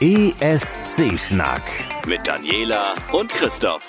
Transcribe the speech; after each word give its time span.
ESC-Schnack. 0.00 1.62
Mit 2.06 2.24
Daniela 2.24 2.94
und 3.12 3.28
Christoph. 3.30 3.82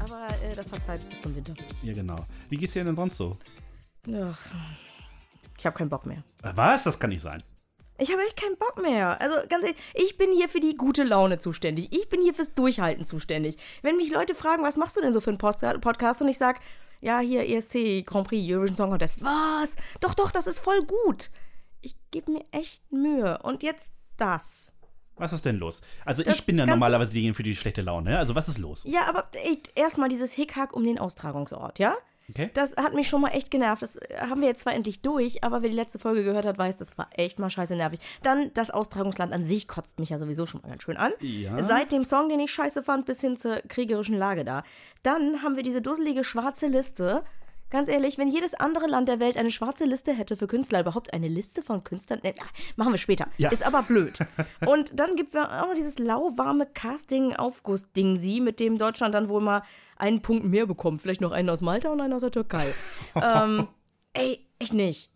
Aber 0.00 0.28
äh, 0.42 0.54
das 0.54 0.72
hat 0.72 0.84
Zeit 0.84 1.08
bis 1.08 1.20
zum 1.20 1.34
Winter. 1.36 1.54
Ja, 1.82 1.92
genau. 1.92 2.16
Wie 2.48 2.56
geht's 2.56 2.72
dir 2.72 2.84
denn 2.84 2.96
sonst 2.96 3.16
so? 3.16 3.36
Ach, 4.12 4.38
ich 5.58 5.66
habe 5.66 5.76
keinen 5.76 5.88
Bock 5.88 6.06
mehr. 6.06 6.24
Äh, 6.42 6.50
Was? 6.54 6.84
Das 6.84 6.98
kann 6.98 7.10
nicht 7.10 7.22
sein. 7.22 7.40
Ich 7.98 8.10
habe 8.10 8.22
echt 8.22 8.40
keinen 8.40 8.56
Bock 8.56 8.80
mehr. 8.80 9.20
Also 9.20 9.36
ganz 9.48 9.64
ehrlich, 9.64 9.80
ich 9.94 10.16
bin 10.16 10.32
hier 10.32 10.48
für 10.48 10.60
die 10.60 10.74
gute 10.76 11.04
Laune 11.04 11.38
zuständig. 11.38 11.88
Ich 11.92 12.08
bin 12.08 12.22
hier 12.22 12.34
fürs 12.34 12.54
Durchhalten 12.54 13.04
zuständig. 13.04 13.56
Wenn 13.82 13.96
mich 13.96 14.10
Leute 14.10 14.34
fragen, 14.34 14.62
was 14.62 14.76
machst 14.76 14.96
du 14.96 15.00
denn 15.00 15.12
so 15.12 15.20
für 15.20 15.30
einen 15.30 15.38
Post 15.38 15.60
Podcast 15.80 16.22
und 16.22 16.28
ich 16.28 16.38
sag, 16.38 16.60
ja, 17.00 17.18
hier 17.20 17.48
ESC, 17.48 18.04
Grand 18.06 18.28
Prix, 18.28 18.48
Eurovision 18.50 18.76
Song 18.76 18.90
Contest. 18.90 19.22
Was? 19.24 19.76
Doch, 20.00 20.14
doch, 20.14 20.30
das 20.30 20.46
ist 20.46 20.58
voll 20.60 20.82
gut. 20.84 21.30
Ich 21.80 21.96
gebe 22.10 22.32
mir 22.32 22.44
echt 22.52 22.80
Mühe. 22.92 23.38
Und 23.42 23.62
jetzt 23.62 23.92
das. 24.16 24.74
Was 25.16 25.32
ist 25.32 25.44
denn 25.44 25.58
los? 25.58 25.82
Also 26.04 26.22
Das 26.22 26.36
ich 26.38 26.46
bin 26.46 26.58
ja 26.58 26.66
normalerweise 26.66 27.12
diejenige 27.12 27.34
für 27.36 27.42
die 27.42 27.54
schlechte 27.54 27.82
Laune. 27.82 28.10
ne? 28.10 28.18
Also 28.18 28.34
was 28.34 28.48
ist 28.48 28.58
los? 28.58 28.82
Ja, 28.86 29.06
aber 29.08 29.28
erstmal 29.74 30.08
dieses 30.08 30.32
Hickhack 30.32 30.72
um 30.74 30.84
den 30.84 30.98
Austragungsort, 30.98 31.78
ja? 31.78 31.94
Okay. 32.34 32.50
Das 32.54 32.74
hat 32.76 32.94
mich 32.94 33.08
schon 33.08 33.20
mal 33.20 33.28
echt 33.28 33.50
genervt. 33.50 33.82
Das 33.82 33.96
äh, 33.96 34.16
haben 34.28 34.40
wir 34.40 34.48
jetzt 34.48 34.62
zwar 34.62 34.74
endlich 34.74 35.02
durch, 35.02 35.44
aber 35.44 35.62
wer 35.62 35.68
die 35.68 35.76
letzte 35.76 35.98
Folge 35.98 36.24
gehört 36.24 36.46
hat, 36.46 36.56
weiß, 36.56 36.78
das 36.78 36.96
war 36.96 37.08
echt 37.12 37.38
mal 37.38 37.50
scheiße 37.50 37.76
nervig. 37.76 38.00
Dann 38.22 38.52
das 38.54 38.70
Austragungsland 38.70 39.32
an 39.32 39.44
sich 39.44 39.68
kotzt 39.68 39.98
mich 39.98 40.10
ja 40.10 40.18
sowieso 40.18 40.46
schon 40.46 40.62
mal 40.62 40.68
ganz 40.68 40.82
schön 40.82 40.96
an. 40.96 41.12
Ja. 41.20 41.62
Seit 41.62 41.92
dem 41.92 42.04
Song, 42.04 42.28
den 42.30 42.40
ich 42.40 42.50
scheiße 42.50 42.82
fand, 42.82 43.04
bis 43.04 43.20
hin 43.20 43.36
zur 43.36 43.56
kriegerischen 43.68 44.16
Lage 44.16 44.44
da. 44.44 44.62
Dann 45.02 45.42
haben 45.42 45.56
wir 45.56 45.62
diese 45.62 45.82
dusselige 45.82 46.24
schwarze 46.24 46.68
Liste. 46.68 47.22
Ganz 47.72 47.88
ehrlich, 47.88 48.18
wenn 48.18 48.28
jedes 48.28 48.52
andere 48.52 48.86
Land 48.86 49.08
der 49.08 49.18
Welt 49.18 49.38
eine 49.38 49.50
schwarze 49.50 49.86
Liste 49.86 50.12
hätte 50.12 50.36
für 50.36 50.46
Künstler, 50.46 50.80
überhaupt 50.80 51.14
eine 51.14 51.26
Liste 51.26 51.62
von 51.62 51.82
Künstlern, 51.82 52.20
ne, 52.22 52.34
machen 52.76 52.92
wir 52.92 52.98
später. 52.98 53.28
Ja. 53.38 53.50
Ist 53.50 53.64
aber 53.64 53.82
blöd. 53.82 54.18
Und 54.66 55.00
dann 55.00 55.16
gibt 55.16 55.30
es 55.30 55.36
auch 55.36 55.68
noch 55.68 55.74
dieses 55.74 55.98
lauwarme 55.98 56.66
Casting-Aufguss-Ding 56.66 58.18
sie, 58.18 58.42
mit 58.42 58.60
dem 58.60 58.76
Deutschland 58.76 59.14
dann 59.14 59.30
wohl 59.30 59.40
mal 59.40 59.62
einen 59.96 60.20
Punkt 60.20 60.44
mehr 60.44 60.66
bekommt. 60.66 61.00
Vielleicht 61.00 61.22
noch 61.22 61.32
einen 61.32 61.48
aus 61.48 61.62
Malta 61.62 61.88
und 61.88 62.02
einen 62.02 62.12
aus 62.12 62.20
der 62.20 62.30
Türkei. 62.30 62.74
ähm, 63.14 63.68
ey, 64.12 64.46
echt 64.58 64.74
nicht. 64.74 65.10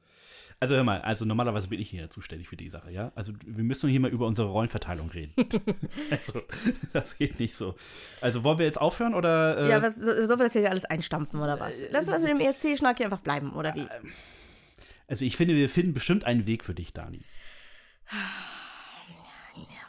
Also 0.58 0.74
hör 0.74 0.84
mal, 0.84 1.02
also 1.02 1.26
normalerweise 1.26 1.68
bin 1.68 1.78
ich 1.80 1.90
hier 1.90 2.08
zuständig 2.08 2.48
für 2.48 2.56
die 2.56 2.70
Sache, 2.70 2.90
ja? 2.90 3.12
Also 3.14 3.34
wir 3.44 3.62
müssen 3.62 3.90
hier 3.90 4.00
mal 4.00 4.10
über 4.10 4.26
unsere 4.26 4.48
Rollenverteilung 4.48 5.10
reden. 5.10 5.34
also 6.10 6.40
das 6.94 7.16
geht 7.18 7.38
nicht 7.38 7.54
so. 7.54 7.74
Also 8.22 8.42
wollen 8.42 8.58
wir 8.58 8.64
jetzt 8.64 8.80
aufhören 8.80 9.12
oder? 9.14 9.58
Äh, 9.58 9.68
Ja, 9.70 9.82
was, 9.82 9.96
so- 9.96 10.12
sollen 10.24 10.40
wir 10.40 10.44
das 10.46 10.52
hier 10.54 10.70
alles 10.70 10.86
einstampfen 10.86 11.40
oder 11.40 11.60
was? 11.60 11.76
Lass 11.90 12.08
uns 12.08 12.20
mit 12.20 12.28
dem 12.30 12.40
ESC-Schnack 12.40 12.96
hier 12.96 13.06
einfach 13.06 13.20
bleiben, 13.20 13.52
oder 13.52 13.74
wie? 13.74 13.86
Also 15.08 15.24
ich 15.26 15.36
finde, 15.36 15.54
wir 15.54 15.68
finden 15.68 15.92
bestimmt 15.92 16.24
einen 16.24 16.46
Weg 16.46 16.64
für 16.64 16.74
dich, 16.74 16.92
Dani. 16.94 17.20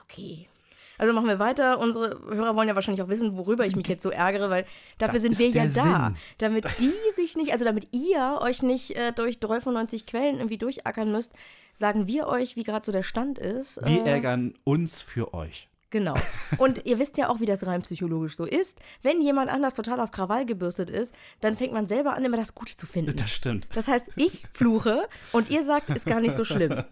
Okay. 0.04 0.50
Also 0.98 1.14
machen 1.14 1.28
wir 1.28 1.40
weiter. 1.40 1.80
Unsere 1.80 2.20
Hörer 2.30 2.56
wollen 2.56 2.68
ja 2.68 2.76
wahrscheinlich 2.76 3.02
auch 3.04 3.08
wissen, 3.10 3.38
worüber 3.38 3.66
ich 3.66 3.76
mich 3.76 3.88
jetzt 3.88 4.04
so 4.04 4.10
ärgere, 4.10 4.50
weil 4.50 4.66
dafür 4.98 5.16
Das 5.16 5.22
sind 5.24 5.40
wir 5.40 5.50
ja 5.50 5.66
der 5.66 5.72
da. 5.84 6.06
Sinn. 6.08 6.18
Damit 6.40 6.66
die 6.80 6.94
sich 7.16 7.36
nicht, 7.36 7.52
also 7.52 7.66
damit 7.66 7.88
ihr 7.94 8.40
euch 8.42 8.62
nicht 8.64 8.92
äh, 8.96 9.12
durch 9.14 9.40
93 9.40 10.06
Quellen 10.06 10.38
irgendwie 10.38 10.58
durchackern 10.58 11.12
müsst, 11.12 11.34
sagen 11.74 12.08
wir 12.08 12.28
euch, 12.28 12.56
wie 12.56 12.64
gerade 12.64 12.86
so 12.86 12.92
der 12.92 13.04
Stand 13.04 13.38
ist. 13.40 13.80
Wir 13.86 14.06
Äh, 14.06 14.10
ärgern 14.10 14.54
uns 14.64 15.02
für 15.02 15.34
euch. 15.34 15.70
Genau. 15.90 16.16
Und 16.58 16.86
ihr 16.86 17.00
wisst 17.00 17.18
ja 17.18 17.30
auch, 17.30 17.40
wie 17.40 17.46
das 17.46 17.66
rein 17.66 17.82
psychologisch 17.82 18.36
so 18.36 18.44
ist. 18.44 18.78
Wenn 19.04 19.22
jemand 19.22 19.50
anders 19.50 19.74
total 19.76 20.02
auf 20.02 20.12
Krawall 20.12 20.46
gebürstet 20.46 20.90
ist, 20.90 21.16
dann 21.40 21.56
fängt 21.56 21.72
man 21.72 21.88
selber 21.88 22.14
an, 22.14 22.26
immer 22.26 22.36
das 22.36 22.56
Gute 22.56 22.76
zu 22.76 22.86
finden. 22.86 23.16
Das 23.16 23.32
stimmt. 23.32 23.70
Das 23.74 23.88
heißt, 23.88 24.10
ich 24.18 24.44
fluche 24.52 25.08
und 25.32 25.50
ihr 25.50 25.64
sagt, 25.64 25.90
ist 25.90 26.06
gar 26.06 26.20
nicht 26.20 26.36
so 26.36 26.44
schlimm. 26.44 26.84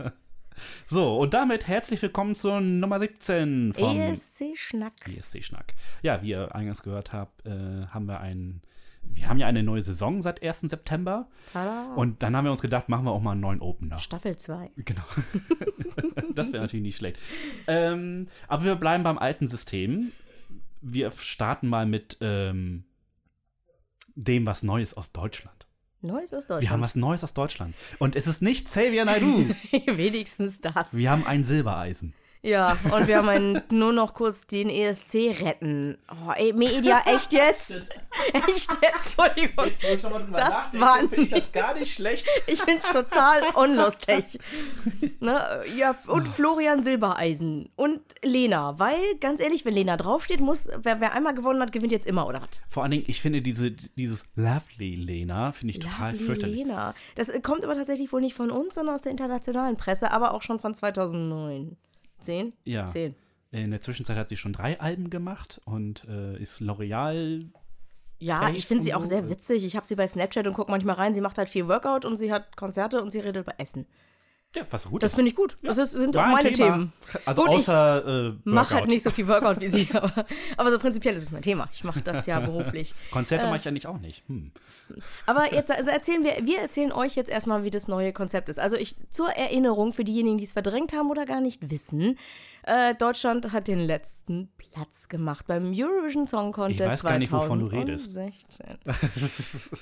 So, 0.86 1.18
und 1.18 1.34
damit 1.34 1.68
herzlich 1.68 2.02
willkommen 2.02 2.36
zur 2.36 2.62
Nummer 2.62 3.00
17 3.00 3.74
vom 3.74 3.98
ESC-Schnack. 3.98 4.94
ESC-Schnack. 5.08 5.74
Ja, 6.02 6.22
wie 6.22 6.30
ihr 6.30 6.54
eingangs 6.56 6.84
gehört 6.84 7.14
habt, 7.14 7.46
äh, 7.46 7.88
haben 7.88 8.06
wir 8.08 8.20
ein, 8.20 8.62
wir 9.04 9.28
haben 9.28 9.38
ja 9.38 9.48
eine 9.48 9.64
neue 9.64 9.82
Saison 9.82 10.22
seit 10.22 10.44
1. 10.44 10.62
September. 10.62 11.28
Tada. 11.52 11.94
Und 11.96 12.24
dann 12.24 12.36
haben 12.36 12.46
wir 12.46 12.52
uns 12.52 12.62
gedacht, 12.62 12.90
machen 12.90 13.06
wir 13.06 13.12
auch 13.12 13.22
mal 13.22 13.32
einen 13.32 13.42
neuen 13.42 13.62
Opener. 13.62 14.00
Staffel 14.00 14.38
2. 14.38 14.72
Genau. 14.78 15.04
das 16.34 16.54
wäre 16.54 16.64
natürlich 16.64 16.84
nicht 16.84 16.98
schlecht. 16.98 17.20
Ähm, 17.68 18.28
aber 18.48 18.64
wir 18.64 18.76
bleiben 18.76 19.04
beim 19.04 19.18
alten 19.18 19.48
System. 19.48 20.12
Wir 20.82 21.12
starten 21.12 21.68
mal 21.68 21.86
mit 21.86 22.18
ähm, 22.22 22.86
dem, 24.16 24.46
was 24.46 24.64
Neues 24.64 24.94
aus 24.94 25.12
Deutschland. 25.12 25.55
Neues 26.06 26.34
aus 26.34 26.48
Wir 26.48 26.56
haben 26.56 26.62
Deutschland. 26.62 26.84
was 26.84 26.96
Neues 26.96 27.24
aus 27.24 27.34
Deutschland. 27.34 27.76
Und 28.00 28.16
es 28.16 28.28
ist 28.28 28.42
nicht 28.42 28.66
Xavier 28.66 29.06
Naidoo. 29.06 29.46
Wenigstens 29.88 30.62
das. 30.62 30.96
Wir 30.96 31.12
haben 31.12 31.26
ein 31.26 31.44
Silbereisen. 31.44 32.14
Ja, 32.42 32.78
und 32.92 33.08
wir 33.08 33.18
haben 33.18 33.30
einen, 33.30 33.62
nur 33.72 33.92
noch 33.92 34.14
kurz 34.14 34.46
den 34.46 34.70
ESC 34.70 35.42
retten. 35.42 35.98
Oh, 36.12 36.32
ey, 36.32 36.54
Media, 36.54 37.02
echt 37.08 37.34
jetzt? 37.34 37.74
Echt 38.48 38.70
jetzt? 38.82 39.18
Entschuldigung. 39.18 39.72
Das 40.32 40.80
war 40.80 41.00
finde 41.00 41.22
ich 41.22 41.30
das 41.30 41.52
gar 41.52 41.74
nicht 41.74 41.94
schlecht. 41.94 42.28
Ich 42.48 42.62
find's 42.62 42.86
total 42.92 43.42
unlustig. 43.56 44.40
Ne? 45.20 45.40
Ja, 45.76 45.96
und 46.08 46.28
Florian 46.28 46.84
Silbereisen 46.84 47.70
und 47.76 48.02
Lena, 48.22 48.78
weil, 48.78 49.00
ganz 49.20 49.40
ehrlich, 49.40 49.66
wenn 49.66 49.74
Lena 49.74 49.98
draufsteht, 49.98 50.40
muss, 50.40 50.68
wer, 50.78 51.02
wer 51.02 51.14
einmal 51.14 51.34
gewonnen 51.34 51.62
hat, 51.62 51.72
gewinnt 51.72 51.92
jetzt 51.92 52.06
immer, 52.06 52.28
oder 52.28 52.42
was? 52.42 52.62
Vor 52.68 52.84
allen 52.84 52.92
Dingen, 52.92 53.06
ich 53.08 53.22
finde 53.22 53.42
diese, 53.42 53.72
dieses 53.72 54.24
Lovely 54.36 54.96
Lena, 54.96 55.52
finde 55.52 55.74
ich 55.74 55.80
total 55.80 56.12
Lovely 56.12 56.26
fürchterlich. 56.26 56.58
Lena. 56.58 56.94
Das 57.16 57.30
äh, 57.30 57.40
kommt 57.40 57.64
aber 57.64 57.74
tatsächlich 57.76 58.12
wohl 58.12 58.22
nicht 58.22 58.36
von 58.36 58.52
uns, 58.52 58.76
sondern 58.76 58.96
aus 58.96 59.02
der 59.02 59.12
internationalen 59.12 59.78
Presse, 59.78 60.12
aber 60.12 60.34
auch 60.34 60.44
schon 60.44 60.60
von 60.60 60.76
2009. 60.76 61.78
Zehn? 62.20 62.54
Ja. 62.64 62.88
Zehn. 62.88 63.16
In 63.52 63.72
der 63.72 63.82
Zwischenzeit 63.82 64.18
hat 64.18 64.28
sie 64.28 64.38
schon 64.38 64.54
drei 64.54 64.80
Alben 64.80 65.10
gemacht 65.10 65.62
und 65.66 66.06
äh, 66.10 66.38
ist 66.38 66.62
L'Oreal. 66.62 67.42
Ja, 68.20 68.50
ich 68.50 68.66
finde 68.66 68.84
sie 68.84 68.94
auch 68.94 69.04
sehr 69.04 69.30
witzig. 69.30 69.66
Ich 69.66 69.76
habe 69.76 69.86
sie 69.86 69.96
bei 69.96 70.08
Snapchat 70.08 70.48
und 70.48 70.54
gucke 70.54 70.72
manchmal 70.72 70.96
rein. 70.96 71.14
Sie 71.14 71.22
macht 71.22 71.38
halt 71.38 71.50
viel 71.50 71.68
Workout 71.68 72.06
und 72.06 72.16
sie 72.16 72.32
hat 72.32 72.56
Konzerte 72.56 73.02
und 73.02 73.12
sie 73.12 73.20
redet 73.20 73.44
über 73.44 73.60
Essen. 73.60 73.86
Ja, 74.56 74.64
was 74.70 74.86
gut 74.90 75.04
Das 75.04 75.14
finde 75.14 75.30
ich 75.30 75.36
gut. 75.36 75.58
Das 75.64 75.78
ist, 75.78 75.92
sind 75.92 76.16
auch 76.16 76.26
meine 76.26 76.54
Thema. 76.54 76.72
Themen. 76.72 76.94
Also 77.26 77.44
Gut, 77.44 77.52
ich 77.52 77.58
außer 77.58 78.30
äh, 78.30 78.34
Mach 78.46 78.72
halt 78.72 78.88
nicht 78.88 79.04
so 79.04 79.10
viel 79.10 79.28
Workout 79.28 79.60
wie 79.60 79.68
sie, 79.68 79.90
aber, 79.94 80.26
aber 80.58 80.72
so 80.72 80.80
prinzipiell 80.80 81.16
ist 81.16 81.24
es 81.24 81.32
mein 81.32 81.42
Thema. 81.42 81.68
Ich 81.74 81.84
mache 81.84 82.02
das 82.02 82.26
ja 82.26 82.40
beruflich. 82.40 82.94
Konzerte 83.12 83.48
mache 83.48 83.58
ich 83.58 83.66
ja 83.66 83.72
nicht 83.72 83.88
auch 83.88 84.00
nicht. 84.00 84.24
Hm. 84.28 84.52
Aber 85.26 85.54
jetzt 85.54 85.72
also 85.72 85.90
erzählen 85.90 86.24
wir, 86.24 86.46
wir 86.46 86.60
erzählen 86.60 86.92
euch 86.92 87.16
jetzt 87.16 87.30
erstmal, 87.30 87.64
wie 87.64 87.70
das 87.70 87.88
neue 87.88 88.14
Konzept 88.14 88.50
ist. 88.50 88.60
Also 88.60 88.78
ich 88.78 88.96
zur 89.10 89.30
Erinnerung 89.30 89.94
für 89.94 90.04
diejenigen, 90.04 90.38
die 90.38 90.44
es 90.44 90.54
verdrängt 90.54 90.94
haben 90.94 91.10
oder 91.10 91.26
gar 91.26 91.42
nicht 91.42 91.70
wissen, 91.70 92.18
äh, 92.64 92.96
Deutschland 92.96 93.52
hat 93.52 93.68
den 93.68 93.80
letzten 93.80 94.50
Platz 94.58 95.10
gemacht 95.10 95.48
beim 95.48 95.74
Eurovision 95.76 96.28
Song 96.28 96.52
Contest 96.52 96.80
Ich 96.80 96.86
weiß 96.86 97.04
gar 97.04 97.20
nicht, 97.20 97.32
wovon 97.32 97.60
du 97.60 97.66
redest. 97.68 98.14
2016. 98.14 99.80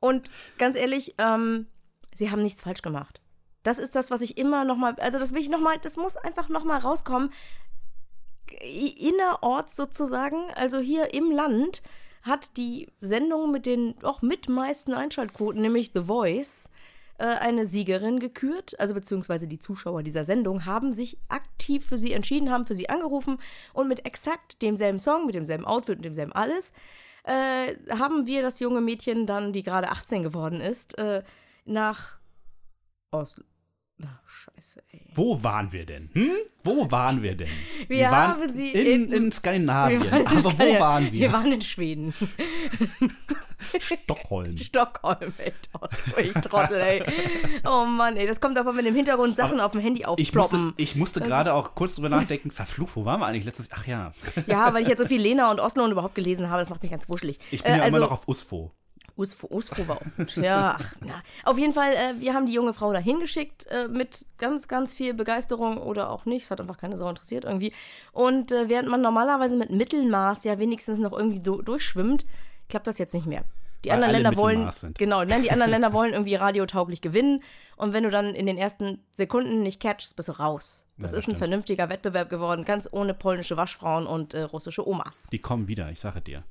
Und 0.00 0.30
ganz 0.58 0.76
ehrlich, 0.76 1.14
ähm, 1.18 1.66
sie 2.14 2.30
haben 2.30 2.42
nichts 2.42 2.62
falsch 2.62 2.82
gemacht. 2.82 3.20
Das 3.62 3.78
ist 3.78 3.94
das, 3.94 4.10
was 4.10 4.20
ich 4.20 4.38
immer 4.38 4.64
noch 4.64 4.76
mal, 4.76 4.94
also 4.96 5.18
das 5.18 5.32
will 5.32 5.40
ich 5.40 5.50
noch 5.50 5.60
mal, 5.60 5.78
das 5.78 5.96
muss 5.96 6.16
einfach 6.16 6.48
noch 6.48 6.64
mal 6.64 6.78
rauskommen. 6.78 7.30
Innerorts 8.62 9.76
sozusagen, 9.76 10.50
also 10.54 10.78
hier 10.78 11.14
im 11.14 11.30
Land, 11.30 11.82
hat 12.22 12.56
die 12.56 12.88
Sendung 13.00 13.50
mit 13.50 13.66
den 13.66 13.94
auch 14.02 14.22
mit 14.22 14.48
meisten 14.48 14.92
Einschaltquoten, 14.92 15.62
nämlich 15.62 15.92
The 15.94 16.04
Voice, 16.04 16.70
äh, 17.18 17.24
eine 17.24 17.66
Siegerin 17.66 18.18
gekürt, 18.18 18.78
also 18.80 18.94
beziehungsweise 18.94 19.46
die 19.46 19.58
Zuschauer 19.58 20.02
dieser 20.02 20.24
Sendung 20.24 20.66
haben 20.66 20.92
sich 20.92 21.18
aktiv 21.28 21.84
für 21.84 21.98
sie 21.98 22.12
entschieden, 22.12 22.50
haben 22.50 22.66
für 22.66 22.74
sie 22.74 22.88
angerufen 22.88 23.38
und 23.72 23.88
mit 23.88 24.06
exakt 24.06 24.62
demselben 24.62 24.98
Song, 24.98 25.26
mit 25.26 25.34
demselben 25.34 25.64
Outfit 25.64 25.96
und 25.96 26.04
demselben 26.04 26.32
alles, 26.32 26.72
äh, 27.24 27.76
haben 27.90 28.26
wir 28.26 28.42
das 28.42 28.60
junge 28.60 28.80
Mädchen 28.80 29.26
dann, 29.26 29.52
die 29.52 29.62
gerade 29.62 29.90
18 29.90 30.22
geworden 30.22 30.60
ist, 30.60 30.98
äh, 30.98 31.22
nach 31.64 32.18
Oslo. 33.10 33.44
Ach, 34.04 34.28
scheiße, 34.30 34.82
ey. 34.92 35.00
Wo 35.14 35.42
waren 35.42 35.72
wir 35.72 35.84
denn? 35.86 36.08
Hm? 36.12 36.30
Wo 36.62 36.90
waren 36.90 37.22
wir 37.22 37.36
denn? 37.36 37.48
Wir 37.88 38.10
waren 38.10 38.40
haben 38.42 38.52
sie 38.54 38.70
in, 38.70 39.06
in- 39.06 39.12
in 39.12 39.32
Skandinavien. 39.32 40.02
Wir 40.02 40.12
in 40.12 40.26
also 40.26 40.44
wo 40.44 40.50
Skandinavien. 40.50 40.80
waren 40.80 41.12
wir? 41.12 41.20
Wir 41.20 41.32
waren 41.32 41.52
in 41.52 41.60
Schweden. 41.60 42.14
Stockholm. 43.78 44.56
Stockholm, 44.58 45.32
ey, 45.38 45.52
ich 46.22 46.32
Trottel, 46.32 46.80
ey. 46.80 47.02
Oh 47.64 47.84
Mann, 47.84 48.16
ey, 48.16 48.26
das 48.26 48.40
kommt 48.40 48.56
davon, 48.56 48.76
wenn 48.76 48.86
im 48.86 48.94
Hintergrund 48.94 49.36
Sachen 49.36 49.60
auf 49.60 49.72
dem 49.72 49.80
Handy 49.80 50.00
Ich 50.00 50.06
musste, 50.34 50.40
aufploppen. 50.56 50.74
ich 50.76 50.96
musste 50.96 51.20
gerade 51.20 51.52
auch 51.54 51.74
kurz 51.74 51.94
drüber 51.94 52.08
nachdenken, 52.08 52.50
verflucht, 52.50 52.96
wo 52.96 53.04
waren 53.04 53.20
wir 53.20 53.26
eigentlich 53.26 53.44
letztes 53.44 53.68
Ach 53.72 53.86
ja. 53.86 54.12
Ja, 54.46 54.72
weil 54.74 54.82
ich 54.82 54.88
jetzt 54.88 54.98
so 55.00 55.06
viel 55.06 55.20
Lena 55.20 55.50
und 55.50 55.60
Oslo 55.60 55.84
und 55.84 55.92
überhaupt 55.92 56.14
gelesen 56.14 56.48
habe, 56.50 56.60
das 56.60 56.70
macht 56.70 56.82
mich 56.82 56.90
ganz 56.90 57.08
wuschelig. 57.08 57.38
Ich 57.50 57.62
bin 57.62 57.72
Äh, 57.72 57.76
ja 57.78 57.82
also, 57.84 57.96
immer 57.96 58.06
noch 58.06 58.12
auf 58.12 58.26
USFO. 58.28 58.72
Auch 59.20 60.00
gut. 60.16 60.36
Ja, 60.36 60.78
ach, 60.80 60.94
na. 61.00 61.22
Auf 61.44 61.58
jeden 61.58 61.72
Fall, 61.72 61.92
äh, 61.92 62.20
wir 62.20 62.34
haben 62.34 62.46
die 62.46 62.52
junge 62.52 62.72
Frau 62.72 62.92
da 62.92 62.98
hingeschickt 62.98 63.66
äh, 63.66 63.88
mit 63.88 64.24
ganz, 64.38 64.68
ganz 64.68 64.92
viel 64.92 65.14
Begeisterung 65.14 65.78
oder 65.78 66.10
auch 66.10 66.24
nicht. 66.24 66.44
Es 66.44 66.50
hat 66.50 66.60
einfach 66.60 66.78
keine 66.78 66.96
Sau 66.96 67.08
interessiert 67.08 67.44
irgendwie. 67.44 67.72
Und 68.12 68.52
äh, 68.52 68.68
während 68.68 68.88
man 68.88 69.00
normalerweise 69.00 69.56
mit 69.56 69.70
Mittelmaß 69.70 70.44
ja 70.44 70.58
wenigstens 70.58 70.98
noch 70.98 71.12
irgendwie 71.12 71.40
do, 71.40 71.62
durchschwimmt, 71.62 72.26
klappt 72.68 72.86
das 72.86 72.98
jetzt 72.98 73.14
nicht 73.14 73.26
mehr. 73.26 73.44
Die 73.84 73.88
Weil 73.88 73.94
anderen 73.94 74.12
Länder 74.12 74.36
wollen, 74.36 74.68
genau, 74.98 75.24
nein, 75.24 75.42
die 75.42 75.50
anderen 75.50 75.70
Länder 75.70 75.92
wollen 75.94 76.12
irgendwie 76.12 76.34
radiotauglich 76.34 77.00
gewinnen. 77.00 77.42
Und 77.76 77.94
wenn 77.94 78.04
du 78.04 78.10
dann 78.10 78.34
in 78.34 78.44
den 78.44 78.58
ersten 78.58 79.02
Sekunden 79.10 79.62
nicht 79.62 79.80
catchst, 79.80 80.16
bist 80.16 80.28
du 80.28 80.32
raus. 80.32 80.84
Das 80.98 80.98
Ja, 80.98 81.02
das 81.02 81.12
ist 81.12 81.16
ein 81.16 81.22
stimmt. 81.22 81.38
vernünftiger 81.38 81.88
Wettbewerb 81.88 82.28
geworden, 82.28 82.64
ganz 82.66 82.88
ohne 82.92 83.14
polnische 83.14 83.56
Waschfrauen 83.56 84.06
und 84.06 84.34
äh, 84.34 84.42
russische 84.42 84.86
Omas. 84.86 85.28
Die 85.32 85.38
kommen 85.38 85.66
wieder, 85.66 85.90
ich 85.90 86.00
sage 86.00 86.20
dir. 86.20 86.44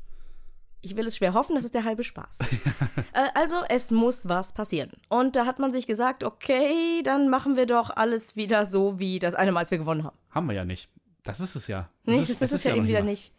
Ich 0.81 0.95
will 0.95 1.05
es 1.07 1.17
schwer 1.17 1.33
hoffen, 1.33 1.55
das 1.55 1.65
ist 1.65 1.73
der 1.73 1.83
halbe 1.83 2.03
Spaß. 2.03 2.39
äh, 3.13 3.27
also, 3.33 3.57
es 3.69 3.91
muss 3.91 4.29
was 4.29 4.53
passieren. 4.53 4.91
Und 5.09 5.35
da 5.35 5.45
hat 5.45 5.59
man 5.59 5.71
sich 5.71 5.87
gesagt, 5.87 6.23
okay, 6.23 7.01
dann 7.03 7.29
machen 7.29 7.55
wir 7.57 7.65
doch 7.65 7.89
alles 7.95 8.35
wieder 8.37 8.65
so, 8.65 8.97
wie 8.99 9.19
das 9.19 9.35
eine 9.35 9.51
Mal, 9.51 9.61
als 9.61 9.71
wir 9.71 9.77
gewonnen 9.77 10.03
haben. 10.05 10.17
Haben 10.29 10.47
wir 10.47 10.53
ja 10.53 10.63
nicht. 10.65 10.89
Das 11.23 11.39
ist 11.41 11.55
es 11.55 11.67
ja. 11.67 11.89
Nee, 12.05 12.19
das 12.21 12.29
ist, 12.29 12.41
es 12.41 12.63
ja 12.63 12.71
noch 12.71 12.77
eben 12.77 12.87
wieder 12.87 13.01
nicht. 13.01 13.33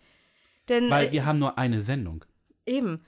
Denn 0.69 0.91
Weil 0.91 1.07
äh, 1.09 1.13
wir 1.13 1.25
haben 1.25 1.39
nur 1.39 1.57
eine 1.59 1.83
Sendung. 1.83 2.25
eben. 2.67 3.05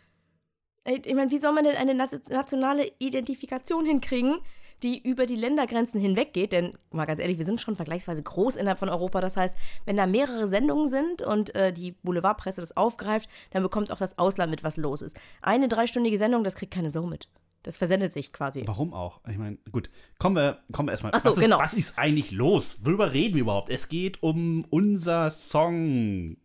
Äh, 0.84 1.00
Ich 1.04 1.14
meine, 1.14 1.30
wie 1.30 1.38
soll 1.38 1.52
man 1.52 1.64
denn 1.64 1.76
eine 1.76 1.94
nat- 1.94 2.28
nationale 2.30 2.90
Identifikation 2.98 3.84
hinkriegen, 3.84 4.38
die 4.82 5.00
über 5.02 5.26
die 5.26 5.36
Ländergrenzen 5.36 6.00
hinweggeht? 6.00 6.52
Denn, 6.52 6.76
mal 6.90 7.04
ganz 7.04 7.20
ehrlich, 7.20 7.38
wir 7.38 7.44
sind 7.44 7.60
schon 7.60 7.76
vergleichsweise 7.76 8.22
groß 8.22 8.56
innerhalb 8.56 8.78
von 8.78 8.88
Europa. 8.88 9.20
Das 9.20 9.36
heißt, 9.36 9.56
wenn 9.84 9.96
da 9.96 10.06
mehrere 10.06 10.46
Sendungen 10.46 10.88
sind 10.88 11.22
und 11.22 11.54
äh, 11.54 11.72
die 11.72 11.92
Boulevardpresse 11.92 12.60
das 12.60 12.76
aufgreift, 12.76 13.28
dann 13.50 13.62
bekommt 13.62 13.90
auch 13.90 13.98
das 13.98 14.18
Ausland 14.18 14.50
mit, 14.50 14.64
was 14.64 14.76
los 14.76 15.02
ist. 15.02 15.16
Eine 15.40 15.68
dreistündige 15.68 16.18
Sendung, 16.18 16.44
das 16.44 16.54
kriegt 16.54 16.72
keine 16.74 16.90
Sau 16.90 17.02
mit. 17.06 17.28
Das 17.62 17.76
versendet 17.76 18.12
sich 18.12 18.32
quasi. 18.32 18.64
Warum 18.66 18.92
auch? 18.92 19.20
Ich 19.28 19.38
meine, 19.38 19.56
gut, 19.70 19.88
kommen 20.18 20.34
wir, 20.34 20.58
kommen 20.72 20.88
wir 20.88 20.92
erstmal. 20.92 21.12
Ach 21.14 21.20
so, 21.20 21.30
was, 21.30 21.36
ist, 21.36 21.44
genau. 21.44 21.58
was 21.58 21.74
ist 21.74 21.96
eigentlich 21.96 22.32
los? 22.32 22.84
Worüber 22.84 23.12
reden 23.12 23.34
wir 23.34 23.42
überhaupt? 23.42 23.70
Es 23.70 23.88
geht 23.88 24.22
um 24.22 24.64
unser 24.70 25.30
Song 25.30 26.38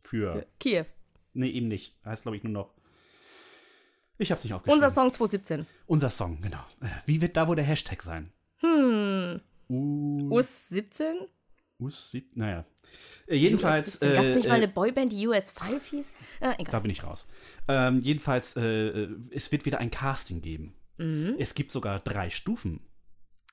für. 0.00 0.46
Kiew. 0.58 0.86
Nee, 1.34 1.48
eben 1.48 1.68
nicht. 1.68 1.94
Heißt, 2.04 2.22
glaube 2.22 2.38
ich, 2.38 2.42
nur 2.42 2.52
noch. 2.52 2.72
Ich 4.18 4.30
hab's 4.32 4.44
nicht 4.44 4.54
aufgeschrieben. 4.54 4.82
Unser 4.82 4.90
Song 4.94 5.12
2017. 5.12 5.66
Unser 5.86 6.10
Song, 6.10 6.40
genau. 6.40 6.64
Äh, 6.80 6.86
Wie 7.06 7.20
wird 7.20 7.36
da 7.36 7.46
wohl 7.48 7.56
der 7.56 7.64
Hashtag 7.64 8.02
sein? 8.02 8.30
Hm. 8.60 9.40
Uh, 9.68 10.28
US 10.36 10.68
17? 10.70 11.16
us, 11.78 12.10
sieb- 12.10 12.34
naja. 12.36 12.64
Äh, 13.26 13.36
jedenfalls. 13.36 14.00
Gab 14.00 14.24
es 14.24 14.30
äh, 14.30 14.34
nicht 14.36 14.48
mal 14.48 14.54
äh, 14.54 14.56
eine 14.56 14.68
Boyband, 14.68 15.12
die 15.12 15.26
US 15.26 15.50
5 15.50 15.84
hieß? 15.86 16.12
Ah, 16.40 16.54
egal. 16.58 16.72
Da 16.72 16.80
bin 16.80 16.90
ich 16.90 17.02
raus. 17.04 17.26
Ähm, 17.68 18.00
jedenfalls, 18.00 18.56
äh, 18.56 18.62
äh, 18.88 19.16
es 19.32 19.52
wird 19.52 19.66
wieder 19.66 19.78
ein 19.78 19.90
Casting 19.90 20.40
geben. 20.40 20.74
Mhm. 20.98 21.34
Es 21.38 21.54
gibt 21.54 21.70
sogar 21.70 21.98
drei 22.00 22.30
Stufen. 22.30 22.80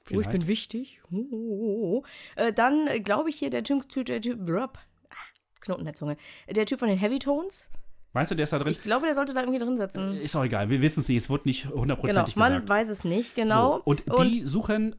ich 0.05 0.09
Vielleicht. 0.09 0.31
bin 0.31 0.47
wichtig. 0.47 1.01
Oh, 1.11 1.17
oh, 1.17 1.37
oh, 1.37 1.99
oh. 1.99 2.05
Äh, 2.37 2.53
dann 2.53 2.87
äh, 2.87 3.01
glaube 3.01 3.31
ich 3.31 3.37
hier 3.37 3.51
der 3.51 3.65
Typ, 3.65 3.89
der 4.05 4.21
Typ, 4.21 4.45
blub. 4.45 4.79
Ah, 5.09 5.15
Knoten 5.61 5.85
der 5.85 5.95
Zunge. 5.95 6.17
Der 6.49 6.67
Typ 6.67 6.79
von 6.79 6.89
den 6.89 6.99
Heavy 6.99 7.19
Tones. 7.19 7.71
Meinst 8.13 8.31
du, 8.31 8.37
der 8.37 8.45
ist 8.45 8.53
da 8.53 8.59
drin? 8.59 8.71
Ich 8.71 8.83
glaube, 8.83 9.07
der 9.07 9.15
sollte 9.15 9.35
da 9.35 9.41
irgendwie 9.41 9.59
drin 9.59 9.77
sitzen. 9.77 10.21
ist 10.21 10.37
auch 10.37 10.45
egal, 10.45 10.71
wir 10.71 10.81
wissen 10.81 11.01
es 11.01 11.09
nicht, 11.09 11.25
es 11.25 11.31
wurde 11.31 11.49
nicht 11.49 11.65
Genau, 11.65 11.81
hundertprozentig 11.81 12.37
man 12.37 12.53
gesagt. 12.53 12.69
weiß 12.69 12.89
es 12.91 13.05
nicht, 13.05 13.35
genau. 13.35 13.83
So, 13.85 13.95
und 13.95 14.05
die 14.23 14.45
suchen 14.45 14.95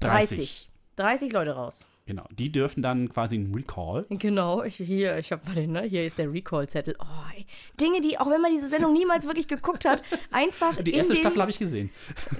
30. 0.00 0.38
30. 0.38 0.70
30 0.96 1.32
Leute 1.32 1.52
raus. 1.52 1.86
Genau, 2.06 2.24
die 2.30 2.52
dürfen 2.52 2.84
dann 2.84 3.08
quasi 3.08 3.34
einen 3.34 3.52
Recall. 3.52 4.06
Genau, 4.10 4.62
ich, 4.62 4.76
hier, 4.76 5.18
ich 5.18 5.32
habe 5.32 5.44
mal 5.44 5.56
den, 5.56 5.72
ne? 5.72 5.82
Hier 5.82 6.06
ist 6.06 6.16
der 6.18 6.32
Recall-Zettel. 6.32 6.94
Oh, 7.00 7.36
ey. 7.36 7.46
Dinge, 7.80 8.00
die, 8.00 8.16
auch 8.16 8.30
wenn 8.30 8.40
man 8.40 8.52
diese 8.52 8.68
Sendung 8.68 8.92
niemals 8.92 9.26
wirklich 9.26 9.48
geguckt 9.48 9.84
hat, 9.84 10.04
einfach. 10.30 10.76
Die 10.84 10.94
erste 10.94 11.14
den, 11.14 11.20
Staffel 11.20 11.40
habe 11.40 11.50
ich 11.50 11.58
gesehen. 11.58 11.90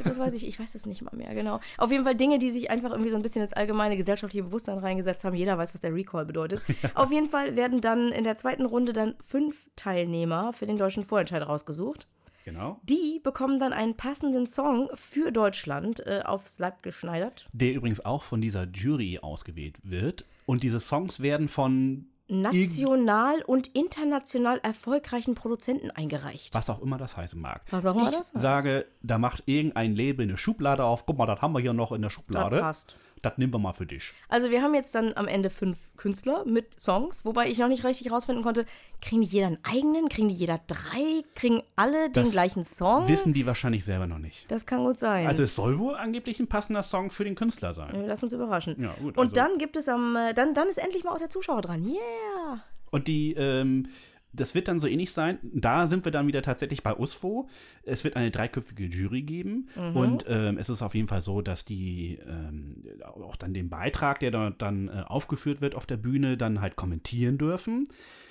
Das 0.04 0.20
weiß 0.20 0.34
ich, 0.34 0.46
ich 0.46 0.60
weiß 0.60 0.76
es 0.76 0.86
nicht 0.86 1.02
mal 1.02 1.16
mehr, 1.16 1.34
genau. 1.34 1.58
Auf 1.78 1.90
jeden 1.90 2.04
Fall 2.04 2.14
Dinge, 2.14 2.38
die 2.38 2.52
sich 2.52 2.70
einfach 2.70 2.92
irgendwie 2.92 3.10
so 3.10 3.16
ein 3.16 3.22
bisschen 3.22 3.42
ins 3.42 3.54
allgemeine 3.54 3.96
gesellschaftliche 3.96 4.44
Bewusstsein 4.44 4.78
reingesetzt 4.78 5.24
haben. 5.24 5.34
Jeder 5.34 5.58
weiß, 5.58 5.74
was 5.74 5.80
der 5.80 5.92
Recall 5.92 6.26
bedeutet. 6.26 6.62
Auf 6.94 7.10
jeden 7.10 7.28
Fall 7.28 7.56
werden 7.56 7.80
dann 7.80 8.12
in 8.12 8.22
der 8.22 8.36
zweiten 8.36 8.66
Runde 8.66 8.92
dann 8.92 9.16
fünf 9.20 9.68
Teilnehmer 9.74 10.52
für 10.52 10.66
den 10.66 10.76
deutschen 10.76 11.04
Vorentscheid 11.04 11.44
rausgesucht. 11.44 12.06
Genau. 12.46 12.78
Die 12.84 13.20
bekommen 13.24 13.58
dann 13.58 13.72
einen 13.72 13.96
passenden 13.96 14.46
Song 14.46 14.88
für 14.94 15.32
Deutschland 15.32 16.06
äh, 16.06 16.22
aufs 16.24 16.60
Leib 16.60 16.80
geschneidert. 16.84 17.44
Der 17.52 17.72
übrigens 17.72 18.04
auch 18.04 18.22
von 18.22 18.40
dieser 18.40 18.68
Jury 18.68 19.18
ausgewählt 19.20 19.78
wird. 19.82 20.24
Und 20.46 20.62
diese 20.62 20.78
Songs 20.78 21.18
werden 21.18 21.48
von 21.48 22.06
National 22.28 23.42
und 23.46 23.66
international 23.74 24.60
erfolgreichen 24.62 25.34
Produzenten 25.34 25.90
eingereicht. 25.90 26.54
was 26.54 26.70
auch 26.70 26.80
immer 26.82 26.98
das 26.98 27.16
heißen 27.16 27.40
mag. 27.40 27.62
Was 27.70 27.84
auch 27.84 27.96
immer 27.96 28.10
ich 28.10 28.16
das 28.16 28.32
heißt. 28.32 28.38
sage, 28.40 28.86
da 29.02 29.18
macht 29.18 29.42
irgendein 29.46 29.96
Label 29.96 30.22
eine 30.24 30.36
Schublade 30.36 30.84
auf. 30.84 31.04
Guck 31.04 31.18
mal, 31.18 31.26
das 31.26 31.42
haben 31.42 31.52
wir 31.52 31.60
hier 31.60 31.72
noch 31.72 31.90
in 31.90 32.02
der 32.02 32.10
Schublade. 32.10 32.56
Das 32.56 32.64
passt. 32.64 32.96
Das 33.22 33.38
nehmen 33.38 33.52
wir 33.52 33.58
mal 33.58 33.72
für 33.72 33.86
dich. 33.86 34.12
Also 34.28 34.50
wir 34.50 34.62
haben 34.62 34.74
jetzt 34.74 34.94
dann 34.94 35.12
am 35.16 35.26
Ende 35.26 35.50
fünf 35.50 35.96
Künstler 35.96 36.44
mit 36.44 36.78
Songs, 36.80 37.24
wobei 37.24 37.48
ich 37.48 37.58
noch 37.58 37.68
nicht 37.68 37.84
richtig 37.84 38.12
rausfinden 38.12 38.44
konnte, 38.44 38.66
kriegen 39.00 39.22
die 39.22 39.26
jeder 39.26 39.46
einen 39.48 39.58
eigenen, 39.64 40.08
kriegen 40.08 40.28
die 40.28 40.34
jeder 40.34 40.60
drei, 40.66 41.22
kriegen 41.34 41.62
alle 41.76 42.04
den 42.10 42.12
Das 42.24 42.30
gleichen 42.32 42.64
Song? 42.64 43.08
Wissen 43.08 43.32
die 43.32 43.46
wahrscheinlich 43.46 43.84
selber 43.84 44.06
noch 44.06 44.18
nicht. 44.18 44.50
Das 44.50 44.66
kann 44.66 44.84
gut 44.84 44.98
sein. 44.98 45.26
Also 45.26 45.42
es 45.42 45.54
soll 45.56 45.78
wohl 45.78 45.94
angeblich 45.96 46.38
ein 46.40 46.46
passender 46.46 46.82
Song 46.82 47.10
für 47.10 47.24
den 47.24 47.34
Künstler 47.34 47.72
sein. 47.74 48.04
Lass 48.06 48.22
uns 48.22 48.32
überraschen. 48.32 48.76
Ja, 48.80 48.94
gut, 49.00 49.16
Und 49.16 49.24
also- 49.24 49.34
dann 49.34 49.58
gibt 49.58 49.76
es 49.76 49.88
am, 49.88 50.14
äh, 50.14 50.34
dann, 50.34 50.54
dann 50.54 50.68
ist 50.68 50.78
endlich 50.78 51.02
mal 51.02 51.12
auch 51.12 51.18
der 51.18 51.30
Zuschauer 51.30 51.62
dran. 51.62 51.82
Yeah! 51.82 52.62
Und 52.90 53.08
die, 53.08 53.32
ähm, 53.34 53.88
das 54.36 54.54
wird 54.54 54.68
dann 54.68 54.78
so 54.78 54.86
ähnlich 54.86 55.12
sein. 55.12 55.38
Da 55.42 55.86
sind 55.86 56.04
wir 56.04 56.12
dann 56.12 56.26
wieder 56.26 56.42
tatsächlich 56.42 56.82
bei 56.82 56.94
USFO. 56.94 57.48
Es 57.82 58.04
wird 58.04 58.16
eine 58.16 58.30
dreiköpfige 58.30 58.84
Jury 58.84 59.22
geben. 59.22 59.68
Mhm. 59.74 59.96
Und 59.96 60.24
ähm, 60.28 60.58
es 60.58 60.68
ist 60.68 60.82
auf 60.82 60.94
jeden 60.94 61.08
Fall 61.08 61.20
so, 61.20 61.42
dass 61.42 61.64
die 61.64 62.18
ähm, 62.28 62.74
auch 63.04 63.36
dann 63.36 63.54
den 63.54 63.68
Beitrag, 63.68 64.20
der 64.20 64.30
da, 64.30 64.50
dann 64.50 64.88
äh, 64.88 65.02
aufgeführt 65.06 65.60
wird 65.60 65.74
auf 65.74 65.86
der 65.86 65.96
Bühne, 65.96 66.36
dann 66.36 66.60
halt 66.60 66.76
kommentieren 66.76 67.38
dürfen. 67.38 67.88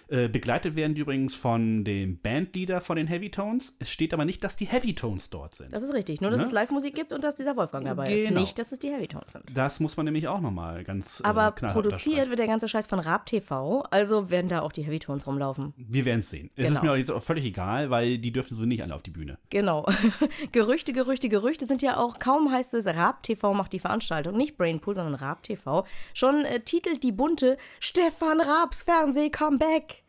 Äh, 0.07 0.27
begleitet 0.29 0.75
werden 0.75 0.93
die 0.95 1.01
übrigens 1.01 1.33
von 1.35 1.83
dem 1.83 2.19
Bandleader 2.19 2.81
von 2.81 2.95
den 2.97 3.07
Heavy 3.07 3.31
Tones. 3.31 3.75
Es 3.79 3.89
steht 3.89 4.13
aber 4.13 4.25
nicht, 4.25 4.43
dass 4.43 4.55
die 4.55 4.65
Heavy 4.65 4.93
Tones 4.95 5.29
dort 5.29 5.55
sind. 5.55 5.73
Das 5.73 5.83
ist 5.83 5.93
richtig. 5.93 6.21
Nur, 6.21 6.31
dass 6.31 6.41
Ne? 6.41 6.45
es 6.47 6.51
Live-Musik 6.51 6.93
gibt 6.95 7.11
und 7.13 7.23
dass 7.23 7.35
dieser 7.35 7.55
Wolfgang 7.55 7.85
dabei 7.85 8.13
ist. 8.13 8.27
Genau. 8.29 8.39
Nicht, 8.41 8.59
dass 8.59 8.71
es 8.71 8.79
die 8.79 8.89
Heavy 8.91 9.07
Tones 9.07 9.31
sind. 9.31 9.43
Das 9.53 9.79
muss 9.79 9.97
man 9.97 10.05
nämlich 10.05 10.27
auch 10.27 10.41
nochmal 10.41 10.83
ganz 10.83 11.19
äh, 11.21 11.23
Aber 11.23 11.51
produziert 11.51 12.29
wird 12.29 12.39
der 12.39 12.47
ganze 12.47 12.67
Scheiß 12.67 12.87
von 12.87 12.99
Raab 12.99 13.25
TV, 13.25 13.81
also 13.91 14.29
werden 14.29 14.47
da 14.47 14.61
auch 14.61 14.71
die 14.71 14.83
Heavy 14.83 14.99
Tones 14.99 15.25
rumlaufen. 15.27 15.73
Wir 15.77 16.05
werden 16.05 16.19
es 16.19 16.29
sehen. 16.29 16.51
Es 16.55 16.65
ist 16.65 16.69
Genau. 16.75 16.81
mir 16.83 16.91
auch 16.91 16.97
jetzt 16.97 17.11
auch 17.11 17.23
völlig 17.23 17.45
egal, 17.45 17.89
weil 17.89 18.17
die 18.17 18.31
dürfen 18.31 18.55
so 18.57 18.63
nicht 18.65 18.83
alle 18.83 18.93
auf 18.93 19.01
die 19.03 19.11
Bühne. 19.11 19.37
Genau. 19.49 19.85
Gerüchte, 20.51 20.93
Gerüchte, 20.93 21.29
Gerüchte 21.29 21.65
sind 21.65 21.81
ja 21.81 21.97
auch, 21.97 22.19
kaum 22.19 22.51
heißt 22.51 22.73
es, 22.75 22.85
Raab 22.85 23.23
TV 23.23 23.53
macht 23.53 23.73
die 23.73 23.79
Veranstaltung, 23.79 24.37
nicht 24.37 24.57
Brainpool, 24.57 24.95
sondern 24.95 25.15
Raab 25.15 25.43
TV. 25.43 25.85
Schon 26.13 26.45
äh, 26.45 26.59
titelt 26.59 27.03
die 27.03 27.11
bunte 27.11 27.57
Stefan 27.79 28.39
Raabs 28.39 28.83
Fernseh-Comeback. 28.83 30.03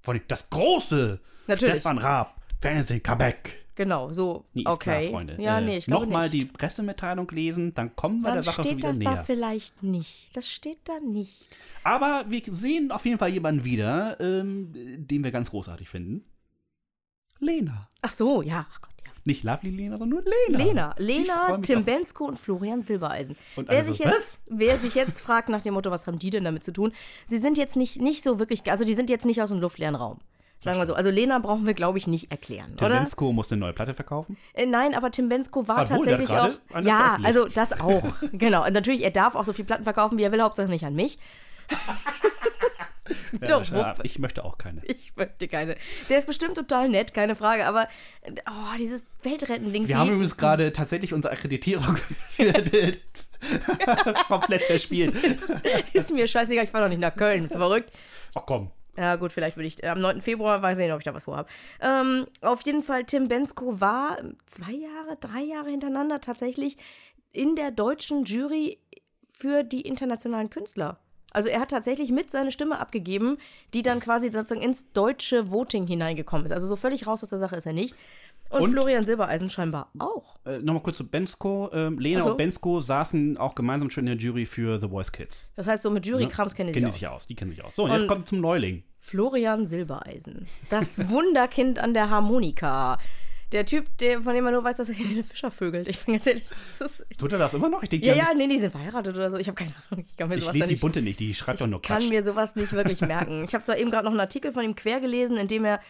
Von 0.00 0.16
dem- 0.16 0.24
das 0.28 0.48
große 0.50 1.20
Natürlich. 1.46 1.74
Stefan 1.74 1.98
Raab, 1.98 2.40
Fernsehen 2.60 3.02
Comeback. 3.02 3.58
Genau, 3.76 4.12
so. 4.12 4.44
Nee, 4.52 4.62
ist 4.62 4.66
okay. 4.68 5.00
klar, 5.00 5.10
Freunde. 5.10 5.36
Ja, 5.40 5.58
Äh, 5.58 5.62
nee, 5.62 5.78
ich 5.78 5.86
glaube 5.86 6.04
Nochmal 6.06 6.28
die 6.28 6.44
Pressemitteilung 6.44 7.28
lesen, 7.30 7.72
dann 7.72 7.96
kommen 7.96 8.20
wir 8.20 8.24
Dann 8.26 8.34
der 8.34 8.42
Sache 8.42 8.62
steht 8.62 8.76
wieder 8.76 8.88
das 8.88 8.98
näher. 8.98 9.14
da 9.14 9.22
vielleicht 9.22 9.82
nicht. 9.82 10.28
Das 10.36 10.48
steht 10.50 10.80
da 10.84 11.00
nicht. 11.00 11.58
Aber 11.82 12.24
wir 12.28 12.42
sehen 12.46 12.92
auf 12.92 13.06
jeden 13.06 13.16
Fall 13.18 13.30
jemanden 13.30 13.64
wieder, 13.64 14.20
ähm, 14.20 14.72
den 14.74 15.24
wir 15.24 15.30
ganz 15.30 15.50
großartig 15.50 15.88
finden. 15.88 16.24
Lena. 17.38 17.88
Ach 18.02 18.10
so, 18.10 18.42
ja. 18.42 18.66
Ach. 18.70 18.80
Nicht 19.24 19.44
Lovely 19.44 19.70
Lena, 19.70 19.98
sondern 19.98 20.22
nur 20.22 20.32
Lena. 20.48 20.64
Lena, 20.64 20.94
Lena, 20.98 21.58
Tim 21.58 21.84
Bensko 21.84 22.24
und 22.24 22.38
Florian 22.38 22.82
Silbereisen. 22.82 23.36
Und 23.56 23.68
wer, 23.68 23.82
sich 23.84 23.98
so, 23.98 24.04
jetzt, 24.04 24.38
wer 24.46 24.78
sich 24.78 24.94
jetzt 24.94 25.20
fragt 25.22 25.48
nach 25.48 25.62
dem 25.62 25.74
Motto, 25.74 25.90
was 25.90 26.06
haben 26.06 26.18
die 26.18 26.30
denn 26.30 26.44
damit 26.44 26.64
zu 26.64 26.72
tun? 26.72 26.92
Sie 27.26 27.38
sind 27.38 27.58
jetzt 27.58 27.76
nicht, 27.76 28.00
nicht 28.00 28.22
so 28.22 28.38
wirklich, 28.38 28.70
also 28.70 28.84
die 28.84 28.94
sind 28.94 29.10
jetzt 29.10 29.26
nicht 29.26 29.42
aus 29.42 29.50
dem 29.50 29.60
luftleeren 29.60 29.94
Raum. 29.94 30.20
Sagen 30.62 30.78
wir 30.78 30.84
so. 30.84 30.94
Also 30.94 31.08
Lena 31.08 31.38
brauchen 31.38 31.66
wir, 31.66 31.72
glaube 31.72 31.96
ich, 31.96 32.06
nicht 32.06 32.30
erklären, 32.30 32.76
Tim 32.76 32.86
oder? 32.86 32.96
Bensko 32.96 33.32
muss 33.32 33.50
eine 33.50 33.60
neue 33.60 33.72
Platte 33.72 33.94
verkaufen. 33.94 34.36
Äh, 34.52 34.66
nein, 34.66 34.94
aber 34.94 35.10
Tim 35.10 35.30
Bensko 35.30 35.66
war 35.66 35.82
Obwohl, 35.82 36.06
tatsächlich 36.06 36.30
auch. 36.30 36.50
Ja, 36.82 37.18
also 37.22 37.48
das 37.48 37.80
auch. 37.80 38.02
genau. 38.32 38.66
Und 38.66 38.74
natürlich, 38.74 39.02
er 39.02 39.10
darf 39.10 39.34
auch 39.34 39.44
so 39.44 39.54
viel 39.54 39.64
Platten 39.64 39.84
verkaufen, 39.84 40.18
wie 40.18 40.22
er 40.22 40.32
will, 40.32 40.42
Hauptsache 40.42 40.68
nicht 40.68 40.84
an 40.84 40.94
mich. 40.94 41.18
Ist 43.10 43.32
Ja, 43.72 43.94
ich 44.02 44.18
möchte 44.18 44.44
auch 44.44 44.56
keine. 44.56 44.82
Ich 44.84 45.12
möchte 45.16 45.48
keine. 45.48 45.76
Der 46.08 46.18
ist 46.18 46.26
bestimmt 46.26 46.54
total 46.54 46.88
nett, 46.88 47.12
keine 47.12 47.34
Frage, 47.34 47.66
aber 47.66 47.88
oh, 48.46 48.76
dieses 48.78 49.06
Weltretten-Ding. 49.22 49.88
Wir 49.88 49.98
haben 49.98 50.10
übrigens 50.10 50.36
gerade 50.36 50.72
tatsächlich 50.72 51.12
unsere 51.12 51.32
Akkreditierung 51.32 51.96
komplett 54.28 54.62
verspielt. 54.62 55.14
Ist 55.92 56.12
mir 56.12 56.28
scheißegal, 56.28 56.64
ich 56.64 56.74
war 56.74 56.82
doch 56.82 56.88
nicht 56.88 57.00
nach 57.00 57.14
Köln, 57.14 57.42
bist 57.42 57.54
du 57.54 57.58
verrückt? 57.58 57.92
Ach 58.34 58.42
komm. 58.46 58.70
Ja, 58.96 59.16
gut, 59.16 59.32
vielleicht 59.32 59.56
würde 59.56 59.66
ich. 59.66 59.86
Am 59.88 59.98
9. 59.98 60.20
Februar 60.20 60.60
weiß 60.60 60.78
ich 60.78 60.84
nicht, 60.84 60.92
ob 60.92 61.00
ich 61.00 61.04
da 61.04 61.14
was 61.14 61.24
vorhabe. 61.24 61.48
Ähm, 61.80 62.26
auf 62.42 62.62
jeden 62.66 62.82
Fall, 62.82 63.04
Tim 63.04 63.28
Bensko 63.28 63.80
war 63.80 64.18
zwei 64.46 64.72
Jahre, 64.72 65.16
drei 65.20 65.42
Jahre 65.42 65.70
hintereinander 65.70 66.20
tatsächlich 66.20 66.76
in 67.32 67.56
der 67.56 67.70
deutschen 67.70 68.24
Jury 68.24 68.78
für 69.30 69.62
die 69.62 69.82
internationalen 69.82 70.50
Künstler. 70.50 70.98
Also 71.32 71.48
er 71.48 71.60
hat 71.60 71.70
tatsächlich 71.70 72.10
mit 72.10 72.30
seine 72.30 72.50
Stimme 72.50 72.78
abgegeben, 72.78 73.38
die 73.74 73.82
dann 73.82 74.00
quasi 74.00 74.28
sozusagen 74.32 74.62
ins 74.62 74.92
deutsche 74.92 75.50
Voting 75.50 75.86
hineingekommen 75.86 76.46
ist. 76.46 76.52
Also 76.52 76.66
so 76.66 76.76
völlig 76.76 77.06
raus 77.06 77.22
aus 77.22 77.30
der 77.30 77.38
Sache 77.38 77.56
ist 77.56 77.66
er 77.66 77.72
nicht. 77.72 77.94
Und, 78.50 78.62
Und? 78.62 78.72
Florian 78.72 79.04
Silbereisen 79.04 79.48
scheinbar 79.48 79.90
auch. 80.00 80.34
Äh, 80.44 80.58
Nochmal 80.58 80.82
kurz 80.82 80.96
zu 80.96 81.06
Bensko. 81.06 81.70
Ähm, 81.72 81.98
Lena 82.00 82.22
so. 82.22 82.32
und 82.32 82.36
Bensko 82.36 82.80
saßen 82.80 83.36
auch 83.38 83.54
gemeinsam 83.54 83.90
schon 83.90 84.08
in 84.08 84.18
der 84.18 84.24
Jury 84.24 84.44
für 84.44 84.80
The 84.80 84.88
Voice 84.88 85.12
Kids. 85.12 85.52
Das 85.54 85.68
heißt, 85.68 85.84
so 85.84 85.90
mit 85.90 86.04
Jury-Krams 86.04 86.54
kennen 86.56 86.68
die 86.68 86.72
Kennen 86.72 86.90
sich 86.90 87.00
sich 87.00 87.08
aus. 87.08 87.14
aus. 87.22 87.26
Die 87.28 87.36
kennen 87.36 87.52
sich 87.52 87.62
aus. 87.62 87.76
So, 87.76 87.84
und 87.84 87.92
jetzt 87.92 88.08
kommt 88.08 88.28
zum 88.28 88.40
Neuling. 88.40 88.82
Florian 88.98 89.68
Silbereisen. 89.68 90.48
Das 90.68 90.98
Wunderkind 91.10 91.78
an 91.78 91.94
der 91.94 92.10
Harmonika. 92.10 92.98
Der 93.52 93.66
Typ, 93.66 93.86
der, 93.98 94.22
von 94.22 94.34
dem 94.34 94.44
man 94.44 94.52
nur 94.52 94.62
weiß, 94.62 94.76
dass 94.76 94.88
er 94.88 94.94
Helene 94.94 95.24
Fischer 95.24 95.50
vögelt. 95.50 95.88
Ich 95.88 96.04
bin 96.04 96.14
ganz 96.14 96.26
ehrlich, 96.26 96.44
das 96.78 97.00
ist, 97.00 97.06
Tut 97.18 97.32
er 97.32 97.38
das 97.38 97.54
immer 97.54 97.68
noch? 97.68 97.82
Ich 97.82 97.88
denke, 97.88 98.06
Ja, 98.06 98.14
ja, 98.14 98.28
nee, 98.36 98.46
die 98.46 98.58
sind 98.60 98.70
verheiratet 98.70 99.16
oder 99.16 99.30
so. 99.30 99.36
Ich 99.38 99.48
habe 99.48 99.56
keine 99.56 99.72
Ahnung. 99.90 100.04
Ich 100.08 100.16
kann 100.16 100.28
mir 100.28 100.36
sich- 100.36 100.42
ich 100.42 100.44
sowas 100.44 100.54
lese 100.54 100.66
die 100.66 100.72
nicht. 100.74 100.80
Bunte 100.80 101.02
nicht, 101.02 101.18
die 101.20 101.34
schreibt 101.34 101.60
doch 101.60 101.66
nur 101.66 101.82
kann 101.82 101.98
Quatsch. 101.98 102.08
mir 102.10 102.22
sowas 102.22 102.54
nicht 102.56 102.72
wirklich 102.72 103.00
merken. 103.00 103.44
Ich 103.44 103.54
habe 103.54 103.64
zwar 103.64 103.76
eben 103.78 103.90
gerade 103.90 104.04
noch 104.04 104.12
einen 104.12 104.20
Artikel 104.20 104.52
von 104.52 104.64
ihm 104.64 104.76
quer 104.76 105.00
gelesen, 105.00 105.36
in 105.36 105.48
dem 105.48 105.64
er. 105.64 105.80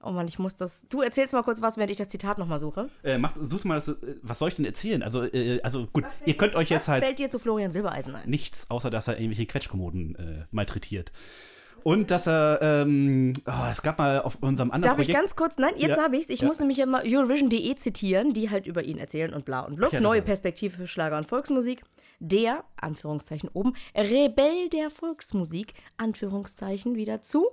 Oh 0.00 0.12
Mann, 0.12 0.28
ich 0.28 0.38
muss 0.38 0.54
das. 0.54 0.82
Du 0.90 1.00
erzählst 1.02 1.32
mal 1.32 1.42
kurz 1.42 1.60
was, 1.60 1.76
während 1.76 1.90
ich 1.90 1.96
das 1.96 2.06
Zitat 2.08 2.38
nochmal 2.38 2.60
suche. 2.60 2.88
Äh, 3.02 3.18
macht, 3.18 3.34
sucht 3.40 3.64
mal, 3.64 3.74
das, 3.76 3.88
äh, 3.88 3.94
was 4.22 4.38
soll 4.38 4.48
ich 4.50 4.54
denn 4.54 4.64
erzählen? 4.64 5.02
Also, 5.02 5.24
äh, 5.24 5.60
also 5.62 5.88
gut, 5.92 6.04
ihr 6.24 6.34
könnt 6.36 6.54
euch 6.54 6.68
jetzt 6.70 6.82
was 6.82 6.88
halt 6.88 7.04
fällt 7.04 7.18
dir 7.18 7.28
zu 7.30 7.40
Florian 7.40 7.72
Silbereisen 7.72 8.14
ein? 8.14 8.28
nichts, 8.30 8.70
außer 8.70 8.90
dass 8.90 9.08
er 9.08 9.18
irgendwelche 9.18 9.46
Quetschkommoden 9.46 10.14
äh, 10.14 10.44
malträtiert. 10.52 11.10
Und 11.84 12.10
dass 12.10 12.26
er, 12.26 12.58
ähm, 12.62 13.32
oh, 13.46 13.52
es 13.70 13.82
gab 13.82 13.98
mal 13.98 14.20
auf 14.22 14.36
unserem 14.42 14.70
anderen 14.70 14.90
Darf 14.94 14.98
ich 15.00 15.06
Projekt. 15.08 15.20
ganz 15.20 15.36
kurz, 15.36 15.56
nein, 15.58 15.72
jetzt 15.76 15.96
Ja. 15.96 16.02
habe 16.04 16.16
ich's. 16.16 16.28
Ich 16.28 16.40
Ja. 16.40 16.46
muss 16.48 16.58
nämlich 16.60 16.84
mal 16.86 17.02
Eurovision.de 17.06 17.74
zitieren, 17.76 18.32
die 18.32 18.50
halt 18.50 18.66
über 18.66 18.82
ihn 18.82 18.98
erzählen 18.98 19.32
und 19.34 19.44
bla 19.44 19.60
und 19.60 19.76
blub. 19.76 19.92
Ja, 19.92 20.00
Neue 20.00 20.22
Perspektive 20.22 20.76
für 20.76 20.86
Schlager 20.86 21.16
und 21.18 21.26
Volksmusik. 21.26 21.82
Der, 22.20 22.64
Anführungszeichen 22.76 23.48
oben, 23.52 23.74
Rebell 23.96 24.68
der 24.70 24.90
Volksmusik, 24.90 25.74
Anführungszeichen 25.98 26.96
wieder 26.96 27.22
zu, 27.22 27.48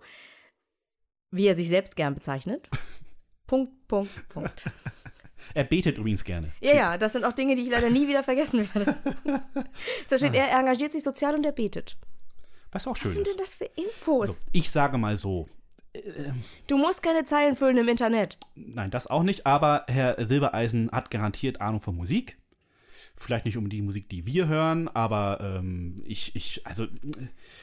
wie 1.32 1.48
er 1.48 1.56
sich 1.56 1.70
selbst 1.70 1.96
gern 1.96 2.16
bezeichnet. 2.16 2.68
Punkt, 3.48 3.88
Punkt, 3.88 4.28
Punkt. 4.30 4.66
er 5.54 5.64
betet 5.66 5.98
übrigens 6.00 6.24
gerne. 6.24 6.52
Ja, 6.62 6.74
ja, 6.76 6.98
das 6.98 7.14
sind 7.14 7.26
auch 7.26 7.34
Dinge, 7.34 7.54
die 7.56 7.62
ich 7.62 7.70
leider 7.70 7.92
nie 7.92 8.08
wieder 8.08 8.24
vergessen 8.24 8.68
werde. 8.74 8.96
So 10.08 10.18
steht, 10.18 10.34
er 10.36 10.52
engagiert 10.60 10.92
sich 10.94 11.04
sozial 11.04 11.36
und 11.36 11.46
er 11.46 11.52
betet. 11.52 11.98
Was 12.76 12.88
auch 12.88 12.92
Was 12.92 13.00
schön 13.00 13.12
sind 13.14 13.26
denn 13.28 13.34
ist. 13.36 13.40
das 13.42 13.56
für 13.56 13.66
Infos? 13.76 14.28
So, 14.28 14.50
ich 14.52 14.70
sage 14.70 14.98
mal 14.98 15.16
so, 15.16 15.48
Du 16.68 16.78
musst 16.78 17.02
keine 17.02 17.24
Zeilen 17.24 17.56
füllen 17.56 17.78
im 17.78 17.88
Internet. 17.88 18.38
nein, 18.56 18.92
das 18.92 19.08
auch 19.08 19.24
nicht, 19.24 19.46
aber 19.46 19.86
Herr 19.88 20.24
Silbereisen 20.26 20.92
hat 20.92 21.10
garantiert 21.10 21.62
Ahnung 21.62 21.80
von 21.80 21.96
Musik. 21.96 22.38
Vielleicht 23.16 23.46
nicht 23.46 23.56
um 23.56 23.70
die 23.70 23.82
Musik, 23.82 24.10
die 24.10 24.26
wir 24.26 24.48
hören, 24.50 24.90
aber 24.90 25.40
ähm, 25.40 26.04
ich, 26.06 26.36
ich, 26.36 26.68
also, 26.68 26.86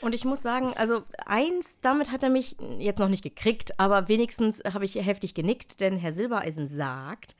Und 0.01 0.15
ich 0.15 0.25
muss 0.25 0.41
sagen, 0.41 0.73
also 0.79 1.03
eins, 1.27 1.81
damit 1.83 2.11
hat 2.11 2.23
er 2.23 2.31
mich 2.31 2.57
jetzt 2.79 2.99
noch 2.99 3.11
nicht 3.11 3.23
gekriegt, 3.23 3.79
aber 3.79 4.09
wenigstens 4.09 4.63
habe 4.73 4.87
ich 4.87 4.95
heftig 4.95 5.35
genickt, 5.35 5.83
denn 5.83 5.97
Herr 5.99 6.15
Silbereisen 6.15 6.67
sagt, 6.67 7.37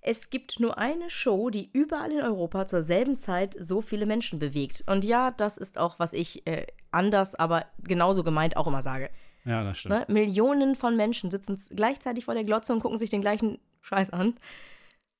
es 0.00 0.30
gibt 0.30 0.58
nur 0.58 0.78
eine 0.78 1.10
Show, 1.10 1.50
die 1.50 1.68
überall 1.74 2.10
in 2.12 2.22
Europa 2.22 2.66
zur 2.66 2.80
selben 2.80 3.18
Zeit 3.18 3.54
so 3.60 3.82
viele 3.82 4.06
Menschen 4.06 4.38
bewegt. 4.38 4.82
Und 4.86 5.04
ja, 5.04 5.30
das 5.30 5.58
ist 5.58 5.76
auch, 5.76 5.98
was 5.98 6.14
ich 6.14 6.46
äh, 6.46 6.66
anders, 6.92 7.34
aber 7.34 7.66
genauso 7.82 8.22
gemeint 8.24 8.56
auch 8.56 8.66
immer 8.66 8.82
sage. 8.82 9.10
ja, 9.44 9.62
das 9.64 9.78
stimmt. 9.78 9.94
Ne? 9.94 10.04
Millionen 10.08 10.74
von 10.74 10.96
Menschen 10.96 11.30
sitzen 11.30 11.58
gleichzeitig 11.74 12.24
vor 12.24 12.34
der 12.34 12.44
Glotze 12.44 12.72
und 12.72 12.80
gucken 12.80 12.98
sich 12.98 13.10
den 13.10 13.20
gleichen 13.20 13.58
Scheiß 13.80 14.10
an. 14.10 14.34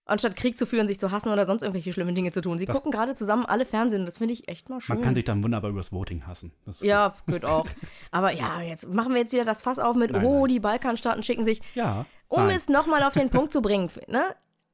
Anstatt 0.07 0.35
Krieg 0.35 0.59
zu 0.59 0.67
führen, 0.67 0.89
sich 0.89 0.99
zu 0.99 1.13
hassen 1.13 1.29
oder 1.31 1.47
sonst 1.47 1.63
irgendwelche 1.63 1.93
schlimmen 1.93 2.17
Dinge 2.17 2.33
zu 2.33 2.41
tun. 2.41 2.59
Sie 2.59 2.65
Das- 2.65 2.75
gucken 2.75 2.91
gerade 2.91 3.15
zusammen 3.15 3.47
alle 3.47 3.65
Fernsehen. 3.65 4.05
Das 4.07 4.19
finde 4.19 4.35
ich 4.35 4.49
echt 4.49 4.69
mal 4.69 4.81
schön. 4.81 4.97
Man 4.97 5.05
kann 5.05 5.15
sich 5.15 5.25
dann 5.25 5.45
wunderbar 5.45 5.71
übers 5.71 5.93
Voting 5.93 6.27
hassen. 6.27 6.53
Ja, 6.81 7.15
gut 7.27 7.45
auch. 7.45 7.67
Aber 8.11 8.33
ja, 8.33 8.61
jetzt 8.61 8.89
machen 8.93 9.15
wir 9.15 9.21
jetzt 9.21 9.33
wieder 9.33 9.45
das 9.45 9.63
Fass 9.63 9.79
auf 9.79 9.95
mit, 9.95 10.11
Nein, 10.11 10.25
oh, 10.25 10.41
nein. 10.41 10.49
die 10.49 10.59
Balkanstaaten 10.61 11.23
schicken 11.23 11.45
sich. 11.45 11.61
Ja. 11.77 12.07
Um 12.27 12.47
nein. 12.47 12.57
es 12.57 12.69
nochmal 12.69 13.05
auf 13.05 13.13
den 13.13 13.31
Punkt 13.31 13.53
zu 13.53 13.63
bringen, 13.63 13.89
ne? 14.09 14.23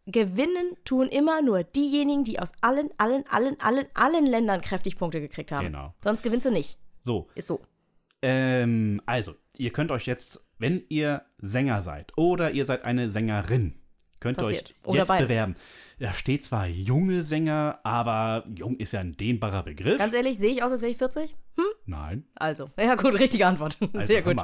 Gewinnen 0.07 0.77
tun 0.85 1.09
immer 1.09 1.43
nur 1.43 1.65
diejenigen, 1.65 2.23
die 2.25 2.39
aus 2.39 2.53
allen, 2.61 2.91
allen, 2.97 3.25
allen, 3.29 3.61
allen, 3.61 3.87
allen 3.93 4.25
Ländern 4.25 4.61
kräftig 4.63 4.97
Punkte 4.97 5.21
gekriegt 5.21 5.51
haben. 5.53 5.67
Genau. 5.67 5.93
Sonst 6.03 6.23
gewinnst 6.23 6.47
du 6.47 6.51
nicht. 6.53 6.79
So, 7.07 7.29
Ist 7.37 7.47
so. 7.47 7.61
Ähm, 8.21 9.01
also, 9.07 9.37
ihr 9.57 9.71
könnt 9.71 9.93
euch 9.93 10.07
jetzt, 10.07 10.45
wenn 10.59 10.83
ihr 10.89 11.23
Sänger 11.39 11.81
seid 11.83 12.13
oder 12.19 12.51
ihr 12.51 12.67
seid 12.67 12.85
eine 12.85 13.13
Sängerin, 13.13 13.75
könnt 14.19 14.39
ihr 14.39 14.43
Passiert. 14.43 14.71
euch 14.81 14.87
Oder 14.89 14.99
jetzt 14.99 15.09
beides. 15.09 15.29
bewerben. 15.29 15.55
Da 16.01 16.13
steht 16.13 16.43
zwar 16.43 16.67
junge 16.67 17.23
Sänger, 17.23 17.79
aber 17.85 18.45
jung 18.57 18.77
ist 18.79 18.93
ja 18.93 18.99
ein 18.99 19.17
dehnbarer 19.17 19.63
Begriff. 19.63 19.99
Ganz 19.99 20.15
ehrlich, 20.15 20.37
sehe 20.37 20.51
ich 20.51 20.65
aus, 20.65 20.73
als 20.73 20.83
wäre 20.83 20.91
ich 20.91 20.99
40? 20.99 21.37
Nein. 21.85 22.25
Also, 22.35 22.71
ja 22.77 22.97
gut, 22.97 23.15
richtige 23.21 23.47
Antwort. 23.47 23.79
Also, 23.95 24.07
Sehr 24.09 24.23
gut. 24.23 24.43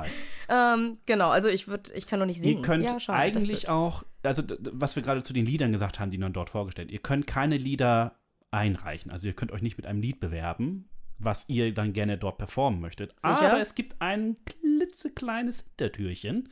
Ähm, 0.49 0.99
genau, 1.05 1.31
also 1.31 1.49
ich 1.49 1.67
würde, 1.67 1.93
ich 1.95 2.07
kann 2.07 2.21
noch 2.21 2.27
nicht 2.27 2.41
singen. 2.41 2.59
Ihr 2.59 2.63
könnt 2.63 2.85
ja, 2.85 3.01
schade, 3.01 3.19
eigentlich 3.19 3.69
auch, 3.69 4.05
also 4.23 4.45
was 4.71 4.95
wir 4.95 5.03
gerade 5.03 5.25
zu 5.25 5.33
den 5.33 5.47
Liedern 5.47 5.73
gesagt 5.73 5.99
haben, 5.99 6.11
die 6.13 6.19
dann 6.19 6.33
dort 6.33 6.49
vorgestellt, 6.51 6.93
ihr 6.93 7.01
könnt 7.01 7.27
keine 7.27 7.57
Lieder 7.57 8.21
einreichen. 8.53 9.11
Also 9.11 9.27
ihr 9.27 9.35
könnt 9.35 9.51
euch 9.51 9.63
nicht 9.63 9.79
mit 9.79 9.87
einem 9.87 10.01
Lied 10.01 10.21
bewerben, 10.21 10.89
was 11.19 11.49
ihr 11.49 11.75
dann 11.75 11.93
gerne 11.93 12.17
dort 12.19 12.39
performen 12.39 12.81
möchtet. 12.81 13.13
Sicher? 13.21 13.53
Aber 13.53 13.61
es 13.61 13.75
gibt 13.75 14.01
ein 14.01 14.37
klitzekleines 14.45 15.63
Hintertürchen. 15.63 16.49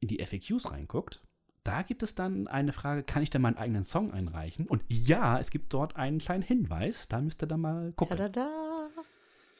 in 0.00 0.08
die 0.08 0.24
FAQs 0.24 0.70
reinguckt, 0.72 1.22
da 1.64 1.82
gibt 1.82 2.02
es 2.02 2.16
dann 2.16 2.48
eine 2.48 2.72
Frage, 2.72 3.04
kann 3.04 3.22
ich 3.22 3.30
denn 3.30 3.42
meinen 3.42 3.56
eigenen 3.56 3.84
Song 3.84 4.12
einreichen? 4.12 4.66
Und 4.66 4.82
ja, 4.88 5.38
es 5.38 5.50
gibt 5.50 5.72
dort 5.72 5.94
einen 5.96 6.18
kleinen 6.18 6.42
Hinweis, 6.42 7.06
da 7.06 7.20
müsst 7.20 7.44
ihr 7.44 7.46
dann 7.46 7.60
mal 7.60 7.92
gucken. 7.92 8.16
Tada! 8.16 8.71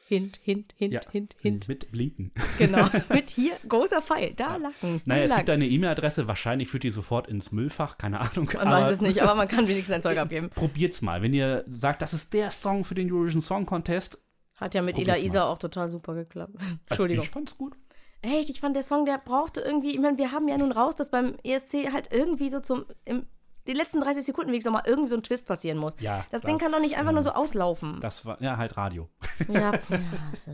Hint, 0.07 0.39
hint, 0.43 0.73
hint, 0.77 0.93
Ja, 0.93 1.01
hint, 1.11 1.35
hint. 1.39 1.67
mit 1.67 1.91
Blinken. 1.91 2.31
Genau. 2.57 2.87
Mit 3.09 3.29
hier 3.29 3.53
großer 3.67 4.01
Pfeil. 4.01 4.33
Da 4.35 4.57
lachen. 4.57 5.01
Naja, 5.05 5.23
es 5.23 5.29
lang. 5.29 5.39
gibt 5.39 5.49
eine 5.49 5.65
E-Mail-Adresse, 5.67 6.27
wahrscheinlich 6.27 6.67
führt 6.69 6.83
die 6.83 6.91
sofort 6.91 7.27
ins 7.27 7.51
Müllfach, 7.51 7.97
keine 7.97 8.19
Ahnung. 8.19 8.49
Man 8.53 8.69
weiß 8.69 8.91
es 8.91 9.01
nicht, 9.01 9.21
aber 9.23 9.33
man 9.35 9.47
kann 9.47 9.67
wenigstens 9.67 9.95
ein 9.95 10.01
Zeug 10.01 10.17
abgeben. 10.19 10.49
Probiert's 10.53 11.01
mal. 11.01 11.21
Wenn 11.21 11.33
ihr 11.33 11.63
sagt, 11.69 12.01
das 12.01 12.13
ist 12.13 12.33
der 12.33 12.51
Song 12.51 12.83
für 12.85 12.95
den 12.95 13.11
Eurovision 13.11 13.41
Song 13.41 13.65
Contest, 13.65 14.21
Hat 14.57 14.75
ja 14.75 14.81
mit 14.81 14.97
Ela 14.99 15.17
Isa 15.17 15.45
auch 15.45 15.57
total 15.57 15.89
super 15.89 16.13
geklappt. 16.13 16.53
also 16.57 16.75
Entschuldigung. 16.89 17.23
ich 17.23 17.29
fand's 17.31 17.57
gut. 17.57 17.73
Echt, 18.21 18.49
ich 18.49 18.59
fand 18.61 18.75
der 18.75 18.83
Song, 18.83 19.05
der 19.05 19.17
brauchte 19.17 19.61
irgendwie, 19.61 19.91
ich 19.91 19.99
meine, 19.99 20.17
wir 20.17 20.31
haben 20.31 20.47
ja 20.47 20.57
nun 20.57 20.71
raus, 20.71 20.95
dass 20.95 21.09
beim 21.11 21.35
ESC 21.43 21.91
halt 21.91 22.09
irgendwie 22.13 22.49
so 22.49 22.59
zum, 22.59 22.85
im, 23.05 23.25
die 23.67 23.73
letzten 23.73 24.01
30 24.01 24.25
Sekunden 24.25 24.49
wenigstens 24.51 24.71
noch 24.73 24.81
mal 24.81 24.87
irgendwie 24.89 25.09
so 25.09 25.15
ein 25.15 25.23
Twist 25.23 25.47
passieren 25.47 25.77
muss. 25.77 25.93
Ja, 25.99 26.25
das, 26.31 26.41
Ding 26.41 26.57
das, 26.57 26.63
kann 26.63 26.71
doch 26.71 26.81
nicht 26.81 26.97
einfach 26.97 27.13
nur 27.13 27.21
so 27.23 27.31
auslaufen. 27.31 27.99
Das 28.01 28.25
war, 28.25 28.41
ja, 28.41 28.57
halt 28.57 28.75
Radio. 28.77 29.09
ja, 29.47 29.59
ja, 29.61 29.71
also, 30.31 30.51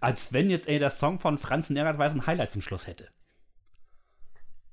Als 0.00 0.32
wenn 0.32 0.50
jetzt, 0.50 0.68
ey, 0.68 0.78
der 0.78 0.90
Song 0.90 1.18
von 1.18 1.38
Franz 1.38 1.70
Nergatweis 1.70 2.12
ein 2.12 2.26
Highlight 2.26 2.52
zum 2.52 2.60
Schluss 2.62 2.86
hätte. 2.86 3.08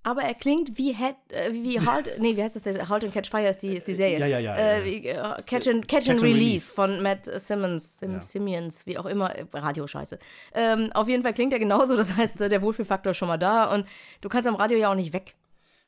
aber 0.04 0.22
er 0.22 0.36
klingt 0.36 0.78
wie, 0.78 0.94
Head, 0.94 1.16
äh, 1.30 1.52
wie 1.52 1.80
Halt, 1.80 2.20
nee, 2.20 2.36
wie 2.38 2.44
heißt 2.44 2.56
das? 2.58 2.90
Halt 2.90 3.04
and 3.06 3.12
Catch 3.14 3.30
Fire 3.32 3.48
ist 3.48 3.64
die, 3.64 3.76
ist 3.78 3.88
die 3.88 3.96
Serie. 3.96 4.20
Ja, 4.20 4.28
ja, 4.28 4.38
ja, 4.40 4.56
Äh, 4.56 4.78
ja. 4.80 4.86
wie, 4.86 5.08
äh, 5.08 5.36
Catch, 5.48 5.68
and, 5.68 5.88
Catch, 5.88 6.06
Catch 6.06 6.10
and 6.10 6.22
Release, 6.22 6.72
von 6.74 7.02
Matt 7.02 7.26
Simmons, 7.40 7.98
Sim, 8.00 8.14
Ja. 8.14 8.22
Simmons, 8.22 8.86
wie 8.86 9.00
auch 9.00 9.06
immer, 9.08 9.34
äh, 9.36 9.46
Radioscheiße. 9.52 10.20
Ähm, 10.54 10.92
auf 10.94 11.08
jeden 11.08 11.24
Fall 11.24 11.34
klingt 11.34 11.54
er 11.54 11.60
genauso, 11.60 11.98
das 11.98 12.16
heißt, 12.16 12.42
äh, 12.42 12.50
der 12.50 12.62
Wohlfühlfaktor 12.62 13.12
ist 13.12 13.18
schon 13.18 13.30
mal 13.30 13.38
da 13.38 13.74
und 13.74 13.88
du 14.22 14.30
kannst 14.30 14.48
am 14.48 14.56
Radio 14.56 14.78
ja 14.78 14.92
auch 14.92 14.96
nicht 14.96 15.14
weg. 15.14 15.34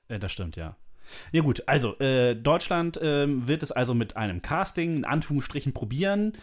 Äh, 0.08 0.18
das 0.18 0.32
stimmt, 0.32 0.56
ja. 0.56 0.76
Ja 1.32 1.42
gut, 1.42 1.64
also 1.68 1.98
äh, 2.00 2.36
Deutschland 2.36 3.00
ähm, 3.02 3.48
wird 3.48 3.64
es 3.64 3.72
also 3.72 3.94
mit 3.94 4.18
einem 4.18 4.42
Casting 4.42 4.94
in 4.94 5.06
Anführungsstrichen 5.06 5.74
probieren. 5.74 6.34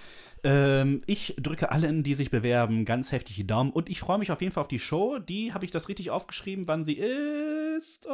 Ähm, 0.43 1.01
ich 1.07 1.35
drücke 1.39 1.71
allen, 1.73 2.03
die 2.03 2.15
sich 2.15 2.31
bewerben, 2.31 2.85
ganz 2.85 3.13
heftig 3.13 3.37
die 3.37 3.47
Daumen 3.47 3.71
und 3.71 3.89
ich 3.89 4.01
freue 4.01 4.19
mich 4.19 4.31
auf 4.31 4.43
jeden 4.43 4.53
Fall 4.53 4.63
auf 4.63 4.69
die 4.69 4.79
Show. 4.79 5.19
Die 5.19 5.55
habe 5.55 5.65
ich 5.65 5.71
das 5.71 5.89
richtig 5.89 6.11
aufgeschrieben, 6.11 6.69
wann 6.69 6.85
sie 6.85 6.95
ist. 6.95 8.07
Äh, 8.07 8.11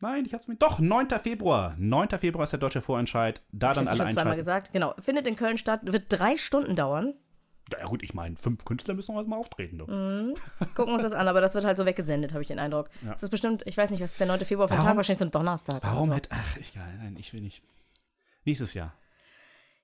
nein, 0.00 0.24
ich 0.26 0.34
habe 0.34 0.42
es 0.42 0.48
mir. 0.48 0.56
Doch, 0.56 0.78
9. 0.78 1.08
Februar. 1.18 1.74
9. 1.78 2.08
Februar 2.18 2.44
ist 2.44 2.50
der 2.50 2.60
deutsche 2.60 2.82
Vorentscheid. 2.82 3.42
Da 3.52 3.68
Hab 3.68 3.76
ich 3.76 3.78
dann 3.80 3.88
alle 3.88 3.96
schon 3.96 4.10
zweimal 4.10 4.32
einschalten. 4.34 4.38
gesagt. 4.38 4.72
Genau. 4.72 4.94
Findet 5.00 5.26
in 5.26 5.36
Köln 5.36 5.56
statt, 5.56 5.80
wird 5.84 6.04
drei 6.08 6.36
Stunden 6.36 6.76
dauern. 6.76 7.14
Ja 7.72 7.86
gut, 7.86 8.02
ich 8.02 8.12
meine, 8.14 8.36
fünf 8.36 8.64
Künstler 8.64 8.94
müssen 8.94 9.14
noch 9.14 9.26
mal 9.26 9.36
auftreten. 9.36 9.78
Du. 9.78 9.86
Mhm. 9.86 10.34
Gucken 10.74 10.94
uns 10.94 11.02
das 11.02 11.12
an, 11.14 11.26
aber 11.28 11.40
das 11.40 11.54
wird 11.54 11.64
halt 11.64 11.76
so 11.78 11.86
weggesendet, 11.86 12.32
habe 12.32 12.42
ich 12.42 12.48
den 12.48 12.58
Eindruck. 12.58 12.90
Ja. 13.02 13.12
Das 13.12 13.22
ist 13.22 13.30
bestimmt, 13.30 13.62
ich 13.66 13.76
weiß 13.76 13.90
nicht, 13.90 14.02
was 14.02 14.10
ist 14.12 14.20
der 14.20 14.26
9. 14.26 14.40
Februar 14.44 14.68
für 14.68 14.74
ein 14.74 14.80
Tag? 14.84 14.96
Wahrscheinlich 14.96 15.18
so 15.18 15.24
ein 15.24 15.30
Donnerstag. 15.30 15.82
Warum 15.82 16.10
so. 16.10 16.14
hätte. 16.16 16.28
Ach, 16.32 16.56
ich, 16.58 16.74
nein, 16.74 17.16
ich 17.18 17.32
will 17.32 17.40
nicht. 17.40 17.62
Nächstes 18.44 18.74
Jahr. 18.74 18.92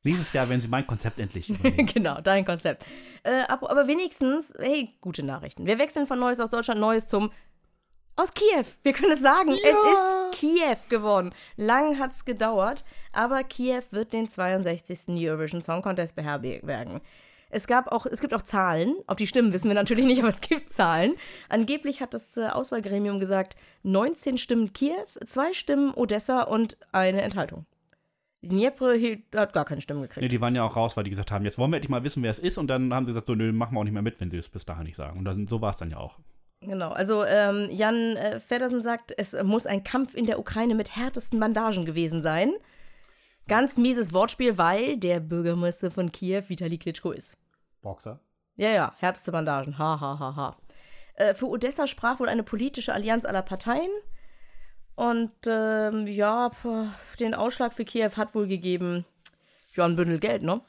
Nächstes 0.03 0.33
Jahr, 0.33 0.49
wenn 0.49 0.61
sie 0.61 0.69
mein 0.69 0.87
Konzept 0.87 1.19
endlich 1.21 1.47
genau, 1.95 2.21
dein 2.21 2.45
Konzept. 2.45 2.87
Äh, 3.23 3.43
ab- 3.49 3.69
aber 3.71 3.87
wenigstens, 3.87 4.55
hey, 4.59 4.95
gute 5.01 5.23
Nachrichten. 5.23 5.67
Wir 5.67 5.79
wechseln 5.79 6.07
von 6.07 6.19
Neues 6.19 6.41
aus 6.41 6.51
Deutschland, 6.51 6.81
Neues 6.81 7.07
zum 7.09 7.31
aus 8.17 8.33
Kiew. 8.35 8.65
Wir 8.83 8.93
können 8.93 9.13
es 9.13 9.21
sagen, 9.21 9.51
es 9.51 9.59
ist 9.63 10.39
Kiew 10.41 10.77
geworden. 10.91 11.33
Lang 11.57 11.99
hat 11.99 12.13
es 12.13 12.25
gedauert, 12.27 12.85
aber 13.13 13.43
Kiew 13.45 13.83
wird 13.91 14.13
den 14.13 14.29
62. 14.29 15.09
Eurovision 15.09 15.63
Song 15.63 15.81
Contest 15.81 16.15
beherbergen. 16.17 17.01
Es 17.51 17.67
gab 17.67 17.91
auch, 17.93 18.07
es 18.07 18.21
gibt 18.21 18.33
auch 18.35 18.43
Zahlen. 18.43 18.95
Ob 19.07 19.17
die 19.19 19.27
stimmen, 19.27 19.53
wissen 19.53 19.69
wir 19.69 19.75
natürlich 19.75 20.05
nicht, 20.07 20.21
aber 20.21 20.29
es 20.31 20.41
gibt 20.41 20.73
Zahlen. 20.73 21.15
Angeblich 21.49 22.01
hat 22.01 22.15
das 22.15 22.37
äh, 22.37 22.47
Auswahlgremium 22.47 23.21
gesagt, 23.21 23.57
19 23.83 24.39
Stimmen 24.39 24.73
Kiew, 24.73 25.05
zwei 25.27 25.53
Stimmen 25.53 25.93
Odessa 25.95 26.43
und 26.43 26.77
eine 26.93 27.23
Enthaltung. 27.23 27.67
Hielt- 28.43 29.25
hat 29.37 29.53
gar 29.53 29.65
keine 29.67 29.81
Stimmen 29.83 30.01
gekriegt. 30.03 30.23
nee, 30.23 30.29
die 30.29 30.41
waren 30.41 30.55
ja 30.55 30.65
auch 30.65 30.75
raus, 30.77 30.97
weil 30.97 31.05
die 31.05 31.11
gesagt 31.11 31.31
haben, 31.31 31.45
jetzt 31.45 31.59
wollen 31.59 31.71
wir 31.73 31.77
endlich 31.77 31.91
mal 31.91 32.05
wissen, 32.05 32.23
wer 32.23 32.31
es 32.31 32.39
ist. 32.39 32.57
Und 32.57 32.69
dann 32.69 32.95
haben 32.95 33.05
sie 33.05 33.11
gesagt, 33.11 33.27
so, 33.27 33.35
nö, 33.35 33.53
machen 33.53 33.75
wir 33.75 33.81
auch 33.81 33.85
nicht 33.85 33.93
mehr 33.93 34.01
mit, 34.03 34.19
wenn 34.21 34.31
sie 34.31 34.39
es 34.39 34.49
bis 34.49 34.65
dahin 34.65 34.85
nicht 34.85 34.97
sagen. 34.97 35.19
Und 35.19 35.25
dann, 35.27 35.47
so 35.47 35.61
war 35.61 35.71
es 35.71 35.77
dann 35.77 35.91
ja 35.91 35.99
auch. 35.99 36.19
Genau, 36.63 36.91
also 36.91 37.25
ähm, 37.25 37.69
Jan 37.71 38.17
äh, 38.17 38.39
Feddersen 38.39 38.83
sagt, 38.83 39.13
es 39.17 39.37
muss 39.43 39.67
ein 39.67 39.83
Kampf 39.85 40.15
in 40.15 40.27
der 40.27 40.39
Ukraine 40.39 40.75
mit 40.75 40.95
härtesten 40.97 41.41
Bandagen 41.41 41.85
gewesen 41.85 42.23
sein. 42.23 42.53
Ganz 43.51 43.77
mieses 43.77 44.13
Wortspiel, 44.13 44.59
weil 44.59 44.97
der 44.97 45.19
Bürgermeister 45.19 45.91
von 45.91 46.13
Kiew 46.13 46.45
Vitali 46.47 46.79
Klitschko 46.79 47.11
ist. 47.11 47.37
Boxer? 47.83 48.21
Ja, 48.55 48.69
ja, 48.71 48.95
härteste 48.99 49.33
Bandagen. 49.33 49.77
Ha, 49.77 50.01
ha, 50.01 50.19
ha, 50.21 50.37
ha. 50.37 50.57
Äh, 51.17 51.35
für 51.35 51.49
Odessa 51.49 51.89
sprach 51.89 52.21
wohl 52.21 52.29
eine 52.29 52.45
politische 52.45 52.93
Allianz 52.93 53.25
aller 53.25 53.43
Parteien. 53.43 53.91
Und 54.95 55.33
ähm, 55.49 56.07
ja, 56.07 56.53
den 57.19 57.35
Ausschlag 57.35 57.73
für 57.73 57.85
Kiew 57.85 58.13
hat 58.17 58.37
wohl 58.37 58.47
gegeben, 58.47 59.05
ja, 59.75 59.85
ein 59.85 59.97
Bündel 59.97 60.21
Geld, 60.21 60.45
ne? 60.45 60.61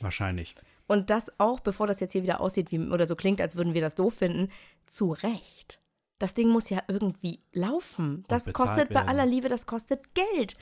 Wahrscheinlich. 0.00 0.56
Und 0.86 1.08
das 1.08 1.40
auch, 1.40 1.60
bevor 1.60 1.86
das 1.86 2.00
jetzt 2.00 2.12
hier 2.12 2.22
wieder 2.22 2.42
aussieht 2.42 2.70
wie, 2.70 2.80
oder 2.80 3.06
so 3.06 3.16
klingt, 3.16 3.40
als 3.40 3.56
würden 3.56 3.72
wir 3.72 3.80
das 3.80 3.94
doof 3.94 4.12
finden, 4.12 4.52
zu 4.86 5.12
Recht. 5.12 5.78
Das 6.18 6.34
Ding 6.34 6.50
muss 6.50 6.68
ja 6.68 6.82
irgendwie 6.86 7.40
laufen. 7.54 8.24
Das 8.28 8.52
kostet 8.52 8.90
bei 8.90 8.96
werden. 8.96 9.08
aller 9.08 9.24
Liebe, 9.24 9.48
das 9.48 9.64
kostet 9.64 10.14
Geld. 10.14 10.54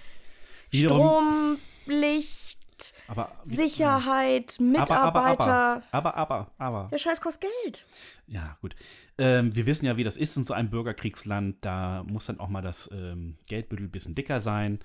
Strom, 0.74 1.58
Licht, 1.86 2.94
Aber, 3.08 3.32
Sicherheit, 3.42 4.56
Mitarbeiter. 4.60 5.82
aber, 5.90 6.14
aber, 6.16 6.16
aber, 6.16 6.50
aber. 6.58 6.88
Der 6.90 6.98
Scheiß 6.98 7.20
kostet 7.20 7.50
Geld. 7.62 7.86
Ja, 8.26 8.56
gut. 8.60 8.74
Ähm, 9.18 9.54
wir 9.54 9.66
wissen 9.66 9.86
ja, 9.86 9.96
wie 9.96 10.04
das 10.04 10.16
ist 10.16 10.36
in 10.36 10.44
so 10.44 10.54
einem 10.54 10.70
Bürgerkriegsland. 10.70 11.56
Da 11.64 12.02
muss 12.06 12.26
dann 12.26 12.40
auch 12.40 12.48
mal 12.48 12.62
das 12.62 12.90
ähm, 12.92 13.36
Geldbüttel 13.48 13.86
ein 13.86 13.90
bisschen 13.90 14.14
dicker 14.14 14.40
sein. 14.40 14.80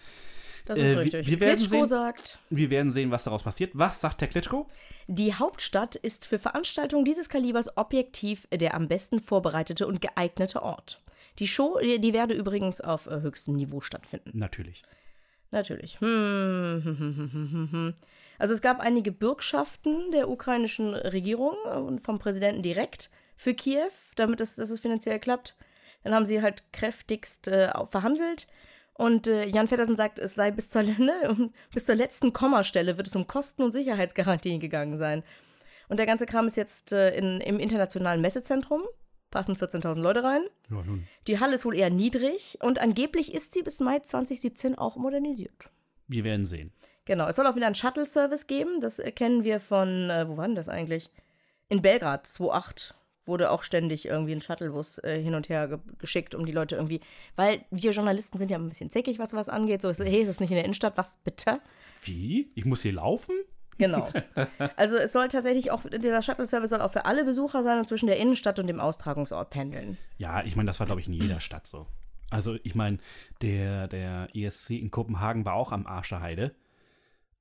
Das 0.66 0.78
Äh, 0.78 0.84
ist 0.84 0.92
wir- 0.92 1.00
richtig. 1.00 1.28
wir 1.30 1.40
werden 1.40 1.56
Klitschko 1.58 1.76
sehen. 1.78 1.86
sagt, 1.88 2.40
Wir 2.50 2.70
werden 2.70 2.92
sehen, 2.92 3.10
was 3.12 3.24
daraus 3.24 3.44
passiert. 3.44 3.72
Was 3.74 4.02
sagt 4.02 4.22
der 4.22 4.28
Klitschko? 4.28 4.68
die 5.08 5.34
Hauptstadt 5.34 5.96
ist 5.96 6.28
für 6.28 6.38
Veranstaltungen 6.38 7.04
dieses 7.06 7.30
Kalibers 7.30 7.76
objektiv 7.78 8.48
der 8.54 8.76
am 8.76 8.88
besten 8.88 9.20
vorbereitete 9.20 9.88
und 9.88 10.02
geeignete 10.02 10.62
Ort. 10.62 11.02
Die 11.40 11.48
Show, 11.48 11.80
die 11.82 12.00
die 12.00 12.14
werde 12.14 12.36
übrigens 12.36 12.80
auf 12.82 13.08
äh, 13.08 13.22
höchstem 13.22 13.56
Niveau 13.56 13.82
stattfinden. 13.82 14.38
Natürlich. 14.38 14.84
Natürlich. 15.52 16.00
Hm, 16.00 16.82
hm, 16.84 17.70
hm. 17.72 17.94
Also 18.38 18.54
es 18.54 18.62
gab 18.62 18.80
einige 18.80 19.12
Bürgschaften 19.12 20.12
der 20.12 20.30
ukrainischen 20.30 20.94
Regierung 20.94 21.56
äh, 21.66 21.78
und 21.78 22.00
vom 22.00 22.20
Präsidenten 22.20 22.62
direkt 22.62 23.10
für 23.36 23.54
Kiew, 23.54 23.92
damit 24.16 24.42
es, 24.42 24.56
dass 24.56 24.70
es 24.70 24.80
finanziell 24.80 25.20
klappt. 25.20 25.56
Dann 26.04 26.14
haben 26.14 26.26
sie 26.26 26.42
halt 26.42 26.64
kräftigst 26.72 27.48
äh, 27.48 27.70
verhandelt. 27.88 28.48
Und 28.94 29.28
äh, 29.28 29.46
Jan 29.46 29.68
Feddersen 29.68 29.96
sagt, 29.96 30.20
es 30.20 30.36
sei 30.36 30.52
bis 30.52 30.70
zur, 30.70 30.84
ne, 30.98 31.52
bis 31.74 31.86
zur 31.86 31.96
letzten 31.96 32.34
Kommastelle 32.34 32.98
wird 32.98 33.08
es 33.08 33.16
um 33.16 33.28
Kosten- 33.28 33.64
und 33.64 33.72
Sicherheitsgarantien 33.72 34.60
gegangen 34.60 34.98
sein. 34.98 35.24
Und 35.88 35.98
der 35.98 36.06
ganze 36.06 36.26
Kram 36.26 36.46
ist 36.46 36.58
jetzt 36.58 36.94
äh, 36.94 37.16
in, 37.16 37.42
im 37.42 37.60
internationalen 37.60 38.22
Messezentrum. 38.22 38.84
Passen 39.32 39.56
14.000 39.56 40.00
Leute 40.00 40.24
rein. 40.24 40.42
Ja. 40.70 40.84
Die 41.28 41.40
Halle 41.40 41.56
ist 41.56 41.66
wohl 41.66 41.76
eher 41.76 41.90
niedrig 41.90 42.58
und 42.62 42.80
angeblich 42.80 43.34
ist 43.34 43.54
sie 43.54 43.64
bis 43.64 43.80
Mai 43.80 44.00
2017 44.00 44.78
auch 44.78 44.96
modernisiert. 44.96 45.70
Wir 46.08 46.24
werden 46.24 46.46
sehen. 46.46 46.72
Genau, 47.06 47.28
es 47.28 47.36
soll 47.36 47.48
auch 47.48 47.56
wieder 47.56 47.66
einen 47.66 47.76
Shuttle-Service 47.76 48.48
geben. 48.48 48.82
Das 48.82 49.02
kennen 49.16 49.44
wir 49.44 49.60
von, 49.60 50.10
äh, 50.10 50.28
wo 50.28 50.38
war 50.38 50.46
denn 50.46 50.56
das 50.56 50.70
eigentlich? 50.70 51.10
In 51.68 51.82
Belgrad, 51.82 52.28
2008 52.28 52.96
wurde 53.26 53.52
auch 53.52 53.64
ständig 53.64 54.08
irgendwie 54.08 54.34
ein 54.34 54.42
Shuttlebus 54.42 54.98
äh, 55.00 55.22
hin 55.22 55.36
und 55.36 55.50
her 55.50 55.68
ge 55.68 55.80
geschickt, 55.98 56.36
um 56.36 56.46
die 56.46 56.52
Leute 56.52 56.76
irgendwie, 56.76 57.00
weil 57.36 57.64
wir 57.70 57.92
Journalisten 57.92 58.38
sind 58.38 58.52
ja 58.52 58.58
ein 58.58 58.68
bisschen 58.68 58.90
zickig, 58.90 59.20
was 59.20 59.34
was 59.34 59.50
angeht. 59.50 59.82
So, 59.82 59.92
hey, 59.92 60.22
ist 60.22 60.28
das 60.28 60.40
nicht 60.40 60.50
in 60.50 60.56
der 60.56 60.66
Innenstadt? 60.66 60.98
Was 60.98 61.18
bitte? 61.24 61.62
Wie? 62.02 62.52
Ich 62.56 62.66
muss 62.66 62.82
hier 62.82 62.94
laufen? 62.94 63.36
Genau. 63.80 64.08
Also 64.76 64.98
es 64.98 65.14
soll 65.14 65.28
tatsächlich 65.30 65.72
auch, 65.72 65.82
dieser 65.90 66.22
Shuttle-Service 66.22 66.70
soll 66.70 66.82
auch 66.82 66.92
für 66.92 67.06
alle 67.06 67.24
Besucher 67.26 67.64
sein 67.64 67.80
und 67.80 67.88
zwischen 67.88 68.08
der 68.08 68.18
Innenstadt 68.18 68.60
und 68.60 68.68
dem 68.68 68.80
Austragungsort 68.80 69.50
pendeln. 69.50 69.98
Ja, 70.18 70.46
ich 70.46 70.56
meine, 70.56 70.68
das 70.68 70.80
war, 70.80 70.86
glaube 70.86 71.02
ich, 71.02 71.08
in 71.08 71.14
jeder 71.14 71.40
Stadt 71.40 71.66
so. 71.66 71.88
Also, 72.30 72.58
ich 72.64 72.76
meine, 72.76 73.00
der, 73.42 73.88
der 73.88 74.28
ESC 74.36 74.72
in 74.72 74.92
Kopenhagen 74.92 75.46
war 75.46 75.54
auch 75.54 75.72
am 75.72 75.88
Arsch 75.88 76.10
der 76.10 76.22
Heide. 76.22 76.56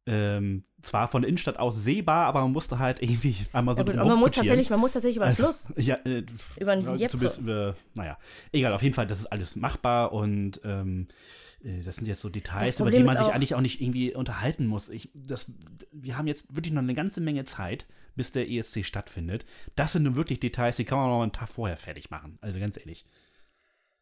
Ähm, 0.06 0.64
zwar 0.80 1.06
von 1.06 1.20
der 1.20 1.28
Innenstadt 1.28 1.58
aus 1.58 1.82
sehbar, 1.82 2.24
aber 2.26 2.40
man 2.40 2.52
musste 2.52 2.78
halt 2.78 3.02
irgendwie 3.02 3.36
einmal 3.52 3.74
so 3.74 3.82
Ja, 3.82 3.92
gut, 3.92 3.96
man 3.96 4.18
muss 4.18 4.30
tatsächlich, 4.30 4.70
man 4.70 4.80
muss 4.80 4.92
tatsächlich 4.92 5.16
über 5.16 5.26
den 5.26 5.30
Also, 5.30 5.42
Fluss. 5.42 5.72
Ja, 5.76 5.96
äh, 5.96 6.24
Über 6.58 6.76
den 6.76 7.08
zumindest 7.08 7.40
über, 7.40 7.76
naja, 7.94 8.16
egal, 8.50 8.72
auf 8.72 8.82
jeden 8.82 8.94
Fall, 8.94 9.06
das 9.06 9.18
ist 9.20 9.26
alles 9.26 9.56
machbar 9.56 10.12
und 10.12 10.62
ähm, 10.64 11.08
äh, 11.08 11.12
das 11.60 11.96
sind 11.96 12.06
jetzt 12.06 12.20
so 12.22 12.28
Details, 12.28 12.78
über 12.80 12.90
die 12.90 13.02
man 13.02 13.16
sich 13.16 13.26
auch- 13.26 13.32
eigentlich 13.34 13.54
auch 13.54 13.60
nicht 13.60 13.80
irgendwie 13.80 14.14
unterhalten 14.14 14.66
muss. 14.66 14.88
Ich, 14.88 15.10
das, 15.14 15.52
wir 15.92 16.16
haben 16.16 16.26
jetzt 16.28 16.54
wirklich 16.54 16.72
noch 16.72 16.82
eine 16.82 16.94
ganze 16.94 17.20
Menge 17.20 17.44
Zeit, 17.44 17.86
bis 18.14 18.32
der 18.32 18.48
ESC 18.48 18.84
stattfindet. 18.84 19.44
Das 19.76 19.92
sind 19.92 20.04
nun 20.04 20.16
wirklich 20.16 20.40
Details, 20.40 20.76
die 20.76 20.84
kann 20.84 20.98
man 20.98 21.08
noch 21.08 21.22
einen 21.22 21.32
Tag 21.32 21.48
vorher 21.48 21.76
fertig 21.76 22.10
machen. 22.10 22.38
Also 22.40 22.60
ganz 22.60 22.76
ehrlich. 22.76 23.04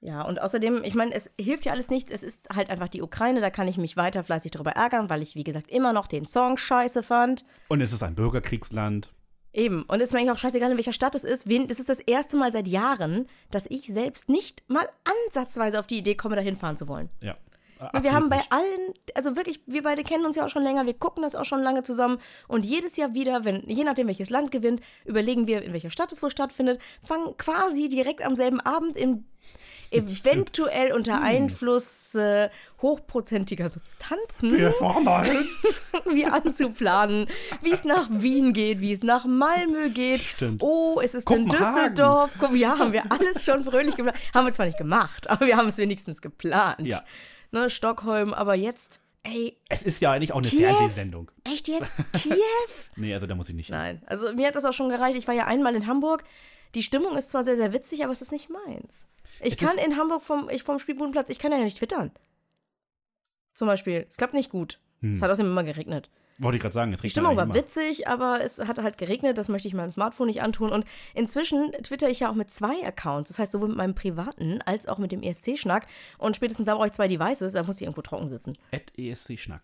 Ja, 0.00 0.22
und 0.22 0.40
außerdem, 0.40 0.82
ich 0.84 0.94
meine, 0.94 1.14
es 1.14 1.30
hilft 1.40 1.64
ja 1.64 1.72
alles 1.72 1.88
nichts. 1.88 2.10
Es 2.10 2.22
ist 2.22 2.48
halt 2.54 2.68
einfach 2.70 2.88
die 2.88 3.00
Ukraine, 3.02 3.40
da 3.40 3.48
kann 3.50 3.66
ich 3.66 3.78
mich 3.78 3.96
weiter 3.96 4.22
fleißig 4.22 4.50
darüber 4.52 4.72
ärgern, 4.72 5.08
weil 5.08 5.22
ich, 5.22 5.34
wie 5.34 5.44
gesagt, 5.44 5.70
immer 5.70 5.92
noch 5.94 6.06
den 6.06 6.26
Song 6.26 6.58
scheiße 6.58 7.02
fand. 7.02 7.44
Und 7.68 7.80
es 7.80 7.92
ist 7.92 8.02
ein 8.02 8.14
Bürgerkriegsland. 8.14 9.10
Eben. 9.54 9.84
Und 9.84 10.00
es 10.00 10.08
ist 10.08 10.12
mir 10.12 10.18
eigentlich 10.20 10.32
auch 10.32 10.38
scheißegal, 10.38 10.70
in 10.70 10.76
welcher 10.76 10.92
Stadt 10.92 11.14
es 11.14 11.24
ist. 11.24 11.48
Wen, 11.48 11.66
das 11.66 11.80
ist 11.80 11.88
das 11.88 11.98
erste 12.00 12.36
Mal 12.36 12.52
seit 12.52 12.68
Jahren, 12.68 13.26
dass 13.50 13.64
ich 13.70 13.86
selbst 13.86 14.28
nicht 14.28 14.62
mal 14.68 14.86
ansatzweise 15.26 15.80
auf 15.80 15.86
die 15.86 15.96
Idee 15.96 16.14
komme, 16.14 16.36
da 16.36 16.42
hinfahren 16.42 16.76
zu 16.76 16.88
wollen. 16.88 17.08
Ja. 17.22 17.36
Und 17.92 18.02
wir 18.02 18.12
haben 18.12 18.28
bei 18.28 18.38
nicht. 18.38 18.52
allen, 18.52 18.94
also 19.14 19.36
wirklich, 19.36 19.60
wir 19.66 19.82
beide 19.82 20.02
kennen 20.02 20.24
uns 20.24 20.36
ja 20.36 20.46
auch 20.46 20.50
schon 20.50 20.62
länger, 20.62 20.86
wir 20.86 20.94
gucken 20.94 21.22
das 21.22 21.36
auch 21.36 21.44
schon 21.44 21.62
lange 21.62 21.82
zusammen 21.82 22.18
und 22.48 22.64
jedes 22.64 22.96
Jahr 22.96 23.14
wieder, 23.14 23.44
wenn, 23.44 23.68
je 23.68 23.84
nachdem 23.84 24.06
welches 24.06 24.30
Land 24.30 24.50
gewinnt, 24.50 24.80
überlegen 25.04 25.46
wir, 25.46 25.62
in 25.62 25.72
welcher 25.72 25.90
Stadt 25.90 26.10
es 26.12 26.22
wohl 26.22 26.30
stattfindet, 26.30 26.80
fangen 27.02 27.36
quasi 27.36 27.88
direkt 27.88 28.24
am 28.24 28.34
selben 28.34 28.60
Abend 28.60 28.96
im 28.96 29.24
eventuell 29.90 30.92
unter 30.92 31.22
Einfluss 31.22 32.14
äh, 32.14 32.48
hochprozentiger 32.82 33.68
Substanzen 33.68 34.56
Wir 34.56 34.72
fahren 34.72 35.04
dahin. 35.04 35.46
wie 36.10 36.26
anzuplanen, 36.26 37.28
wie 37.62 37.72
es 37.72 37.84
nach 37.84 38.08
Wien 38.10 38.52
geht, 38.52 38.80
wie 38.80 38.92
es 38.92 39.02
nach 39.02 39.26
Malmö 39.26 39.90
geht. 39.90 40.20
Stimmt. 40.20 40.62
Oh, 40.62 41.00
es 41.02 41.14
ist 41.14 41.30
in. 41.30 41.48
Düsseldorf. 41.48 42.32
Guck, 42.38 42.56
Ja, 42.56 42.78
haben 42.78 42.92
wir 42.92 43.04
alles 43.10 43.44
schon 43.44 43.64
fröhlich 43.64 43.96
geplant. 43.96 44.18
Haben 44.34 44.46
wir 44.46 44.52
zwar 44.52 44.66
nicht 44.66 44.78
gemacht, 44.78 45.28
aber 45.30 45.46
wir 45.46 45.56
haben 45.56 45.68
es 45.68 45.78
wenigstens 45.78 46.20
geplant. 46.20 46.80
Ja. 46.80 47.00
Ne, 47.52 47.70
Stockholm, 47.70 48.32
aber 48.34 48.54
jetzt, 48.54 49.00
ey, 49.22 49.56
Es 49.68 49.82
ist 49.82 50.00
ja 50.00 50.12
eigentlich 50.12 50.32
auch 50.32 50.38
eine 50.38 50.48
Kiew? 50.48 50.60
Fernsehsendung. 50.60 51.30
echt 51.44 51.68
jetzt? 51.68 51.96
Kiew? 52.14 52.34
Nee, 52.96 53.14
also 53.14 53.26
da 53.26 53.34
muss 53.34 53.48
ich 53.48 53.54
nicht. 53.54 53.70
Nein, 53.70 54.02
also 54.06 54.32
mir 54.34 54.48
hat 54.48 54.54
das 54.54 54.64
auch 54.64 54.72
schon 54.72 54.88
gereicht. 54.88 55.16
Ich 55.16 55.26
war 55.28 55.34
ja 55.34 55.46
einmal 55.46 55.74
in 55.74 55.86
Hamburg. 55.86 56.24
Die 56.74 56.82
Stimmung 56.82 57.16
ist 57.16 57.30
zwar 57.30 57.44
sehr, 57.44 57.56
sehr 57.56 57.72
witzig, 57.72 58.02
aber 58.04 58.12
es 58.12 58.20
ist 58.22 58.32
nicht 58.32 58.50
meins. 58.50 59.08
Ich 59.40 59.54
Es 59.54 59.58
kann 59.58 59.78
in 59.78 59.96
Hamburg 59.96 60.22
vom, 60.22 60.48
ich 60.50 60.62
vom 60.62 60.78
Spielbodenplatz, 60.78 61.28
ich 61.30 61.38
kann 61.38 61.52
ja 61.52 61.58
nicht 61.58 61.78
twittern. 61.78 62.10
Zum 63.52 63.66
Beispiel. 63.68 64.06
Es 64.08 64.16
klappt 64.16 64.34
nicht 64.34 64.50
gut. 64.50 64.80
Es 65.02 65.22
hat 65.22 65.30
außerdem 65.30 65.52
immer 65.52 65.62
geregnet. 65.62 66.10
Wollte 66.38 66.56
ich 66.56 66.62
gerade 66.62 66.74
sagen, 66.74 66.92
es 66.92 67.00
Die 67.00 67.08
Stimmung 67.08 67.36
war 67.36 67.54
witzig, 67.54 68.08
aber 68.08 68.40
es 68.42 68.58
hat 68.58 68.78
halt 68.78 68.98
geregnet. 68.98 69.38
Das 69.38 69.48
möchte 69.48 69.68
ich 69.68 69.74
meinem 69.74 69.90
Smartphone 69.90 70.26
nicht 70.26 70.42
antun. 70.42 70.70
Und 70.70 70.84
inzwischen 71.14 71.72
twitter 71.82 72.10
ich 72.10 72.20
ja 72.20 72.30
auch 72.30 72.34
mit 72.34 72.50
zwei 72.50 72.86
Accounts. 72.86 73.28
Das 73.28 73.38
heißt, 73.38 73.52
sowohl 73.52 73.68
mit 73.68 73.78
meinem 73.78 73.94
privaten 73.94 74.60
als 74.66 74.86
auch 74.86 74.98
mit 74.98 75.12
dem 75.12 75.22
ESC-Schnack. 75.22 75.86
Und 76.18 76.36
spätestens 76.36 76.66
da 76.66 76.74
brauche 76.74 76.86
ich 76.86 76.92
zwei 76.92 77.08
Devices. 77.08 77.52
Da 77.52 77.62
muss 77.62 77.76
ich 77.76 77.82
irgendwo 77.84 78.02
trocken 78.02 78.28
sitzen. 78.28 78.56
At 78.72 78.92
ESC 78.98 79.38
Schnack. 79.38 79.62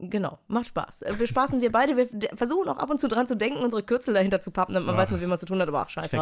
Genau, 0.00 0.38
macht 0.48 0.66
Spaß. 0.66 1.02
Äh, 1.02 1.18
Wir 1.18 1.26
spaßen 1.26 1.60
wir 1.60 1.70
beide. 1.70 1.96
Wir 1.96 2.08
versuchen 2.34 2.68
auch 2.68 2.78
ab 2.78 2.90
und 2.90 2.98
zu 2.98 3.06
dran 3.06 3.26
zu 3.26 3.36
denken, 3.36 3.58
unsere 3.60 3.82
Kürzel 3.82 4.14
dahinter 4.14 4.40
zu 4.40 4.50
pappen, 4.50 4.74
damit 4.74 4.86
man 4.86 4.96
Ach. 4.96 5.00
weiß, 5.00 5.12
mit 5.12 5.20
wem 5.20 5.28
man 5.28 5.38
zu 5.38 5.46
tun 5.46 5.60
hat. 5.60 5.68
Aber 5.68 5.82
ach, 5.82 5.88
scheiße. 5.88 6.16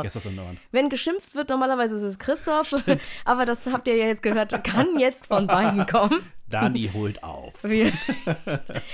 Wenn 0.71 0.91
geschimpft 0.91 1.35
wird, 1.35 1.49
normalerweise 1.49 1.97
ist 1.97 2.03
es 2.03 2.19
Christoph. 2.19 2.75
aber 3.25 3.45
das 3.47 3.67
habt 3.67 3.89
ihr 3.89 3.97
ja 3.97 4.07
jetzt 4.07 4.23
gehört, 4.23 4.63
kann 4.65 4.99
jetzt 4.99 5.27
von 5.27 5.47
beiden 5.47 5.87
kommen. 5.87 6.23
Dani 6.53 6.91
holt 6.93 7.23
auf. 7.23 7.65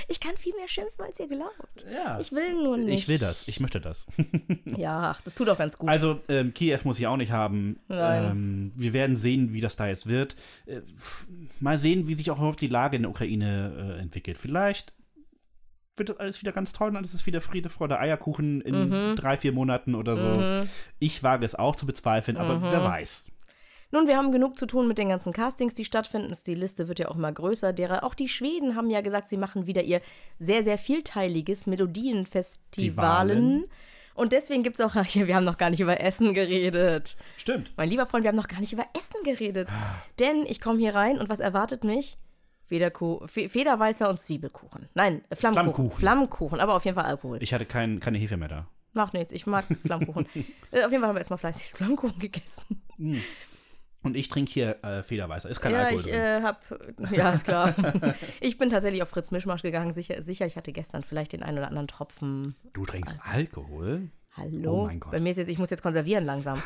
Ich 0.07 0.19
kann 0.19 0.35
viel 0.37 0.53
mehr 0.55 0.67
schimpfen, 0.67 1.05
als 1.05 1.19
ihr 1.19 1.27
glaubt. 1.27 1.85
Ja. 1.91 2.19
Ich 2.19 2.31
will 2.31 2.53
nur 2.63 2.77
nicht. 2.77 3.03
Ich 3.03 3.07
will 3.07 3.17
das, 3.19 3.47
ich 3.47 3.59
möchte 3.59 3.81
das. 3.81 4.07
Ja, 4.65 5.11
ach, 5.11 5.21
das 5.21 5.35
tut 5.35 5.49
auch 5.49 5.57
ganz 5.57 5.77
gut. 5.77 5.89
Also, 5.89 6.19
ähm, 6.29 6.53
Kiew 6.53 6.79
muss 6.83 6.99
ich 6.99 7.07
auch 7.07 7.17
nicht 7.17 7.31
haben. 7.31 7.79
Ähm, 7.89 8.71
wir 8.75 8.93
werden 8.93 9.15
sehen, 9.15 9.53
wie 9.53 9.61
das 9.61 9.75
da 9.75 9.87
jetzt 9.87 10.07
wird. 10.07 10.35
Äh, 10.65 10.81
mal 11.59 11.77
sehen, 11.77 12.07
wie 12.07 12.13
sich 12.13 12.31
auch 12.31 12.37
überhaupt 12.37 12.61
die 12.61 12.67
Lage 12.67 12.95
in 12.95 13.03
der 13.03 13.11
Ukraine 13.11 13.95
äh, 13.97 14.01
entwickelt. 14.01 14.37
Vielleicht 14.37 14.78
wird 15.99 16.09
das 16.09 16.17
alles 16.17 16.41
wieder 16.41 16.51
ganz 16.51 16.73
toll 16.73 16.89
und 16.89 16.95
dann 16.95 17.03
ist 17.03 17.13
es 17.13 17.25
wieder 17.25 17.41
Friede, 17.41 17.69
Freude, 17.69 17.99
Eierkuchen 17.99 18.61
in 18.61 18.89
Mhm. 18.89 19.15
drei, 19.15 19.37
vier 19.37 19.51
Monaten 19.51 19.95
oder 19.95 20.15
so. 20.15 20.65
Ich 20.99 21.23
wage 21.23 21.45
es 21.45 21.55
auch 21.55 21.75
zu 21.75 21.85
bezweifeln, 21.85 22.37
aber 22.37 22.55
Mhm. 22.59 22.67
wer 22.71 22.83
weiß. 22.83 23.25
Nun, 23.91 24.07
wir 24.07 24.17
haben 24.17 24.31
genug 24.31 24.55
zu 24.55 24.67
tun 24.67 24.87
mit 24.87 24.99
den 24.99 25.09
ganzen 25.09 25.33
Castings, 25.33 25.73
die 25.73 25.83
stattfinden. 25.83 26.31
Die 26.45 26.53
Liste 26.53 26.87
wird 26.87 26.99
ja 26.99 27.09
auch 27.09 27.15
immer 27.15 27.31
größer. 27.31 27.73
Derer, 27.73 28.03
auch 28.03 28.13
die 28.13 28.29
Schweden 28.29 28.75
haben 28.75 28.91
ja 28.91 29.01
gesagt, 29.01 29.29
sie 29.29 29.37
machen 29.37 29.65
wieder 29.65 29.81
ihr 29.81 30.01
sehr, 30.37 30.63
sehr 30.63 30.77
vielteiliges 30.77 31.65
Melodienfestivalen. 31.65 33.65
Und 34.15 34.33
deswegen 34.33 34.63
gibt 34.63 34.79
es 34.79 34.85
auch, 34.85 34.93
hier, 35.05 35.27
wir 35.27 35.35
haben 35.35 35.45
noch 35.45 35.57
gar 35.57 35.69
nicht 35.69 35.79
über 35.79 35.99
Essen 36.01 36.33
geredet. 36.33 37.15
Stimmt. 37.37 37.71
Mein 37.77 37.89
lieber 37.89 38.05
Freund, 38.05 38.23
wir 38.23 38.29
haben 38.29 38.35
noch 38.35 38.49
gar 38.49 38.59
nicht 38.59 38.73
über 38.73 38.83
Essen 38.97 39.23
geredet. 39.23 39.69
Denn 40.19 40.45
ich 40.45 40.59
komme 40.61 40.79
hier 40.79 40.93
rein 40.93 41.19
und 41.19 41.29
was 41.29 41.39
erwartet 41.39 41.83
mich? 41.83 42.17
Federkuh, 42.69 43.25
Fe 43.27 43.49
Federweißer 43.49 44.09
und 44.09 44.21
Zwiebelkuchen. 44.21 44.89
Nein, 44.93 45.23
äh, 45.29 45.35
Flammkuchen. 45.35 45.65
Flammkuchen. 45.73 45.99
Flammkuchen, 45.99 46.59
aber 46.59 46.75
auf 46.75 46.85
jeden 46.85 46.95
Fall 46.95 47.05
Alkohol. 47.05 47.41
Ich 47.41 47.53
hatte 47.53 47.65
kein, 47.65 47.99
keine 47.99 48.17
Hefe 48.19 48.37
mehr 48.37 48.47
da. 48.47 48.67
Macht 48.93 49.13
nichts, 49.13 49.31
ich 49.33 49.47
mag 49.47 49.65
Flammkuchen. 49.85 50.27
äh, 50.71 50.83
auf 50.83 50.91
jeden 50.91 51.01
Fall 51.01 51.09
haben 51.09 51.15
wir 51.15 51.19
erstmal 51.19 51.39
fleißig 51.39 51.71
Flammkuchen 51.71 52.19
gegessen. 52.19 52.81
Und 54.03 54.15
ich 54.15 54.29
trinke 54.29 54.51
hier 54.51 54.83
äh, 54.83 55.01
Federweißer. 55.03 55.49
Ist 55.49 55.61
kein 55.61 55.73
Ja, 55.73 55.79
Alkohol 55.79 55.99
ich 56.01 56.13
äh, 56.13 56.41
hab, 56.41 56.63
ja, 57.11 57.31
ist 57.31 57.43
klar. 57.45 57.73
ich 58.39 58.57
bin 58.59 58.69
tatsächlich 58.69 59.01
auf 59.01 59.09
Fritz 59.09 59.31
Mischmasch 59.31 59.63
gegangen. 59.63 59.91
Sicher, 59.91 60.21
sicher, 60.21 60.45
ich 60.45 60.55
hatte 60.55 60.71
gestern 60.71 61.03
vielleicht 61.03 61.33
den 61.33 61.41
einen 61.43 61.57
oder 61.57 61.67
anderen 61.67 61.87
Tropfen. 61.87 62.55
Du 62.73 62.85
trinkst 62.85 63.19
Alkohol? 63.23 64.09
Hallo? 64.39 64.83
Oh 64.83 64.85
mein 64.85 64.99
Gott. 64.99 65.11
Bei 65.11 65.19
mir 65.19 65.31
ist 65.31 65.37
jetzt, 65.37 65.49
ich 65.49 65.57
muss 65.57 65.69
jetzt 65.69 65.81
konservieren 65.81 66.25
langsam. 66.25 66.61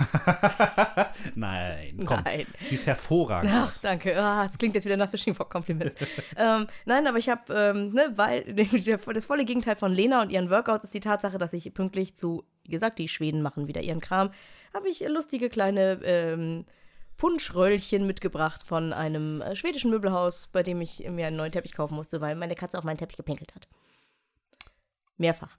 Nein, 1.35 2.03
komm. 2.05 2.21
Nein. 2.23 2.45
Die 2.69 2.75
ist 2.75 2.85
hervorragend. 2.85 3.51
Ach, 3.53 3.73
danke. 3.81 4.15
Ah, 4.21 4.45
das 4.45 4.57
klingt 4.57 4.75
jetzt 4.75 4.85
wieder 4.85 4.97
nach 4.97 5.09
Fishing 5.09 5.33
for 5.33 5.49
Compliments. 5.49 5.95
ähm, 6.37 6.67
nein, 6.85 7.07
aber 7.07 7.17
ich 7.17 7.29
habe, 7.29 7.53
ähm, 7.53 7.93
ne, 7.93 8.13
weil 8.15 8.43
das 9.13 9.25
volle 9.25 9.45
Gegenteil 9.45 9.75
von 9.75 9.91
Lena 9.91 10.21
und 10.21 10.31
ihren 10.31 10.49
Workouts 10.49 10.85
ist 10.85 10.93
die 10.93 10.99
Tatsache, 10.99 11.37
dass 11.37 11.53
ich 11.53 11.73
pünktlich 11.73 12.15
zu, 12.15 12.43
wie 12.63 12.71
gesagt, 12.71 12.99
die 12.99 13.07
Schweden 13.07 13.41
machen 13.41 13.67
wieder 13.67 13.81
ihren 13.81 14.01
Kram, 14.01 14.31
habe 14.73 14.89
ich 14.89 15.07
lustige 15.07 15.49
kleine 15.49 15.99
ähm, 16.03 16.65
Punschröllchen 17.17 18.05
mitgebracht 18.05 18.61
von 18.63 18.93
einem 18.93 19.41
äh, 19.41 19.55
schwedischen 19.55 19.89
Möbelhaus, 19.89 20.47
bei 20.47 20.63
dem 20.63 20.81
ich 20.81 21.07
mir 21.09 21.27
einen 21.27 21.37
neuen 21.37 21.51
Teppich 21.51 21.73
kaufen 21.73 21.95
musste, 21.95 22.21
weil 22.21 22.35
meine 22.35 22.55
Katze 22.55 22.77
auf 22.77 22.83
meinen 22.83 22.97
Teppich 22.97 23.17
gepinkelt 23.17 23.55
hat. 23.55 23.67
Mehrfach. 25.17 25.57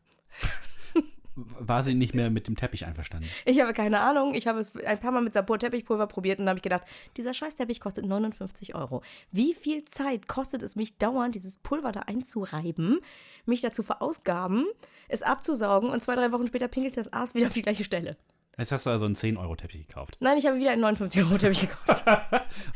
War 1.37 1.83
sie 1.83 1.95
nicht 1.95 2.15
mehr 2.15 2.31
mit 2.31 2.47
dem 2.47 2.57
Teppich 2.57 2.87
einverstanden? 2.87 3.29
Ich 3.45 3.61
habe 3.61 3.73
keine 3.73 4.01
Ahnung. 4.01 4.35
Ich 4.35 4.47
habe 4.47 4.61
es 4.61 4.77
ein 4.77 5.01
paar 5.01 5.11
Mal 5.11 5.21
mit 5.23 5.33
Sapor 5.33 5.59
Teppichpulver 5.59 6.07
probiert 6.07 6.39
und 6.39 6.49
habe 6.49 6.59
ich 6.59 6.63
gedacht, 6.63 6.83
dieser 7.17 7.35
Scheißteppich 7.35 7.81
kostet 7.81 8.07
59 8.07 8.75
Euro. 8.75 9.03
Wie 9.33 9.53
viel 9.55 9.85
Zeit 9.85 10.29
kostet 10.29 10.63
es 10.63 10.77
mich 10.77 10.97
dauernd, 10.99 11.35
dieses 11.35 11.59
Pulver 11.59 11.91
da 11.93 12.01
einzureiben, 12.01 12.99
mich 13.47 13.61
dazu 13.63 13.83
verausgaben, 13.83 14.65
es 15.09 15.23
abzusaugen 15.23 15.91
und 15.91 16.01
zwei, 16.03 16.15
drei 16.15 16.31
Wochen 16.33 16.47
später 16.47 16.69
pinkelt 16.69 16.97
das 16.97 17.13
Aas 17.13 17.35
wieder 17.35 17.49
auf 17.49 17.53
die 17.53 17.63
gleiche 17.63 17.85
Stelle? 17.85 18.17
Jetzt 18.57 18.71
hast 18.71 18.87
du 18.87 18.91
also 18.91 19.07
einen 19.07 19.17
10-Euro-Teppich 19.17 19.89
gekauft. 19.89 20.17
Nein, 20.21 20.39
ich 20.39 20.47
habe 20.47 20.57
wieder 20.61 20.71
einen 20.71 20.81
59 20.83 21.25
Euro 21.25 21.37
Teppich 21.39 21.61
gekauft. 21.69 22.05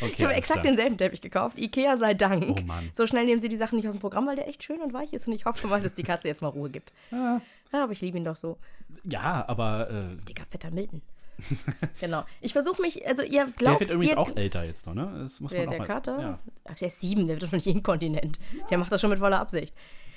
Okay, 0.01 0.13
Ich 0.17 0.23
habe 0.25 0.35
exakt 0.35 0.63
klar. 0.63 0.65
denselben 0.65 0.99
Teppich 0.99 1.21
gekauft. 1.21 1.57
Ikea 1.57 1.97
sei 1.97 2.15
Dank. 2.15 2.59
Oh 2.59 2.63
Mann. 2.67 2.91
So 2.95 3.07
schnell 3.07 3.27
nehmen 3.27 3.41
sie 3.41 3.49
die 3.49 3.57
Sachen 3.57 3.77
nicht 3.77 3.87
aus 3.87 3.95
dem 3.95 4.01
Programm, 4.01 4.27
weil 4.27 4.35
der 4.35 4.49
echt 4.49 4.65
schön 4.65 4.81
und 4.81 4.93
weich 4.93 5.13
ist 5.13 5.29
und 5.29 5.35
ich 5.35 5.45
hoffe 5.45 5.69
mal, 5.69 5.81
dass 5.81 5.95
die 5.95 6.03
Katze 6.03 6.27
jetzt 6.27 6.43
mal 6.43 6.49
Ruhe 6.49 6.69
gibt. 6.69 6.93
Ja, 7.13 7.41
aber 7.73 7.93
ich 7.93 8.01
liebe 8.01 8.17
ihn 8.17 8.25
doch 8.25 8.37
so. 8.37 8.59
Ja, 9.05 9.45
aber 9.49 9.91
äh, 9.91 10.17
Dicker, 10.27 10.45
fetter 10.49 10.71
Milton. 10.71 11.03
genau. 12.01 12.25
Ich 12.41 12.53
versuche 12.53 12.83
mich, 12.83 13.07
also 13.07 13.23
ihr 13.23 13.45
der 13.45 13.53
glaubt, 13.53 13.81
wird 13.81 13.95
übrigens 13.95 14.13
ihr, 14.13 14.19
auch 14.19 14.35
älter 14.37 14.65
jetzt 14.65 14.87
noch, 14.87 14.95
ne? 14.95 15.21
Das 15.23 15.41
muss 15.41 15.53
Der, 15.53 15.61
man 15.61 15.69
auch 15.69 15.73
der 15.73 15.79
mal, 15.79 15.87
Kater? 15.87 16.21
Ja. 16.21 16.39
Ach, 16.65 16.75
der 16.75 16.89
ist 16.89 17.01
sieben, 17.01 17.27
der 17.27 17.37
wird 17.37 17.45
doch 17.45 17.53
nicht 17.53 17.67
inkontinent. 17.67 18.39
Der 18.71 18.79
macht 18.79 18.91
das 18.91 19.01
schon 19.01 19.11
mit 19.11 19.19
voller 19.19 19.41
Absicht. 19.41 19.75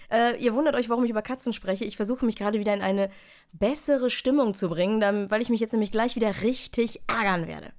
Äh, 0.09 0.37
ihr 0.43 0.53
wundert 0.53 0.75
euch, 0.75 0.89
warum 0.89 1.03
ich 1.03 1.09
über 1.11 1.21
Katzen 1.21 1.53
spreche. 1.53 1.85
Ich 1.85 1.95
versuche 1.95 2.25
mich 2.25 2.35
gerade 2.35 2.59
wieder 2.59 2.73
in 2.73 2.81
eine 2.81 3.09
bessere 3.53 4.09
Stimmung 4.09 4.53
zu 4.53 4.67
bringen, 4.67 5.29
weil 5.29 5.41
ich 5.41 5.49
mich 5.49 5.61
jetzt 5.61 5.71
nämlich 5.71 5.91
gleich 5.91 6.15
wieder 6.15 6.41
richtig 6.41 7.01
ärgern 7.07 7.47
werde. 7.47 7.71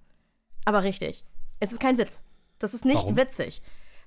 Aber 0.65 0.83
richtig. 0.83 1.25
Es 1.61 1.73
ist 1.73 1.81
kein 1.81 1.99
Witz. 1.99 2.29
Das 2.59 2.75
ist 2.75 2.85
nicht 2.85 2.97
Warum? 2.97 3.17
witzig. 3.17 3.61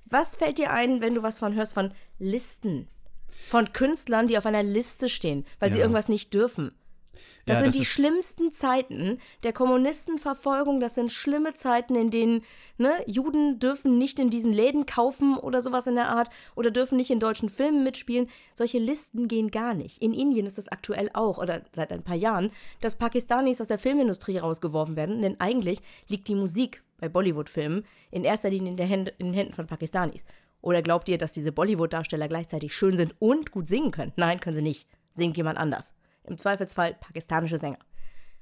Was 0.06 0.34
fällt 0.34 0.58
dir 0.58 0.72
ein, 0.72 1.00
wenn 1.00 1.14
du 1.14 1.22
was 1.22 1.38
von 1.38 1.54
hörst 1.54 1.74
von 1.74 1.92
Listen? 2.18 2.88
Von 3.46 3.72
Künstlern, 3.72 4.26
die 4.26 4.38
auf 4.38 4.46
einer 4.46 4.62
Liste 4.62 5.08
stehen, 5.08 5.44
weil 5.60 5.72
sie 5.72 5.78
Ja. 5.78 5.84
irgendwas 5.84 6.08
nicht 6.08 6.32
dürfen. 6.34 6.72
Das 7.46 7.54
Ja, 7.58 7.64
sind 7.64 7.68
das 7.68 7.76
die 7.76 7.84
schlimmsten 7.86 8.50
Zeiten 8.52 9.18
der 9.42 9.52
Kommunistenverfolgung. 9.52 10.80
Das 10.80 10.94
sind 10.94 11.12
schlimme 11.12 11.54
Zeiten, 11.54 11.94
in 11.94 12.10
denen 12.10 12.42
ne, 12.76 12.92
Juden 13.06 13.58
dürfen 13.58 13.98
nicht 13.98 14.18
in 14.18 14.28
diesen 14.30 14.52
Läden 14.52 14.84
kaufen 14.84 15.36
oder 15.38 15.62
sowas 15.62 15.86
in 15.86 15.94
der 15.94 16.08
Art 16.08 16.28
oder 16.56 16.70
dürfen 16.70 16.96
nicht 16.96 17.10
in 17.10 17.20
deutschen 17.20 17.48
Filmen 17.48 17.82
mitspielen. 17.84 18.28
Solche 18.54 18.78
Listen 18.78 19.28
gehen 19.28 19.50
gar 19.50 19.74
nicht. 19.74 20.02
In 20.02 20.12
Indien 20.12 20.46
ist 20.46 20.58
es 20.58 20.68
aktuell 20.68 21.08
auch 21.14 21.38
oder 21.38 21.62
seit 21.74 21.92
ein 21.92 22.02
paar 22.02 22.16
Jahren, 22.16 22.50
dass 22.80 22.96
Pakistanis 22.96 23.60
aus 23.60 23.68
der 23.68 23.78
Filmindustrie 23.78 24.38
rausgeworfen 24.38 24.96
werden, 24.96 25.22
denn 25.22 25.40
eigentlich 25.40 25.78
liegt 26.08 26.28
die 26.28 26.34
Musik 26.34 26.82
bei 26.98 27.08
Bollywood-Filmen 27.08 27.84
in 28.10 28.24
erster 28.24 28.50
Linie 28.50 28.72
in, 28.72 28.78
Hände, 28.78 29.12
in 29.18 29.26
den 29.26 29.34
Händen 29.34 29.52
von 29.54 29.66
Pakistanis. 29.66 30.22
Oder 30.60 30.82
glaubt 30.82 31.08
ihr, 31.08 31.18
dass 31.18 31.32
diese 31.32 31.52
Bollywood-Darsteller 31.52 32.28
gleichzeitig 32.28 32.76
schön 32.76 32.96
sind 32.96 33.14
und 33.18 33.50
gut 33.52 33.68
singen 33.68 33.90
können? 33.90 34.12
Nein, 34.16 34.40
können 34.40 34.56
sie 34.56 34.62
nicht. 34.62 34.88
Singt 35.14 35.36
jemand 35.36 35.58
anders. 35.58 35.94
Im 36.24 36.38
Zweifelsfall 36.38 36.94
pakistanische 36.94 37.58
Sänger. 37.58 37.78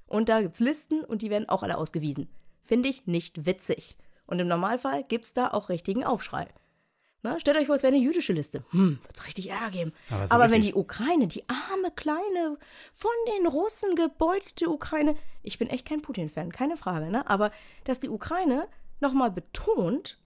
Und 0.06 0.28
da 0.28 0.40
gibt's 0.40 0.60
Listen 0.60 1.04
und 1.04 1.22
die 1.22 1.30
werden 1.30 1.48
auch 1.48 1.62
alle 1.62 1.76
ausgewiesen. 1.76 2.28
Finde 2.62 2.88
ich 2.88 3.06
nicht 3.06 3.46
witzig. 3.46 3.98
Und 4.26 4.38
im 4.38 4.48
Normalfall 4.48 5.04
gibt's 5.04 5.34
da 5.34 5.48
auch 5.48 5.68
richtigen 5.68 6.04
Aufschrei. 6.04 6.48
Na, 7.22 7.40
stellt 7.40 7.56
euch 7.56 7.66
vor, 7.66 7.74
es 7.74 7.82
wäre 7.82 7.94
eine 7.94 8.02
jüdische 8.02 8.34
Liste. 8.34 8.64
Hm, 8.70 8.98
wird's 9.02 9.26
richtig 9.26 9.48
Ärger 9.48 9.70
geben. 9.70 9.92
Aber 10.10 10.28
so 10.28 10.34
Aber 10.34 10.50
wenn 10.50 10.60
die 10.60 10.74
Ukraine, 10.74 11.26
die 11.26 11.42
arme, 11.48 11.90
kleine, 11.96 12.58
von 12.92 13.10
den 13.34 13.46
Russen 13.46 13.96
gebeutelte 13.96 14.68
Ukraine, 14.68 15.16
ich 15.42 15.58
bin 15.58 15.68
echt 15.68 15.86
kein 15.86 16.02
Putin-Fan, 16.02 16.52
keine 16.52 16.76
Frage, 16.76 17.10
ne? 17.10 17.28
Aber 17.28 17.50
dass 17.84 17.98
die 17.98 18.10
Ukraine 18.10 18.68
nochmal 19.00 19.30
betont, 19.30 20.18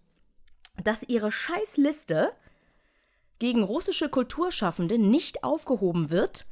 dass 0.83 1.03
ihre 1.03 1.33
Scheißliste 1.33 2.33
gegen 3.38 3.62
russische 3.62 4.09
Kulturschaffende 4.09 4.99
nicht 4.99 5.45
aufgehoben 5.45 6.11
wird 6.11 6.47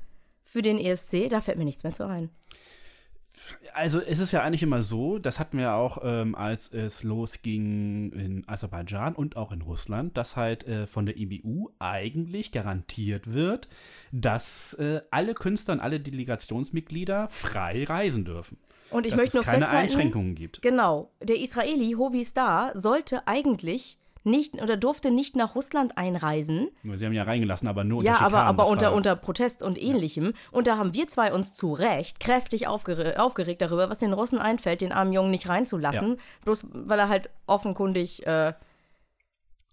für 0.45 0.63
den 0.63 0.79
ESC, 0.79 1.29
da 1.29 1.41
fällt 1.41 1.59
mir 1.59 1.65
nichts 1.65 1.83
mehr 1.83 1.93
zu 1.93 2.07
ein. 2.07 2.31
Also 3.75 4.01
es 4.01 4.19
ist 4.19 4.33
ja 4.33 4.43
eigentlich 4.43 4.63
immer 4.63 4.83
so, 4.83 5.19
das 5.19 5.39
hatten 5.39 5.59
wir 5.59 5.75
auch, 5.75 5.99
ähm, 6.03 6.35
als 6.35 6.73
es 6.73 7.03
losging 7.03 8.11
in 8.13 8.49
Aserbaidschan 8.49 9.15
und 9.15 9.37
auch 9.37 9.53
in 9.53 9.61
Russland, 9.61 10.17
dass 10.17 10.37
halt 10.37 10.67
äh, 10.67 10.87
von 10.87 11.05
der 11.05 11.19
IBU 11.19 11.71
eigentlich 11.79 12.51
garantiert 12.51 13.35
wird, 13.35 13.69
dass 14.11 14.75
äh, 14.75 15.03
alle 15.11 15.35
Künstler 15.35 15.75
und 15.75 15.81
alle 15.81 16.01
Delegationsmitglieder 16.01 17.29
frei 17.29 17.85
reisen 17.85 18.25
dürfen. 18.25 18.59
Und 18.91 19.05
ich 19.05 19.11
dass 19.11 19.21
möchte 19.21 19.39
es 19.41 19.45
nur 19.47 19.53
keine 19.53 19.69
Einschränkungen 19.69 20.35
gibt. 20.35 20.63
Genau, 20.63 21.11
der 21.23 21.39
Israeli 21.39 21.93
Hovi 21.93 22.25
Star 22.25 22.73
sollte 22.79 23.27
eigentlich 23.29 23.99
nicht 24.27 24.55
oder 24.63 24.77
durfte 24.77 25.11
nicht 25.11 25.37
nach 25.37 25.55
Russland 25.55 25.97
einreisen. 25.97 26.69
Sie 26.83 27.05
haben 27.07 27.13
ja 27.13 27.23
reingelassen, 27.23 27.69
aber 27.69 27.85
nur 27.85 28.03
Ja, 28.03 28.13
unter 28.13 28.21
aber, 28.25 28.31
Schikanen. 28.31 28.49
aber 28.49 28.63
Das 28.65 28.71
unter, 28.73 28.87
war- 28.87 28.95
unter 28.95 29.17
Protest 29.17 29.63
und 29.63 29.81
ähnlichem. 29.81 30.35
Und 30.51 30.67
da 30.67 30.77
haben 30.77 30.93
wir 30.93 31.09
zwei 31.09 31.33
uns 31.33 31.55
zu 31.55 31.73
Recht 31.73 32.21
kräftig 32.21 32.67
aufgere 32.67 33.19
aufgeregt 33.21 33.63
darüber, 33.63 33.89
was 33.89 34.01
den 34.01 34.13
Russen 34.13 34.39
einfällt, 34.39 34.81
den 34.83 34.93
armen 34.93 35.13
Jungen 35.13 35.31
nicht 35.31 35.49
reinzulassen. 35.49 36.19
Bloß 36.45 36.67
weil 36.73 36.99
er 36.99 37.09
halt 37.09 37.31
offenkundig 37.47 38.27
äh, 38.27 38.53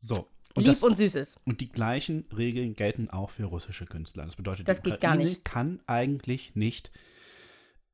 So. 0.02 0.28
Und, 0.56 0.66
lieb 0.66 0.74
das, 0.74 0.84
und 0.84 0.98
süß 0.98 1.16
ist. 1.16 1.40
und 1.48 1.62
die 1.62 1.70
gleichen 1.72 2.28
Regeln 2.38 2.76
gelten 2.76 3.10
auch 3.10 3.32
für 3.32 3.46
russische 3.46 3.88
Künstler. 3.88 4.24
Das 4.26 4.36
bedeutet, 4.36 4.68
Das 4.68 4.84
die 4.84 4.92
geht 4.92 5.02
gar 5.02 5.16
nicht. 5.16 5.44
kann 5.44 5.82
eigentlich 5.88 6.56
nicht 6.56 6.92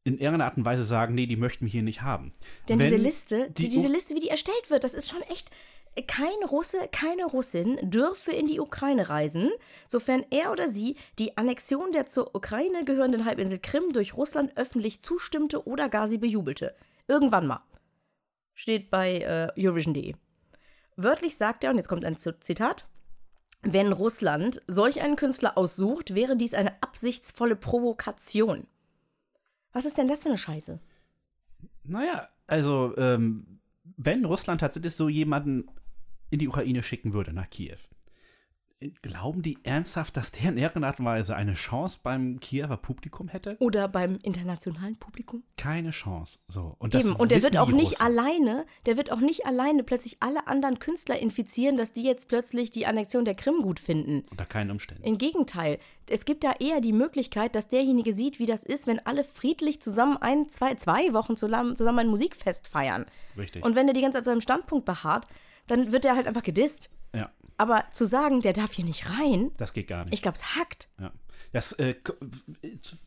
in 0.04 0.16
irgendeiner 0.18 0.46
Art 0.46 0.58
und 0.58 0.66
Weise 0.66 0.84
sagen, 0.84 1.14
nee, 1.16 1.26
die 1.26 1.38
möchten 1.38 1.66
wir 1.66 1.72
hier 1.72 1.84
nicht 1.84 2.02
haben. 2.02 2.34
Denn 2.68 2.80
Wenn 2.80 2.92
diese 2.92 3.02
Liste, 3.02 3.48
die, 3.52 3.64
die 3.64 3.70
diese 3.70 3.88
Liste, 3.88 4.14
wie 4.16 4.20
die 4.20 4.30
erstellt 4.30 4.70
wird, 4.70 4.84
das 4.84 4.94
ist 4.94 5.10
schon 5.10 5.22
echt. 5.24 5.50
Kein 6.08 6.48
Russe, 6.50 6.78
keine 6.92 7.26
Russin 7.26 7.78
dürfe 7.82 8.32
in 8.32 8.48
die 8.48 8.60
Ukraine 8.60 9.10
reisen, 9.10 9.52
sofern 9.88 10.26
er 10.30 10.52
oder 10.52 10.70
sie 10.70 10.96
die 11.18 11.38
Annexion 11.38 11.92
der 11.92 12.06
zur 12.06 12.36
Ukraine 12.36 12.86
gehörenden 12.86 13.26
Halbinsel 13.26 13.60
Krim 13.60 13.92
durch 13.92 14.16
Russland 14.16 14.56
öffentlich 14.56 15.02
zustimmte 15.02 15.68
oder 15.68 15.90
gar 15.90 16.08
sie 16.08 16.18
bejubelte. 16.18 16.76
Irgendwann 17.08 17.48
mal. 17.48 17.64
Steht 18.54 18.90
bei 18.90 19.20
äh, 19.20 19.50
Eurovision.de. 19.58 20.16
Wörtlich 20.96 21.38
sagt 21.38 21.64
er, 21.64 21.72
und 21.72 21.78
jetzt 21.78 21.88
kommt 21.88 22.06
ein 22.06 22.18
Zitat, 22.18 22.88
wenn 23.62 23.92
Russland 23.92 24.62
solch 24.68 25.02
einen 25.02 25.16
Künstler 25.16 25.58
aussucht, 25.58 26.16
wäre 26.16 26.38
dies 26.38 26.54
eine 26.54 26.82
absichtsvolle 26.82 27.56
Provokation. 27.56 28.68
Was 29.74 29.86
ist 29.86 29.98
denn 29.98 30.08
das 30.08 30.24
für 30.24 30.30
eine 30.30 30.38
Scheiße? 30.38 30.80
Naja, 31.84 32.30
also, 32.48 32.94
ähm, 32.98 33.60
wenn 33.98 34.26
Russland 34.26 34.62
tatsächlich 34.62 34.96
so 34.96 35.10
jemanden 35.10 35.70
in 36.30 36.40
die 36.40 36.48
Ukraine 36.48 36.84
schicken 36.84 37.14
würde, 37.14 37.34
nach 37.34 37.50
Kiew, 37.50 37.78
glauben 39.02 39.42
die 39.42 39.58
ernsthaft, 39.64 40.16
dass 40.16 40.32
der 40.32 40.52
in 40.52 40.58
irgendeiner 40.58 40.88
Art 40.88 41.00
und 41.00 41.06
Weise 41.06 41.36
eine 41.36 41.54
Chance 41.54 42.00
beim 42.02 42.40
Kiewer 42.40 42.78
Publikum 42.78 43.28
hätte? 43.28 43.58
Oder 43.60 43.90
beim 43.90 44.18
internationalen 44.24 44.96
Publikum? 44.96 45.44
Keine 45.58 45.90
Chance. 45.90 46.40
So. 46.48 46.76
Und, 46.80 46.94
das 46.94 47.06
Eben. 47.06 47.16
Und 47.16 47.32
der 47.32 47.44
wird 47.44 47.58
auch 47.58 47.72
nicht 47.72 48.00
alleine, 48.00 48.66
der 48.86 48.96
wird 48.96 49.12
auch 49.12 49.20
nicht 49.20 49.46
alleine 49.46 49.84
plötzlich 49.84 50.18
alle 50.22 50.48
anderen 50.48 50.80
Künstler 50.80 51.20
infizieren, 51.20 51.76
dass 51.76 51.92
die 51.92 52.04
jetzt 52.04 52.30
plötzlich 52.30 52.72
die 52.72 52.86
Annexion 52.86 53.26
der 53.26 53.36
Krim 53.36 53.62
gut 53.62 53.82
finden. 53.82 54.24
Unter 54.32 54.46
keinen 54.46 54.72
Umständen. 54.72 55.04
Im 55.04 55.18
Gegenteil, 55.18 55.80
es 56.10 56.24
gibt 56.24 56.46
da 56.46 56.54
eher 56.60 56.80
die 56.80 56.94
Möglichkeit, 56.94 57.56
dass 57.56 57.68
derjenige 57.68 58.14
sieht, 58.14 58.40
wie 58.40 58.46
das 58.46 58.64
ist, 58.64 58.88
wenn 58.88 59.06
alle 59.06 59.26
friedlich 59.26 59.82
zusammen 59.82 60.18
ein, 60.18 60.48
zwei, 60.48 60.76
zwei 60.76 61.14
Wochen 61.14 61.36
zusammen, 61.36 61.76
zusammen 61.76 62.00
ein 62.00 62.08
Musikfest 62.08 62.68
feiern. 62.68 63.06
Richtig. 63.38 63.66
Und 63.66 63.76
wenn 63.76 63.90
er 63.90 63.94
die 63.94 64.02
ganze 64.02 64.18
Zeit 64.18 64.22
auf 64.22 64.32
seinem 64.32 64.42
Standpunkt 64.42 64.86
beharrt, 64.86 65.28
dann 65.70 65.92
wird 65.92 66.06
er 66.06 66.16
halt 66.16 66.28
einfach 66.28 66.44
gedisst. 66.44 66.90
ja, 67.16 67.32
Aber 67.58 67.86
zu 67.92 68.06
sagen, 68.06 68.42
der 68.42 68.54
darf 68.54 68.74
hier 68.74 68.86
nicht 68.86 69.10
rein, 69.18 69.52
das 69.58 69.74
geht 69.74 69.88
gar 69.88 70.04
nicht. 70.06 70.14
ich 70.14 70.22
glaube, 70.22 70.36
es 70.38 70.56
hackt. 70.56 70.90
Ja. 71.00 71.12
Das, 71.54 71.72
äh, 71.74 71.96
Dass 72.04 72.12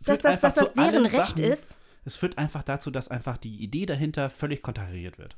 führt 0.03 0.25
das, 0.25 0.33
einfach 0.33 0.53
dass 0.53 0.55
das 0.55 0.75
deren 0.75 1.03
Recht 1.07 1.15
Sachen- 1.15 1.45
ist. 1.45 1.79
Es 2.05 2.17
führt 2.17 2.37
einfach 2.39 2.65
dazu, 2.65 2.91
dass 2.91 3.09
einfach 3.09 3.37
die 3.39 3.63
Idee 3.63 3.87
dahinter 3.87 4.29
völlig 4.31 4.63
konterkariert 4.63 5.19
wird. 5.19 5.37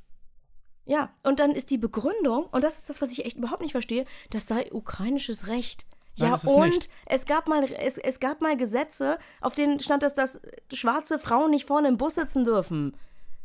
Ja, 0.87 1.11
und 1.23 1.39
dann 1.41 1.51
ist 1.53 1.71
die 1.71 1.79
Begründung, 1.79 2.45
und 2.47 2.65
das 2.65 2.79
ist 2.79 2.89
das, 2.89 3.03
was 3.03 3.11
ich 3.11 3.25
echt 3.27 3.37
überhaupt 3.37 3.61
nicht 3.63 3.73
verstehe, 3.73 4.05
das 4.31 4.47
sei 4.47 4.71
ukrainisches 4.73 5.47
Recht. 5.49 5.87
Nein, 6.19 6.29
ja, 6.29 6.35
das 6.35 6.45
ist 6.45 6.51
und 6.51 6.69
nicht. 6.71 6.89
es 7.07 7.27
gab 7.27 7.49
mal 7.49 7.65
es, 7.65 7.99
es 7.99 8.21
gab 8.21 8.41
mal 8.41 8.57
Gesetze, 8.57 9.19
auf 9.41 9.55
denen 9.55 9.81
stand, 9.81 10.03
dass, 10.03 10.15
dass 10.15 10.41
schwarze 10.73 11.19
Frauen 11.19 11.51
nicht 11.51 11.67
vorne 11.67 11.89
im 11.89 11.97
Bus 11.99 12.15
sitzen 12.15 12.45
dürfen. 12.45 12.97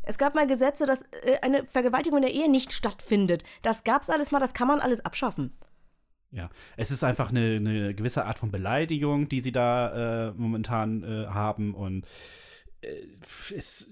Es 0.09 0.17
gab 0.17 0.33
mal 0.33 0.47
Gesetze, 0.47 0.87
dass 0.87 1.03
äh, 1.21 1.37
eine 1.43 1.67
Vergewaltigung 1.67 2.17
in 2.17 2.23
der 2.23 2.33
Ehe 2.33 2.49
nicht 2.49 2.73
stattfindet. 2.73 3.43
Das 3.61 3.83
gab's 3.83 4.09
alles 4.09 4.31
mal, 4.31 4.39
das 4.39 4.55
kann 4.55 4.67
man 4.67 4.79
alles 4.79 5.05
abschaffen. 5.05 5.53
Ja, 6.31 6.49
es 6.77 6.89
ist 6.89 7.03
einfach 7.03 7.29
eine, 7.29 7.57
eine 7.57 7.93
gewisse 7.93 8.25
Art 8.25 8.39
von 8.39 8.49
Beleidigung, 8.49 9.29
die 9.29 9.39
sie 9.39 9.51
da 9.51 10.29
äh, 10.29 10.33
momentan 10.35 11.03
äh, 11.03 11.27
haben 11.27 11.75
und 11.75 12.07
äh, 12.81 12.87
es 13.55 13.91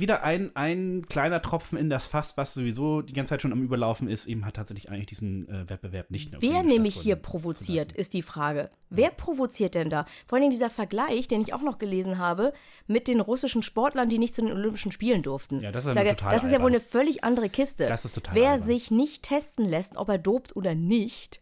wieder 0.00 0.22
ein, 0.22 0.54
ein 0.54 1.06
kleiner 1.08 1.40
Tropfen 1.40 1.78
in 1.78 1.88
das 1.88 2.06
Fass, 2.06 2.36
was 2.36 2.54
sowieso 2.54 3.02
die 3.02 3.12
ganze 3.12 3.30
Zeit 3.30 3.42
schon 3.42 3.52
am 3.52 3.62
Überlaufen 3.62 4.08
ist, 4.08 4.26
eben 4.26 4.44
hat 4.44 4.56
tatsächlich 4.56 4.90
eigentlich 4.90 5.06
diesen 5.06 5.48
äh, 5.48 5.68
Wettbewerb 5.68 6.10
nicht 6.10 6.32
der 6.32 6.42
Wer 6.42 6.62
nämlich 6.62 6.96
hier 6.96 7.16
provoziert, 7.16 7.92
ist 7.92 8.12
die 8.12 8.22
Frage. 8.22 8.70
Wer 8.90 9.10
provoziert 9.10 9.74
denn 9.74 9.90
da? 9.90 10.06
Vor 10.26 10.38
allem 10.38 10.50
dieser 10.50 10.70
Vergleich, 10.70 11.28
den 11.28 11.40
ich 11.40 11.54
auch 11.54 11.62
noch 11.62 11.78
gelesen 11.78 12.18
habe, 12.18 12.52
mit 12.86 13.08
den 13.08 13.20
russischen 13.20 13.62
Sportlern, 13.62 14.08
die 14.08 14.18
nicht 14.18 14.34
zu 14.34 14.42
den 14.42 14.52
Olympischen 14.52 14.92
Spielen 14.92 15.22
durften. 15.22 15.60
Ja, 15.60 15.72
das 15.72 15.86
ist 15.86 15.94
sage, 15.94 16.10
total 16.10 16.32
Das 16.32 16.44
ist 16.44 16.52
ja 16.52 16.60
wohl 16.60 16.70
eine 16.70 16.80
völlig 16.80 17.24
andere 17.24 17.48
Kiste. 17.48 17.86
Das 17.86 18.04
ist 18.04 18.14
total 18.14 18.34
Wer 18.34 18.50
albern. 18.52 18.66
sich 18.66 18.90
nicht 18.90 19.22
testen 19.22 19.64
lässt, 19.64 19.96
ob 19.96 20.08
er 20.08 20.18
dopt 20.18 20.56
oder 20.56 20.74
nicht, 20.74 21.40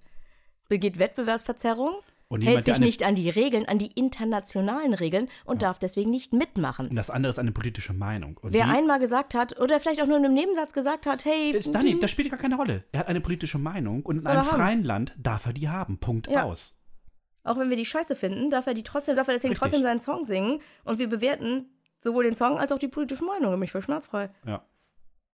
begeht 0.69 0.99
Wettbewerbsverzerrung, 0.99 1.95
Und 2.33 2.42
hält 2.42 2.64
sich 2.64 2.79
nicht 2.79 3.03
an 3.03 3.14
die 3.14 3.29
Regeln, 3.31 3.66
an 3.66 3.79
die 3.79 3.92
internationalen 3.92 4.95
Regeln 4.95 5.29
und 5.45 5.62
darf 5.62 5.79
deswegen 5.79 6.11
nicht 6.11 6.33
mitmachen. 6.33 6.88
Und 6.88 6.97
das 6.97 7.11
andere 7.11 7.31
ist 7.31 7.38
eine 7.38 7.53
politische 7.53 7.92
Meinung. 7.92 8.38
Und 8.42 8.53
Wer 8.53 8.68
einmal 8.68 8.99
gesagt 8.99 9.35
hat, 9.35 9.59
oder 9.61 9.79
vielleicht 9.81 10.01
auch 10.03 10.07
nur 10.07 10.16
in 10.16 10.25
einem 10.25 10.35
Nebensatz 10.35 10.73
gesagt 10.73 11.07
hat, 11.07 11.25
hey, 11.25 11.51
ist 11.53 11.75
Dani, 11.75 11.99
das 11.99 12.11
spielt 12.11 12.31
gar 12.31 12.38
keine 12.38 12.57
Rolle. 12.57 12.85
Er 12.92 13.01
hat 13.01 13.09
eine 13.09 13.21
politische 13.21 13.59
Meinung 13.59 14.03
und 14.03 14.18
in 14.18 14.27
einem 14.27 14.40
haben. 14.40 14.49
freien 14.57 14.85
Land 14.85 15.14
darf 15.18 15.47
er 15.47 15.53
die 15.53 15.68
haben. 15.68 15.99
Punkt 15.99 16.27
Ja. 16.29 16.45
aus. 16.45 16.79
auch 17.45 17.59
wenn 17.59 17.71
wir 17.71 17.77
die 17.77 17.85
scheiße 17.87 18.14
finden, 18.16 18.51
darf 18.51 18.66
er 18.66 18.75
die 18.75 18.83
trotzdem, 18.85 19.16
darf 19.16 19.29
er 19.29 19.35
deswegen 19.35 19.53
Richtig. 19.53 19.68
trotzdem 19.71 19.83
seinen 19.83 20.01
Song 20.01 20.25
singen 20.25 20.61
und 20.85 20.99
wir 20.99 21.09
bewerten 21.09 21.66
sowohl 22.01 22.25
den 22.25 22.35
Song 22.37 22.59
als 22.59 22.73
auch 22.73 22.79
die 22.79 22.88
politische 22.88 23.25
Meinung, 23.25 23.51
nämlich 23.51 23.73
für 23.73 23.83
schmerzfrei. 23.83 24.31
Ja. 24.47 24.64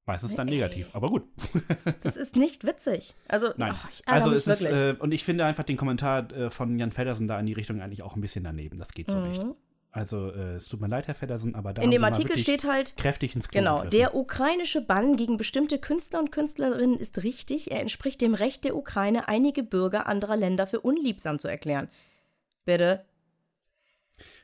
Meistens 0.08 0.34
dann 0.34 0.46
negativ, 0.46 0.88
aber 0.94 1.08
gut. 1.08 1.24
Das 2.00 2.16
ist 2.16 2.34
nicht 2.34 2.64
witzig. 2.64 3.14
Also, 3.28 3.48
Nein. 3.58 3.72
ach, 3.74 3.88
ich 3.92 4.02
also 4.08 4.32
es 4.32 4.46
ist, 4.46 4.62
wirklich. 4.62 4.78
äh, 4.78 4.96
und 4.98 5.12
ich 5.12 5.22
finde 5.22 5.44
einfach 5.44 5.64
den 5.64 5.76
Kommentar 5.76 6.32
äh, 6.32 6.48
von 6.48 6.78
Jan 6.78 6.92
Feddersen 6.92 7.28
da 7.28 7.38
in 7.38 7.44
die 7.44 7.52
Richtung 7.52 7.82
eigentlich 7.82 8.02
auch 8.02 8.16
ein 8.16 8.22
bisschen 8.22 8.42
daneben. 8.42 8.78
Das 8.78 8.92
geht 8.92 9.10
so 9.10 9.20
nicht. 9.20 9.44
Also 9.90 10.30
äh, 10.30 10.54
es 10.54 10.68
tut 10.68 10.80
mir 10.80 10.88
leid, 10.88 11.08
Herr 11.08 11.14
Feddersen, 11.14 11.54
aber 11.54 11.74
da 11.74 11.82
Mhm. 11.82 11.84
In 11.86 11.90
dem 11.90 12.04
Artikel 12.04 12.38
steht 12.38 12.64
halt, 12.64 12.96
kräftig 12.96 13.34
ins 13.34 13.48
Klo 13.48 13.60
genau, 13.60 13.76
gegriffen. 13.76 13.98
der 13.98 14.14
ukrainische 14.14 14.80
Bann 14.80 15.16
gegen 15.16 15.36
bestimmte 15.36 15.78
Künstler 15.78 16.20
und 16.20 16.32
Künstlerinnen 16.32 16.96
ist 16.96 17.22
richtig. 17.22 17.70
Er 17.70 17.80
entspricht 17.80 18.22
dem 18.22 18.32
Recht 18.32 18.64
der 18.64 18.76
Ukraine, 18.76 19.28
einige 19.28 19.62
Bürger 19.62 20.06
anderer 20.06 20.36
Länder 20.36 20.66
für 20.66 20.80
unliebsam 20.80 21.38
zu 21.38 21.48
erklären. 21.48 21.88
Bitte. 22.64 23.04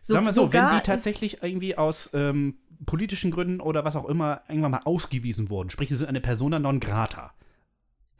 So, 0.06 0.12
Sagen 0.12 0.26
wir 0.26 0.34
so, 0.34 0.52
wenn 0.52 0.68
die 0.68 0.82
tatsächlich 0.82 1.42
irgendwie 1.42 1.78
aus 1.78 2.10
ähm, 2.12 2.58
politischen 2.84 3.30
Gründen 3.30 3.62
oder 3.62 3.86
was 3.86 3.96
auch 3.96 4.04
immer 4.04 4.42
irgendwann 4.48 4.72
mal 4.72 4.82
ausgewiesen 4.84 5.48
wurden, 5.48 5.70
sprich, 5.70 5.88
sie 5.88 5.96
sind 5.96 6.08
eine 6.08 6.20
Persona 6.20 6.58
non 6.58 6.78
grata, 6.78 7.32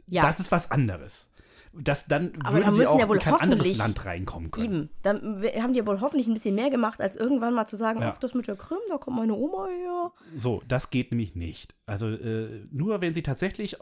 ja, 0.06 0.22
das 0.22 0.40
ist 0.40 0.50
was 0.50 0.70
anderes. 0.70 1.30
Das, 1.74 2.06
dann 2.06 2.32
Aber 2.42 2.56
würden 2.56 2.72
sie 2.72 2.86
auch 2.86 2.98
ja 2.98 3.06
wohl 3.06 3.16
in 3.18 3.22
kein 3.22 3.34
anderes 3.34 3.76
Land 3.76 4.06
reinkommen 4.06 4.50
können. 4.50 4.64
Eben. 4.64 4.90
Dann 5.02 5.42
haben 5.60 5.74
die 5.74 5.80
ja 5.80 5.86
wohl 5.86 6.00
hoffentlich 6.00 6.26
ein 6.26 6.32
bisschen 6.32 6.54
mehr 6.54 6.70
gemacht, 6.70 7.02
als 7.02 7.16
irgendwann 7.16 7.52
mal 7.52 7.66
zu 7.66 7.76
sagen, 7.76 8.00
Ja. 8.00 8.12
ach, 8.14 8.18
das 8.18 8.32
mit 8.32 8.46
der 8.48 8.56
Krim, 8.56 8.78
da 8.88 8.96
kommt 8.96 9.18
meine 9.18 9.34
Oma 9.34 9.66
her. 9.66 10.12
So, 10.34 10.62
das 10.66 10.88
geht 10.88 11.10
nämlich 11.10 11.34
nicht. 11.34 11.74
Also 11.84 12.08
äh, 12.08 12.64
nur 12.70 13.02
wenn 13.02 13.12
sie 13.12 13.22
tatsächlich 13.22 13.76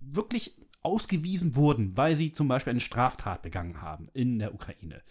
wirklich 0.00 0.56
ausgewiesen 0.80 1.56
wurden, 1.56 1.94
weil 1.94 2.16
sie 2.16 2.32
zum 2.32 2.48
Beispiel 2.48 2.70
eine 2.70 2.80
Straftat 2.80 3.42
begangen 3.42 3.82
haben 3.82 4.06
in 4.14 4.38
der 4.38 4.54
Ukraine. 4.54 5.02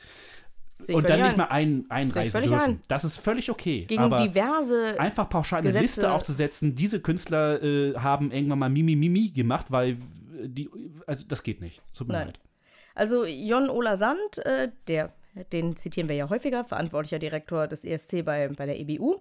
Und 0.90 1.10
dann 1.10 1.22
nicht 1.22 1.32
ein. 1.32 1.38
mal 1.38 1.46
ein, 1.46 1.86
einreisen 1.90 2.44
dürfen. 2.44 2.60
ein. 2.60 2.82
Das 2.88 3.04
ist 3.04 3.18
völlig 3.18 3.50
okay. 3.50 3.86
Gegen 3.86 4.02
aber 4.02 4.18
diverse 4.18 5.00
einfach 5.00 5.28
pauschal 5.30 5.60
eine 5.60 5.70
Gesetze- 5.70 5.82
Liste 5.82 6.12
aufzusetzen, 6.12 6.76
diese 6.76 7.00
Künstler 7.02 7.62
äh, 7.64 7.96
haben 7.96 8.32
irgendwann 8.32 8.60
mal 8.60 8.70
Mimi 8.70 8.96
Mimi 8.96 9.30
gemacht, 9.30 9.72
weil 9.72 9.98
die, 10.44 10.70
also 11.08 11.26
das 11.28 11.42
geht 11.44 11.62
nicht. 11.62 11.82
Tut 11.98 12.08
mir 12.08 12.14
Nein. 12.14 12.28
leid. 12.28 12.40
Also 12.94 13.26
Jon 13.26 13.70
Ola 13.70 13.98
Sand, 13.98 14.38
äh, 14.46 14.70
der, 14.88 15.14
den 15.52 15.76
zitieren 15.78 16.10
wir 16.10 16.16
ja 16.16 16.30
häufiger, 16.30 16.64
verantwortlicher 16.64 17.20
Direktor 17.20 17.68
des 17.68 17.84
ESC 17.84 18.24
bei, 18.24 18.48
bei 18.50 18.66
der 18.66 18.80
EBU, 18.80 19.18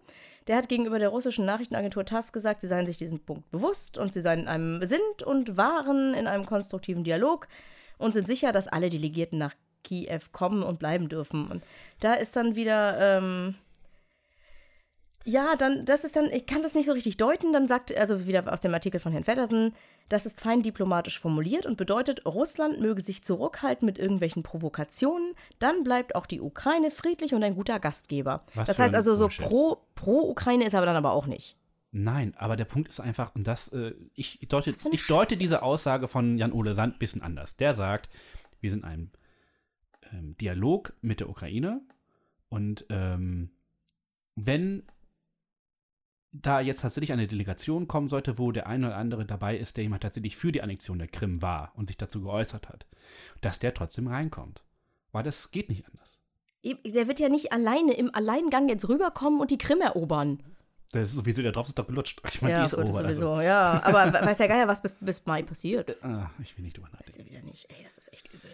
der 0.48 0.56
hat 0.56 0.68
gegenüber 0.68 0.98
der 0.98 1.08
russischen 1.08 1.44
Nachrichtenagentur 1.44 2.04
TASS 2.04 2.32
gesagt, 2.32 2.60
sie 2.60 2.66
seien 2.68 2.86
sich 2.86 2.96
diesen 2.98 3.20
Punkt 3.20 3.50
bewusst 3.50 3.98
und 3.98 4.12
sie 4.12 4.20
seien 4.20 4.40
in 4.40 4.48
einem, 4.48 4.84
sind 4.84 5.22
und 5.24 5.56
waren 5.56 6.14
in 6.14 6.26
einem 6.26 6.46
konstruktiven 6.46 7.04
Dialog 7.04 7.48
und 7.98 8.12
sind 8.12 8.26
sicher, 8.26 8.52
dass 8.52 8.68
alle 8.68 8.88
Delegierten 8.88 9.38
nach 9.38 9.54
Kiew 9.86 10.20
kommen 10.32 10.62
und 10.62 10.78
bleiben 10.78 11.08
dürfen. 11.08 11.48
Und 11.48 11.62
da 12.00 12.14
ist 12.14 12.36
dann 12.36 12.56
wieder, 12.56 12.98
ähm, 13.00 13.54
ja, 15.24 15.56
dann, 15.56 15.84
das 15.84 16.04
ist 16.04 16.16
dann, 16.16 16.26
ich 16.26 16.46
kann 16.46 16.62
das 16.62 16.74
nicht 16.74 16.86
so 16.86 16.92
richtig 16.92 17.16
deuten, 17.16 17.52
dann 17.52 17.68
sagt, 17.68 17.96
also 17.96 18.26
wieder 18.26 18.52
aus 18.52 18.60
dem 18.60 18.74
Artikel 18.74 19.00
von 19.00 19.12
Herrn 19.12 19.24
Feddersen, 19.24 19.72
das 20.08 20.24
ist 20.24 20.40
fein 20.40 20.62
diplomatisch 20.62 21.18
formuliert 21.18 21.66
und 21.66 21.76
bedeutet, 21.76 22.24
Russland 22.26 22.80
möge 22.80 23.00
sich 23.00 23.24
zurückhalten 23.24 23.86
mit 23.86 23.98
irgendwelchen 23.98 24.42
Provokationen, 24.44 25.34
dann 25.58 25.82
bleibt 25.82 26.14
auch 26.14 26.26
die 26.26 26.40
Ukraine 26.40 26.90
friedlich 26.90 27.34
und 27.34 27.42
ein 27.42 27.56
guter 27.56 27.80
Gastgeber. 27.80 28.42
Was 28.54 28.68
das 28.68 28.78
heißt 28.78 28.94
ein 28.94 28.98
also, 28.98 29.14
so 29.14 29.28
pro, 29.28 29.78
pro 29.94 30.30
Ukraine 30.30 30.64
ist 30.64 30.74
aber 30.74 30.86
dann 30.86 30.96
aber 30.96 31.12
auch 31.12 31.26
nicht. 31.26 31.56
Nein, 31.90 32.34
aber 32.36 32.56
der 32.56 32.66
Punkt 32.66 32.88
ist 32.88 33.00
einfach, 33.00 33.34
und 33.34 33.46
das, 33.46 33.68
äh, 33.72 33.94
ich, 34.14 34.38
deute, 34.48 34.70
eine 34.84 34.94
ich 34.94 35.06
deute 35.06 35.30
Scheiße. 35.30 35.38
diese 35.40 35.62
Aussage 35.62 36.08
von 36.08 36.36
Jan-Ole 36.36 36.74
Sand 36.74 36.96
ein 36.96 36.98
bisschen 36.98 37.22
anders. 37.22 37.56
Der 37.56 37.74
sagt, 37.74 38.10
wir 38.60 38.70
sind 38.70 38.80
in 38.80 38.84
einem 38.84 39.10
ähm, 40.16 40.36
Dialog 40.38 40.94
mit 41.00 41.20
der 41.20 41.28
Ukraine 41.28 41.82
und 42.48 42.86
ähm, 42.90 43.50
wenn 44.34 44.84
da 46.32 46.60
jetzt 46.60 46.82
tatsächlich 46.82 47.12
eine 47.12 47.26
Delegation 47.26 47.88
kommen 47.88 48.08
sollte, 48.08 48.38
wo 48.38 48.52
der 48.52 48.66
eine 48.66 48.88
oder 48.88 48.96
andere 48.96 49.24
dabei 49.24 49.56
ist, 49.56 49.76
der 49.76 49.84
jemand 49.84 50.02
tatsächlich 50.02 50.36
für 50.36 50.52
die 50.52 50.62
Annexion 50.62 50.98
der 50.98 51.08
Krim 51.08 51.40
war 51.42 51.72
und 51.76 51.86
sich 51.86 51.96
dazu 51.96 52.20
geäußert 52.20 52.68
hat, 52.68 52.86
dass 53.40 53.58
der 53.58 53.74
trotzdem 53.74 54.06
reinkommt. 54.06 54.62
Weil 55.12 55.22
das 55.22 55.50
geht 55.50 55.68
nicht 55.68 55.86
anders. 55.88 56.20
Der 56.62 57.08
wird 57.08 57.20
ja 57.20 57.28
nicht 57.28 57.52
alleine 57.52 57.94
im 57.94 58.14
Alleingang 58.14 58.68
jetzt 58.68 58.88
rüberkommen 58.88 59.40
und 59.40 59.50
die 59.50 59.58
Krim 59.58 59.80
erobern. 59.80 60.42
Das 60.92 61.10
ist 61.10 61.16
sowieso, 61.16 61.42
der 61.42 61.52
Drops 61.52 61.70
ist 61.70 61.78
doch 61.78 61.86
gelutscht. 61.86 62.20
Ich 62.32 62.42
meine, 62.42 62.54
die 62.60 62.64
ist 62.64 62.70
gut, 62.76 62.88
over. 62.88 63.02
sowieso, 63.02 63.30
Also, 63.32 63.40
ja. 63.42 63.82
Aber 63.84 64.12
we- 64.12 64.20
weiß 64.26 64.38
ja 64.38 64.46
gar 64.46 64.58
ja, 64.58 64.68
was 64.68 64.82
bis, 64.82 64.96
bis 65.00 65.26
Mai 65.26 65.42
passiert. 65.42 65.96
ah, 66.04 66.30
ich 66.42 66.56
will 66.56 66.64
nicht 66.64 66.76
drüber 66.76 66.88
Ist 67.04 67.08
nachdenken. 67.10 67.32
ja 67.34 67.38
wieder 67.40 67.46
nicht, 67.50 67.68
ey, 67.70 67.82
das 67.84 67.98
ist 67.98 68.12
echt 68.12 68.32
übel. 68.32 68.50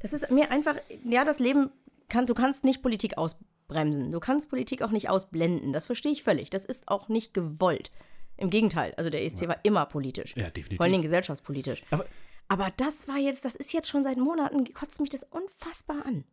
Das 0.00 0.12
ist 0.12 0.30
mir 0.30 0.50
einfach, 0.50 0.76
ja, 1.04 1.24
das 1.24 1.38
Leben 1.38 1.70
kann, 2.08 2.26
du 2.26 2.34
kannst 2.34 2.62
nicht 2.64 2.82
Politik 2.82 3.16
ausbremsen. 3.18 4.10
Du 4.12 4.20
kannst 4.20 4.50
Politik 4.50 4.82
auch 4.82 4.90
nicht 4.90 5.08
ausblenden. 5.08 5.72
Das 5.72 5.86
verstehe 5.86 6.12
ich 6.12 6.22
völlig. 6.22 6.50
Das 6.50 6.64
ist 6.64 6.88
auch 6.88 7.08
nicht 7.08 7.34
gewollt. 7.34 7.90
Im 8.36 8.50
Gegenteil, 8.50 8.92
also 8.96 9.10
der 9.10 9.24
ESC 9.24 9.48
war 9.48 9.58
immer 9.62 9.86
politisch. 9.86 10.36
Ja, 10.36 10.44
definitiv. 10.50 10.76
Vor 10.78 10.86
Dingen 10.86 11.02
gesellschaftspolitisch. 11.02 11.82
Aber 11.90 12.04
Aber 12.48 12.70
das 12.76 13.08
war 13.08 13.16
jetzt, 13.16 13.44
das 13.44 13.54
ist 13.56 13.72
jetzt 13.72 13.88
schon 13.88 14.02
seit 14.02 14.18
Monaten, 14.18 14.72
kotzt 14.74 15.00
mich 15.00 15.08
das 15.10 15.22
unfassbar 15.22 16.04
an. 16.04 16.24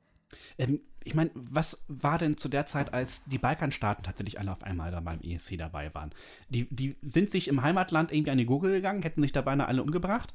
Ähm, 0.57 0.81
ich 1.03 1.15
meine, 1.15 1.31
was 1.33 1.83
war 1.87 2.17
denn 2.19 2.37
zu 2.37 2.47
der 2.47 2.65
Zeit, 2.67 2.93
als 2.93 3.23
die 3.25 3.39
Balkanstaaten 3.39 4.03
tatsächlich 4.03 4.39
alle 4.39 4.51
auf 4.51 4.61
einmal 4.63 4.91
da 4.91 4.99
beim 4.99 5.19
ESC 5.21 5.57
dabei 5.57 5.93
waren? 5.95 6.11
Die, 6.49 6.67
die 6.73 6.95
sind 7.01 7.29
sich 7.31 7.47
im 7.47 7.63
Heimatland 7.63 8.11
irgendwie 8.11 8.31
an 8.31 8.37
die 8.37 8.45
Gurgel 8.45 8.71
gegangen, 8.71 9.01
hätten 9.01 9.21
sich 9.21 9.31
da 9.31 9.41
beinahe 9.41 9.67
alle 9.67 9.81
umgebracht. 9.81 10.33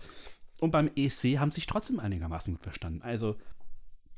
Und 0.60 0.70
beim 0.72 0.90
ESC 0.96 1.38
haben 1.38 1.50
sich 1.50 1.66
trotzdem 1.66 2.00
einigermaßen 2.00 2.54
gut 2.54 2.62
verstanden. 2.62 3.02
Also, 3.02 3.36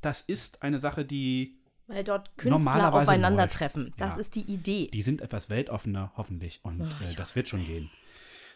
das 0.00 0.22
ist 0.22 0.62
eine 0.62 0.78
Sache, 0.78 1.04
die, 1.04 1.58
Weil 1.88 2.04
dort 2.04 2.28
Künstler 2.38 2.50
Normalerweise 2.58 3.10
aufeinandertreffen. 3.10 3.92
Das 3.98 4.14
Ja. 4.14 4.20
ist 4.20 4.34
die 4.36 4.42
Idee. 4.50 4.88
die 4.92 5.02
sind 5.02 5.20
etwas 5.20 5.50
weltoffener, 5.50 6.12
hoffentlich. 6.16 6.60
Und 6.62 6.82
Ach, 6.82 7.02
äh, 7.02 7.14
das 7.14 7.34
wird 7.36 7.48
schon 7.48 7.64
gehen. 7.64 7.90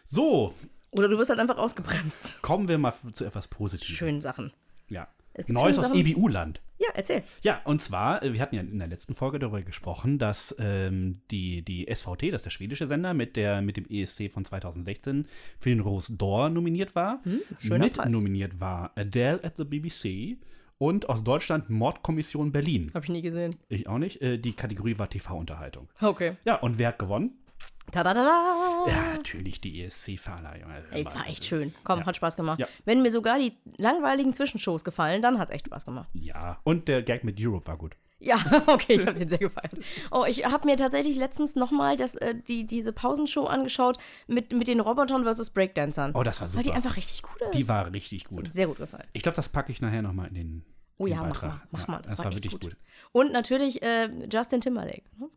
So, 0.05 0.53
Oder 0.91 1.07
du 1.09 1.17
wirst 1.17 1.29
halt 1.29 1.39
einfach 1.39 1.57
ausgebremst. 1.57 2.41
Kommen 2.41 2.67
wir 2.67 2.77
mal 2.77 2.93
zu 3.13 3.25
etwas 3.25 3.47
Positivem. 3.47 3.95
Schönen 3.95 4.21
Sachen. 4.21 4.53
Ja. 4.89 5.07
Neues 5.47 5.79
aus. 5.79 5.93
EBU-Land. 5.93 6.61
Ja, 6.79 6.89
erzähl. 6.95 7.23
Ja, 7.41 7.61
und 7.65 7.81
zwar, 7.81 8.23
äh, 8.23 8.33
wir 8.33 8.41
hatten 8.41 8.55
ja 8.55 8.61
in 8.61 8.79
der 8.79 8.87
letzten 8.87 9.13
Folge 9.13 9.39
darüber 9.39 9.61
gesprochen, 9.61 10.19
dass 10.19 10.55
ähm, 10.59 11.21
die, 11.31 11.63
die 11.63 11.87
SVT, 11.93 12.31
das 12.31 12.41
ist 12.41 12.45
der 12.45 12.49
schwedische 12.51 12.87
Sender, 12.87 13.13
mit, 13.13 13.35
der, 13.35 13.61
mit 13.61 13.77
dem 13.77 13.85
ESC 13.89 14.31
von 14.31 14.43
2016 14.43 15.27
für 15.59 15.69
den 15.69 15.79
Rose 15.79 16.13
d'Or 16.13 16.49
nominiert 16.49 16.95
war. 16.95 17.21
Hm, 17.23 17.39
schöner 17.57 17.85
mit 17.85 17.93
Preis. 17.93 18.11
nominiert 18.11 18.59
war 18.59 18.91
Adele 18.95 19.43
at 19.43 19.57
the 19.57 19.65
BBC 19.65 20.37
und 20.77 21.07
aus 21.09 21.23
Deutschland 21.23 21.69
Mordkommission 21.69 22.51
Berlin. 22.51 22.91
Hab 22.93 23.03
ich 23.03 23.09
nie 23.09 23.21
gesehen. 23.21 23.55
Ich 23.69 23.87
auch 23.87 23.99
nicht. 23.99 24.21
Äh, 24.21 24.37
die 24.37 24.53
Kategorie 24.53 24.97
war 24.97 25.09
TV-Unterhaltung. 25.09 25.87
Okay. 26.01 26.35
Ja, 26.43 26.55
und 26.55 26.77
wer 26.77 26.89
hat 26.89 26.99
gewonnen? 26.99 27.37
Tadadada. 27.91 28.85
Ja, 28.87 29.13
natürlich 29.17 29.61
die 29.61 29.83
ESC-Verleihung. 29.83 30.71
Also, 30.71 30.89
Ey, 30.91 31.01
es 31.01 31.13
war 31.15 31.27
echt 31.27 31.45
schön. 31.45 31.73
Komm, 31.83 31.99
Ja. 31.99 32.05
hat 32.05 32.15
Spaß 32.15 32.35
gemacht. 32.35 32.59
Ja. 32.59 32.67
Wenn 32.85 33.01
mir 33.01 33.11
sogar 33.11 33.37
die 33.37 33.57
langweiligen 33.77 34.33
Zwischenshows 34.33 34.83
gefallen, 34.83 35.21
dann 35.21 35.37
hat's 35.39 35.51
echt 35.51 35.67
Spaß 35.67 35.85
gemacht. 35.85 36.09
Ja, 36.13 36.59
und 36.63 36.87
der 36.87 37.03
Gag 37.03 37.23
mit 37.23 37.37
Europe 37.39 37.67
war 37.67 37.77
gut. 37.77 37.95
Ja, 38.19 38.37
okay, 38.67 38.93
ich 38.95 39.05
habe 39.05 39.19
den 39.19 39.27
sehr 39.27 39.37
gefeiert. 39.37 39.73
Oh, 40.09 40.23
ich 40.25 40.45
habe 40.45 40.65
mir 40.65 40.77
tatsächlich 40.77 41.17
letztens 41.17 41.55
nochmal 41.55 41.99
äh, 41.99 42.35
die, 42.47 42.65
diese 42.65 42.93
Pausenshow 42.93 43.45
angeschaut 43.45 43.97
mit, 44.27 44.53
mit 44.53 44.69
den 44.69 44.79
Robotern 44.79 45.23
versus 45.23 45.49
Breakdancern. 45.49 46.11
Oh, 46.15 46.23
das 46.23 46.39
war 46.39 46.47
super. 46.47 46.59
Weil 46.59 46.63
die 46.71 46.71
einfach 46.75 46.95
richtig 46.95 47.21
gut 47.21 47.41
ist. 47.41 47.53
Die 47.53 47.67
war 47.67 47.91
richtig 47.91 48.23
gut. 48.25 48.49
sehr 48.51 48.67
gut 48.67 48.77
gefallen. 48.77 49.07
Ich 49.11 49.23
glaube, 49.23 49.35
das 49.35 49.49
packe 49.49 49.73
ich 49.73 49.81
nachher 49.81 50.01
nochmal 50.01 50.29
in 50.29 50.35
den, 50.35 50.65
Oh 50.97 51.05
ja, 51.05 51.21
mach 51.21 51.41
mal, 51.41 51.61
mach 51.71 51.87
mal. 51.87 52.01
Das, 52.03 52.17
war, 52.19 52.27
echt 52.27 52.35
wirklich 52.37 52.53
gut. 52.53 52.61
gut. 52.61 52.77
Und 53.11 53.33
natürlich 53.33 53.81
äh, 53.83 54.09
Justin 54.31 54.61
Timberlake. 54.61 55.03
ne? 55.17 55.27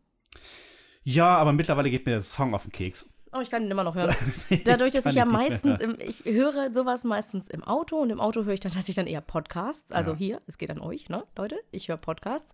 Ja, 1.09 1.37
aber 1.37 1.53
mittlerweile 1.53 1.89
geht 1.89 2.05
mir 2.05 2.11
der 2.13 2.21
Song 2.21 2.53
auf 2.53 2.63
den 2.63 2.73
Keks. 2.73 3.09
Oh, 3.31 3.39
ich 3.39 3.49
kann 3.49 3.63
ihn 3.63 3.71
immer 3.71 3.85
noch 3.85 3.95
hören. 3.95 4.13
Dadurch, 4.65 4.91
dass 4.91 5.05
ich 5.05 5.15
ja 5.15 5.23
ich 5.23 5.31
mehr 5.31 5.39
meistens, 5.39 5.79
im, 5.79 5.95
ich 5.99 6.25
höre 6.25 6.73
sowas 6.73 7.05
meistens 7.05 7.49
im 7.49 7.63
Auto 7.63 7.95
und 7.95 8.09
im 8.09 8.19
Auto 8.19 8.43
höre 8.43 8.53
ich 8.53 8.59
dann 8.59 8.73
tatsächlich 8.73 8.97
dann 8.97 9.07
eher 9.07 9.21
Podcasts. 9.21 9.93
Also 9.93 10.11
Ja. 10.11 10.17
hier, 10.17 10.41
es 10.47 10.57
geht 10.57 10.69
an 10.69 10.81
euch, 10.81 11.07
ne, 11.07 11.23
Leute, 11.37 11.55
ich 11.71 11.87
höre 11.87 11.95
Podcasts. 11.95 12.53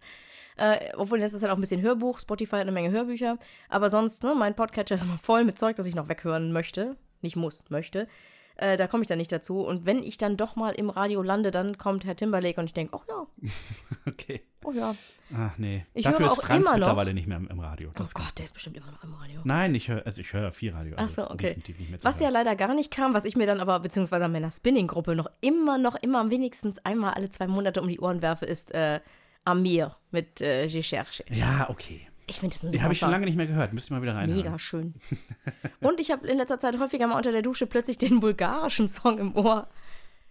Äh, 0.55 0.77
obwohl 0.97 1.19
das 1.19 1.33
ist 1.33 1.41
halt 1.41 1.51
auch 1.51 1.57
ein 1.57 1.61
bisschen 1.61 1.81
Hörbuch, 1.81 2.19
Spotify 2.19 2.57
hat 2.57 2.61
eine 2.61 2.71
Menge 2.71 2.91
Hörbücher. 2.91 3.39
Aber 3.69 3.89
sonst, 3.89 4.21
ne, 4.21 4.35
mein 4.35 4.55
Podcatcher 4.55 4.93
ist 4.93 5.03
immer 5.03 5.17
voll 5.17 5.45
mit 5.45 5.57
Zeug, 5.57 5.75
das 5.75 5.87
ich 5.87 5.95
noch 5.95 6.07
weghören 6.07 6.51
möchte. 6.51 6.95
Nicht 7.21 7.35
muss, 7.35 7.63
möchte. 7.69 8.07
Äh, 8.55 8.77
da 8.77 8.87
komme 8.87 9.01
ich 9.03 9.07
dann 9.07 9.17
nicht 9.17 9.31
dazu. 9.31 9.61
Und 9.61 9.85
wenn 9.85 10.03
ich 10.03 10.17
dann 10.17 10.37
doch 10.37 10.55
mal 10.55 10.73
im 10.73 10.89
Radio 10.89 11.21
lande, 11.23 11.49
dann 11.51 11.77
kommt 11.77 12.05
Herr 12.05 12.15
Timberlake 12.15 12.59
und 12.59 12.65
ich 12.67 12.73
denke, 12.73 12.95
oh 12.95 13.01
ja, 13.07 13.25
Okay. 14.07 14.41
oh 14.63 14.71
ja. 14.71 14.95
Ach 15.35 15.57
nee. 15.57 15.83
Ich 15.95 16.03
Dafür 16.05 16.19
höre 16.19 16.25
ist 16.27 16.31
auch 16.33 16.43
Franz 16.45 16.61
immer 16.61 16.71
noch- 16.71 16.77
mittlerweile 16.87 17.13
nicht 17.15 17.25
mehr 17.27 17.37
im, 17.37 17.47
im 17.47 17.59
Radio. 17.59 17.89
Oh 17.89 17.93
Das, 17.97 18.13
Gott, 18.13 18.31
der 18.37 18.45
ist 18.45 18.53
bestimmt 18.53 18.77
immer 18.77 18.91
noch 18.91 19.03
im 19.03 19.13
Radio. 19.15 19.41
nein, 19.43 19.73
ich 19.73 19.87
höre, 19.87 20.05
also 20.05 20.21
ich 20.21 20.31
höre 20.31 20.51
viel 20.51 20.71
Radio. 20.71 20.93
Ach 20.97 21.03
Also 21.03 21.23
so, 21.23 21.31
okay. 21.31 21.47
Definitiv 21.47 21.79
nicht 21.79 21.89
mehr 21.89 22.03
Was 22.03 22.19
ja 22.19 22.25
hören. 22.25 22.33
leider 22.33 22.55
gar 22.55 22.73
nicht 22.75 22.91
kam, 22.91 23.15
was 23.15 23.25
ich 23.25 23.35
mir 23.35 23.47
dann 23.47 23.59
aber, 23.59 23.79
beziehungsweise 23.79 24.27
meiner 24.27 24.51
Spinning-Gruppe 24.51 25.15
noch 25.15 25.27
immer, 25.41 25.79
noch 25.79 25.95
immer 25.95 26.29
wenigstens 26.29 26.77
einmal 26.85 27.15
alle 27.15 27.29
zwei 27.29 27.47
Monate 27.47 27.81
um 27.81 27.87
die 27.87 27.99
Ohren 27.99 28.21
werfe, 28.21 28.45
ist 28.45 28.71
äh, 28.75 28.99
Amir 29.45 29.95
mit 30.11 30.39
äh, 30.41 30.65
Je 30.65 30.81
cherche. 30.83 31.25
Ja, 31.29 31.67
okay. 31.69 32.07
Ich 32.27 32.39
finde 32.39 32.53
das 32.55 32.63
ein 32.63 32.71
super 32.71 32.83
habe 32.83 32.93
ich 32.93 32.99
schon 32.99 33.11
lange 33.11 33.25
nicht 33.25 33.35
mehr 33.35 33.47
gehört. 33.47 33.73
Müsste 33.73 33.87
ich 33.87 33.91
mal 33.91 34.01
wieder 34.01 34.15
reinhören. 34.15 34.41
Mega 34.43 34.57
schön. 34.59 34.93
Und 35.81 35.99
ich 35.99 36.11
habe 36.11 36.27
in 36.27 36.37
letzter 36.37 36.59
Zeit 36.59 36.79
häufiger 36.79 37.07
mal 37.07 37.17
unter 37.17 37.31
der 37.31 37.41
Dusche 37.41 37.67
plötzlich 37.67 37.97
den 37.97 38.19
bulgarischen 38.19 38.87
Song 38.87 39.17
im 39.19 39.35
Ohr. 39.35 39.67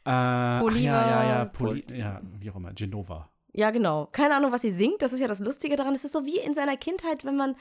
Äh, 0.05 0.11
Poliva- 0.11 0.81
ja, 0.81 1.11
ja, 1.11 1.29
ja, 1.29 1.45
Poli 1.45 1.85
ja, 1.93 2.21
wie 2.41 2.51
auch 2.51 2.57
immer, 2.57 2.73
Genova. 2.73 3.29
Ja, 3.53 3.71
genau. 3.71 4.07
Keine 4.11 4.35
Ahnung, 4.37 4.51
was 4.53 4.63
sie 4.63 4.73
singt. 4.73 5.03
Das 5.03 5.13
ist 5.13 5.21
ja 5.21 5.29
das 5.29 5.41
Lustige 5.41 5.77
daran. 5.77 5.95
Es 5.95 6.05
ist 6.05 6.13
so 6.13 6.25
wie 6.25 6.39
in 6.39 6.55
seiner 6.55 6.77
Kindheit, 6.77 7.25
wenn 7.25 7.37
man, 7.37 7.55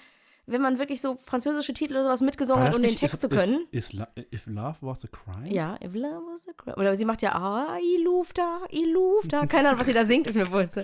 wenn 0.52 0.62
man 0.62 0.80
wirklich 0.80 1.02
so 1.02 1.18
französische 1.18 1.74
Titel 1.74 1.94
oder 1.94 2.04
sowas 2.04 2.22
mitgesungen 2.22 2.64
hat, 2.64 2.76
um 2.76 2.82
den 2.82 2.96
Text 2.96 3.16
ist, 3.16 3.22
zu 3.22 3.30
können. 3.30 3.68
Ist, 3.72 3.94
ist, 3.94 4.34
If 4.34 4.48
Love 4.48 4.78
Was 4.82 5.06
a 5.06 5.08
Crime? 5.08 5.52
Ja, 5.54 5.78
if 5.84 5.94
love 5.94 6.22
was 6.34 6.48
a 6.48 6.54
crime. 6.56 6.76
Oder 6.78 6.96
sie 6.98 7.06
macht 7.06 7.22
ja, 7.22 7.34
ah, 7.34 7.78
i 7.80 8.04
lufta, 8.04 8.62
i 8.72 8.86
lufta. 8.92 9.46
Keine 9.48 9.70
Ahnung, 9.70 9.80
was 9.80 9.88
sie 9.88 9.94
da 9.94 10.06
singt, 10.06 10.28
ist 10.28 10.36
mir 10.36 10.52
wohl. 10.52 10.68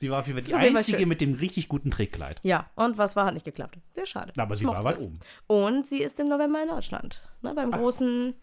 Sie 0.00 0.10
war 0.10 0.20
auf 0.20 0.26
jeden 0.26 0.40
Fall 0.40 0.48
die 0.48 0.76
einzige 0.76 1.06
mit 1.06 1.20
dem 1.20 1.34
richtig 1.34 1.68
guten 1.68 1.90
Trägkleid. 1.90 2.40
Ja, 2.42 2.70
und 2.76 2.98
was 2.98 3.16
war, 3.16 3.26
hat 3.26 3.34
nicht 3.34 3.44
geklappt. 3.44 3.78
Sehr 3.90 4.06
schade. 4.06 4.32
Aber 4.36 4.54
sie 4.54 4.66
war 4.66 4.84
weit 4.84 5.00
oben. 5.00 5.18
Und 5.46 5.88
sie 5.88 6.02
ist 6.02 6.18
im 6.20 6.28
November 6.28 6.62
in 6.62 6.68
Deutschland. 6.68 7.22
Ne, 7.42 7.52
beim 7.54 7.70
großen, 7.70 8.34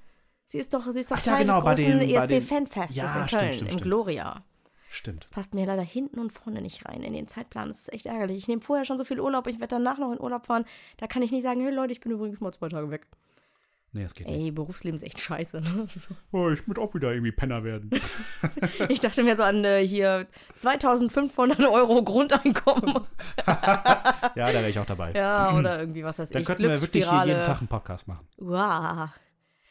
sie 0.48 0.58
ist 0.58 0.74
doch, 0.74 0.86
sie 0.92 1.00
ist 1.00 1.12
doch 1.12 1.18
Ach 1.18 1.26
ja, 1.26 1.34
Teil 1.34 1.46
genau, 1.46 1.62
bei 1.62 1.76
des 1.76 1.86
großen 1.86 2.02
ESC-Fanfestes 2.02 2.96
Ja, 2.96 3.06
in 3.06 3.28
stimmt, 3.28 3.42
Köln, 3.42 3.54
stimmt, 3.54 3.62
im 3.62 3.68
stimmt. 3.78 3.84
Gloria. 3.84 4.44
Stimmt. 4.96 5.30
Passt 5.32 5.54
mir 5.54 5.66
leider 5.66 5.82
hinten 5.82 6.20
und 6.20 6.32
vorne 6.32 6.62
nicht 6.62 6.86
rein 6.86 7.04
in 7.04 7.12
den 7.12 7.28
Zeitplan. 7.28 7.68
Das 7.68 7.82
ist 7.82 7.92
echt 7.92 8.06
ärgerlich. 8.06 8.38
Ich 8.38 8.48
nehme 8.48 8.62
vorher 8.62 8.86
schon 8.86 8.98
so 8.98 9.04
viel 9.04 9.20
Urlaub, 9.20 9.46
ich 9.48 9.60
werde 9.60 9.76
danach 9.76 9.98
noch 9.98 10.12
in 10.14 10.22
Urlaub 10.22 10.46
fahren. 10.46 10.64
Da 10.98 11.08
kann 11.08 11.22
ich 11.22 11.32
nicht 11.32 11.44
sagen, 11.44 11.60
hey 11.60 11.74
Leute, 11.74 11.92
ich 11.92 12.00
bin 12.00 12.14
übrigens 12.14 12.40
mal 12.40 12.54
zwei 12.54 12.70
Tage 12.70 12.90
weg. 12.90 13.06
Nee, 13.92 14.04
das 14.04 14.14
geht 14.14 14.26
nicht. 14.28 14.38
Ey, 14.38 14.52
Berufsleben 14.52 14.96
ist 14.96 15.04
echt 15.04 15.20
scheiße. 15.20 15.60
Ne? 15.60 15.88
Oh, 16.32 16.50
ich 16.50 16.66
muss 16.66 16.78
auch 16.78 16.94
wieder 16.96 17.12
irgendwie 17.12 17.34
Penner 17.34 17.64
werden. 17.66 17.90
Ich 18.90 19.02
dachte 19.02 19.22
mir 19.24 19.36
so 19.36 19.44
an 19.44 19.66
äh, 19.66 19.86
hier 19.86 20.28
2500 20.56 21.60
Euro 21.66 22.02
Grundeinkommen. 22.04 22.94
ja, 23.48 24.32
da 24.34 24.54
wäre 24.54 24.70
ich 24.70 24.80
auch 24.80 24.86
dabei. 24.86 25.12
Ja, 25.12 25.58
oder 25.58 25.80
irgendwie 25.80 26.06
was 26.06 26.20
weiß 26.20 26.30
Dann 26.30 26.42
ich. 26.42 26.48
könnten 26.48 26.64
wir 26.64 26.82
wirklich 26.82 27.06
jeden 27.06 27.44
Tag 27.44 27.60
einen 27.60 27.68
Podcast 27.68 28.08
machen. 28.08 28.28
Wow. 28.38 29.10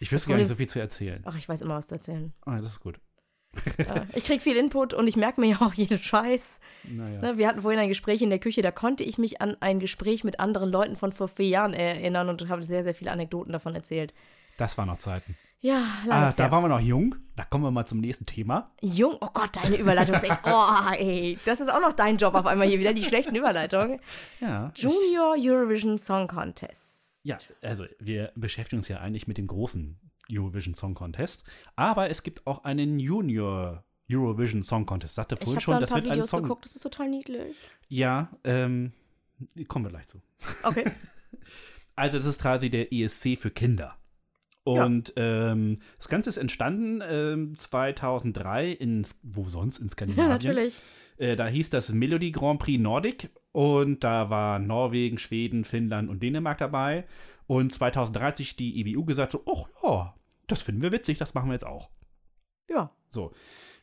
Ich 0.01 0.13
wüsste 0.13 0.29
gar 0.29 0.37
nicht 0.37 0.49
so 0.49 0.55
viel 0.55 0.69
zu 0.69 0.81
erzählen. 0.81 1.23
Ach, 1.25 1.37
ich 1.37 1.49
weiß 1.49 1.63
immer 1.63 1.77
was 1.77 1.87
zu 1.89 1.95
erzählen. 1.95 2.35
Ah, 2.45 2.61
das 2.61 2.73
ist 2.73 2.81
gut. 2.81 3.01
Ja, 3.79 4.07
ich 4.15 4.25
krieg 4.25 4.43
viel 4.43 4.57
Input 4.57 4.95
und 4.95 5.07
ich 5.07 5.17
merke 5.17 5.41
mir 5.41 5.49
ja 5.49 5.61
auch 5.61 5.75
jeden 5.75 5.99
Scheiß. 5.99 6.61
Naja. 6.85 7.21
Ne, 7.21 7.39
Wir 7.39 7.49
hatten 7.49 7.63
vorhin 7.63 7.81
ein 7.81 7.89
Gespräch 7.89 8.23
in 8.23 8.31
der 8.31 8.39
Küche, 8.39 8.63
da 8.63 8.71
konnte 8.71 9.05
ich 9.05 9.19
mich 9.19 9.41
an 9.41 9.57
ein 9.61 9.79
Gespräch 9.81 10.25
mit 10.25 10.41
anderen 10.41 10.71
Leuten 10.71 10.97
von 10.97 11.13
vor 11.13 11.29
vier 11.29 11.49
Jahren 11.49 11.75
erinnern 11.75 12.29
und 12.29 12.49
habe 12.49 12.63
sehr, 12.63 12.83
sehr 12.83 12.95
viele 12.95 13.11
Anekdoten 13.13 13.53
davon 13.53 13.75
erzählt. 13.75 14.15
Das 14.57 14.77
waren 14.79 14.89
noch 14.89 14.99
Zeiten. 14.99 15.37
Ja, 15.61 15.83
Ah, 16.11 16.31
da 16.31 16.43
her. 16.45 16.53
waren 16.53 16.63
wir 16.65 16.69
noch 16.69 16.81
jung. 16.81 17.15
Da 17.37 17.45
kommen 17.45 17.65
wir 17.65 17.71
mal 17.71 17.87
zum 17.87 17.99
nächsten 17.99 18.27
Thema. 18.27 18.69
Jung, 18.83 19.17
oh 19.23 19.29
Gott, 19.33 19.57
deine 19.57 19.77
Überleitung 19.77 20.15
ist 20.15 20.25
echt, 20.31 20.41
oh 20.45 20.93
ey, 20.93 21.39
das 21.47 21.61
ist 21.61 21.73
auch 21.73 21.81
noch 21.81 21.95
dein 21.95 22.19
Job 22.19 22.35
auf 22.35 22.45
einmal 22.45 22.67
hier 22.69 22.79
wieder, 22.79 22.93
die 22.93 23.03
schlechten 23.03 23.35
Überleitungen. 23.35 23.99
Ja. 24.41 24.71
Junior 24.77 25.37
Eurovision 25.39 25.97
Song 25.97 26.29
Contest. 26.29 27.21
Ja, 27.25 27.39
also 27.63 27.87
wir 27.99 28.31
beschäftigen 28.35 28.81
uns 28.81 28.89
ja 28.89 28.99
eigentlich 28.99 29.27
mit 29.27 29.39
dem 29.39 29.47
großen 29.47 29.99
Eurovision 30.31 30.75
Song 30.75 30.95
Contest. 30.95 31.45
Aber 31.77 32.11
es 32.11 32.23
gibt 32.23 32.47
auch 32.47 32.65
einen 32.65 32.99
Junior 32.99 33.85
Eurovision 34.11 34.63
Song 34.63 34.87
Contest. 34.87 35.15
Sagte 35.15 35.35
Ich 35.35 35.41
vorhin 35.41 35.55
habe 35.57 35.63
schon, 35.63 35.73
da 35.73 35.77
ein 35.79 35.81
das 35.83 35.91
paar 35.91 35.99
wird 35.99 36.07
ein 36.09 36.15
Videos 36.15 36.31
Song. 36.31 36.43
geguckt, 36.43 36.65
das 36.65 36.77
ist 36.77 36.83
total 36.83 37.09
niedlich. 37.09 37.55
Ja, 37.89 38.31
ähm, 38.45 38.93
kommen 39.69 39.85
wir 39.87 39.91
gleich 39.91 40.07
zu. 40.09 40.21
Okay. 40.63 40.85
Also 41.97 42.19
das 42.19 42.27
ist 42.27 42.43
quasi 42.43 42.71
der 42.71 42.93
ESC 42.93 43.39
für 43.39 43.53
Kinder. 43.53 43.97
Und 44.65 45.13
ähm, 45.17 45.79
das 45.99 46.09
Ganze 46.09 46.29
ist 46.31 46.39
entstanden 46.39 47.01
ähm, 47.07 47.55
2003 47.55 48.71
in, 48.73 49.07
wo 49.23 49.45
sonst, 49.45 49.79
in 49.79 49.85
Ja, 49.87 49.91
Skandinavien. 49.93 50.29
natürlich. 50.33 50.81
Äh, 51.19 51.37
da 51.37 51.47
hieß 51.47 51.71
das 51.71 51.93
Melody 51.93 52.33
Grand 52.33 52.59
Prix 52.59 52.81
Nordic 52.83 53.31
und 53.53 54.03
da 54.03 54.29
war 54.29 54.59
Norwegen, 54.59 55.19
Schweden, 55.19 55.63
Finnland 55.65 56.09
und 56.11 56.21
Dänemark 56.21 56.59
dabei. 56.59 57.05
Und 57.47 57.73
2030 57.73 58.57
die 58.57 58.81
EBU 58.81 59.05
gesagt 59.05 59.33
so, 59.33 59.43
ach 59.51 59.67
ja, 59.83 60.15
das 60.47 60.63
finden 60.63 60.83
wir 60.83 60.93
witzig, 60.93 61.19
das 61.19 61.35
machen 61.35 61.49
wir 61.49 61.55
jetzt 61.55 61.67
auch. 61.67 61.91
Ja. 62.71 62.91
So. 63.09 63.33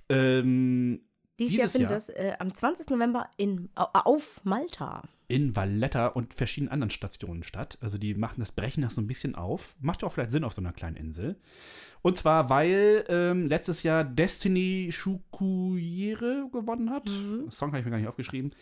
Ähm, 0.10 1.02
Dieses, 1.39 1.58
Jahr 1.58 1.67
findet 1.67 1.91
Jahr? 1.91 1.97
das 1.97 2.10
äh, 2.10 2.34
am 2.39 2.54
20. 2.54 2.89
November 2.89 3.30
in, 3.38 3.69
au- 3.76 3.88
auf 3.93 4.41
Malta. 4.43 5.04
in 5.28 5.56
Valletta 5.56 6.08
und 6.08 6.34
verschiedenen 6.34 6.71
anderen 6.71 6.89
Stationen 6.89 7.43
statt. 7.43 7.78
Also 7.82 7.97
die 7.97 8.13
machen 8.15 8.39
das 8.39 8.52
Brechen 8.52 8.82
das 8.82 8.95
so 8.95 9.02
ein 9.02 9.08
bisschen 9.08 9.36
auf. 9.36 9.76
Macht 9.80 10.02
ja 10.02 10.08
auch 10.08 10.12
vielleicht 10.12 10.32
Sinn 10.32 10.43
auf 10.43 10.54
so 10.54 10.62
einer 10.62 10.74
kleinen 10.74 10.97
Insel. 10.97 11.39
Und 12.02 12.17
zwar, 12.17 12.50
weil 12.50 13.06
ähm, 13.10 13.47
letztes 13.47 13.84
Jahr 13.84 14.04
Destiny 14.04 14.89
Shukuyere 14.91 16.50
gewonnen 16.52 16.89
hat. 16.89 17.08
Mhm. 17.10 17.43
Das 17.45 17.58
Song 17.58 17.69
habe 17.69 17.80
ich 17.80 17.86
mir 17.86 17.91
gar 17.91 17.97
nicht 18.00 18.08
aufgeschrieben. 18.08 18.54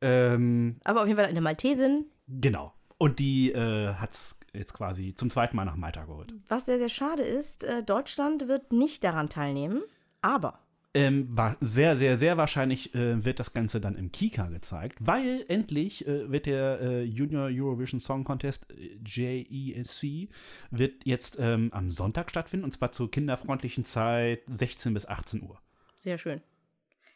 Ähm, 0.00 0.76
Aber 0.84 1.02
auf 1.02 1.06
jeden 1.06 1.18
Fall 1.18 1.28
eine 1.28 1.40
Maltesin, 1.40 2.06
genau. 2.26 2.72
Und 2.98 3.18
die 3.18 3.52
äh, 3.52 3.94
hat 3.94 4.12
es 4.12 4.38
jetzt 4.52 4.72
quasi 4.72 5.14
zum 5.14 5.28
zweiten 5.30 5.56
Mal 5.56 5.64
nach 5.66 5.76
Malta 5.76 6.04
geholt. 6.04 6.32
Was 6.48 6.66
sehr, 6.66 6.78
sehr 6.78 6.88
schade 6.88 7.22
ist, 7.22 7.64
äh, 7.64 7.82
Deutschland 7.82 8.48
wird 8.48 8.72
nicht 8.72 9.04
daran 9.04 9.28
teilnehmen, 9.28 9.82
aber 10.22 10.60
Ähm, 10.94 11.28
war 11.36 11.58
sehr, 11.60 11.94
sehr, 11.98 12.16
sehr 12.16 12.38
wahrscheinlich 12.38 12.94
äh, 12.94 13.22
wird 13.22 13.38
das 13.38 13.52
Ganze 13.52 13.82
dann 13.82 13.96
im 13.96 14.12
Kika 14.12 14.46
gezeigt, 14.46 14.96
weil 15.00 15.44
endlich 15.48 16.06
äh, 16.06 16.30
wird 16.32 16.46
der 16.46 16.80
äh, 16.80 17.02
Junior 17.02 17.50
Eurovision 17.52 18.00
Song 18.00 18.24
Contest 18.24 18.66
äh, 18.70 18.96
JESC 19.04 20.30
wird 20.70 21.04
jetzt 21.04 21.36
ähm, 21.38 21.68
am 21.74 21.90
Sonntag 21.90 22.30
stattfinden 22.30 22.64
und 22.64 22.72
zwar 22.72 22.92
zur 22.92 23.10
kinderfreundlichen 23.10 23.84
Zeit 23.84 24.40
16 24.50 24.94
bis 24.94 25.06
18 25.06 25.42
Uhr. 25.42 25.60
sehr 25.96 26.16
schön. 26.16 26.40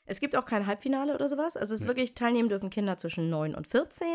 Es 0.05 0.20
gibt 0.20 0.37
auch 0.37 0.45
kein 0.45 0.66
Halbfinale 0.66 1.14
oder 1.14 1.28
sowas. 1.28 1.57
Also 1.57 1.72
es 1.72 1.83
ist 1.83 1.87
wirklich, 1.87 2.14
teilnehmen 2.14 2.49
dürfen 2.49 2.68
Kinder 2.68 2.97
zwischen 2.97 3.31
9 3.31 3.55
und 3.55 3.68
14. 3.68 4.07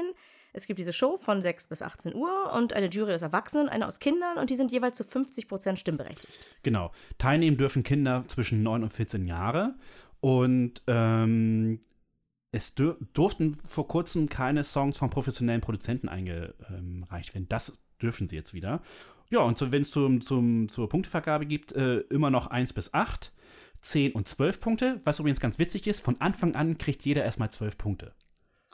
Es 0.56 0.68
gibt 0.68 0.80
diese 0.80 0.94
Show 0.94 1.18
von 1.18 1.42
6 1.42 1.68
bis 1.68 1.82
18 1.82 2.16
Uhr 2.16 2.54
und 2.54 2.72
eine 2.72 2.88
Jury 2.88 3.14
aus 3.14 3.22
Erwachsenen, 3.22 3.68
eine 3.68 3.88
aus 3.88 4.00
Kindern 4.00 4.38
und 4.38 4.50
die 4.50 4.56
sind 4.56 4.72
jeweils 4.72 4.96
zu 4.96 5.04
50 5.04 5.50
Prozent 5.50 5.80
stimmberechtigt. 5.80 6.32
Genau. 6.64 6.92
Teilnehmen 7.18 7.58
dürfen 7.58 7.84
Kinder 7.84 8.24
zwischen 8.28 8.64
9 8.64 8.84
und 8.84 8.90
14 8.90 9.28
Jahre 9.28 9.76
und 10.22 10.82
ähm, 10.88 11.82
es 12.52 12.74
dür 12.74 12.98
durften 13.12 13.54
vor 13.54 13.90
kurzem 13.90 14.30
keine 14.30 14.64
Songs 14.64 14.98
von 14.98 15.10
professionellen 15.10 15.60
Produzenten 15.60 16.08
eingereicht 16.08 17.34
werden. 17.34 17.48
Das 17.50 17.78
dürfen 18.02 18.30
sie 18.30 18.38
jetzt 18.38 18.54
wieder. 18.54 18.82
Ja, 19.30 19.40
und 19.42 19.58
so, 19.58 19.74
wenn 19.74 19.82
es 19.82 19.92
zum, 19.92 20.22
zum, 20.22 20.70
zur 20.70 20.88
Punktevergabe 20.88 21.46
gibt, 21.46 21.74
äh, 21.74 21.98
immer 22.10 22.30
noch 22.30 22.48
1 22.48 22.72
bis 22.72 22.94
8, 22.94 23.34
10 23.82 24.14
und 24.14 24.26
12 24.30 24.62
Punkte. 24.62 25.02
Was 25.04 25.20
übrigens 25.20 25.42
ganz 25.42 25.60
witzig 25.60 25.86
ist, 25.86 26.00
von 26.00 26.22
Anfang 26.22 26.56
an 26.56 26.78
kriegt 26.78 27.04
jeder 27.04 27.26
erstmal 27.26 27.52
12 27.52 27.78
Punkte. 27.78 28.14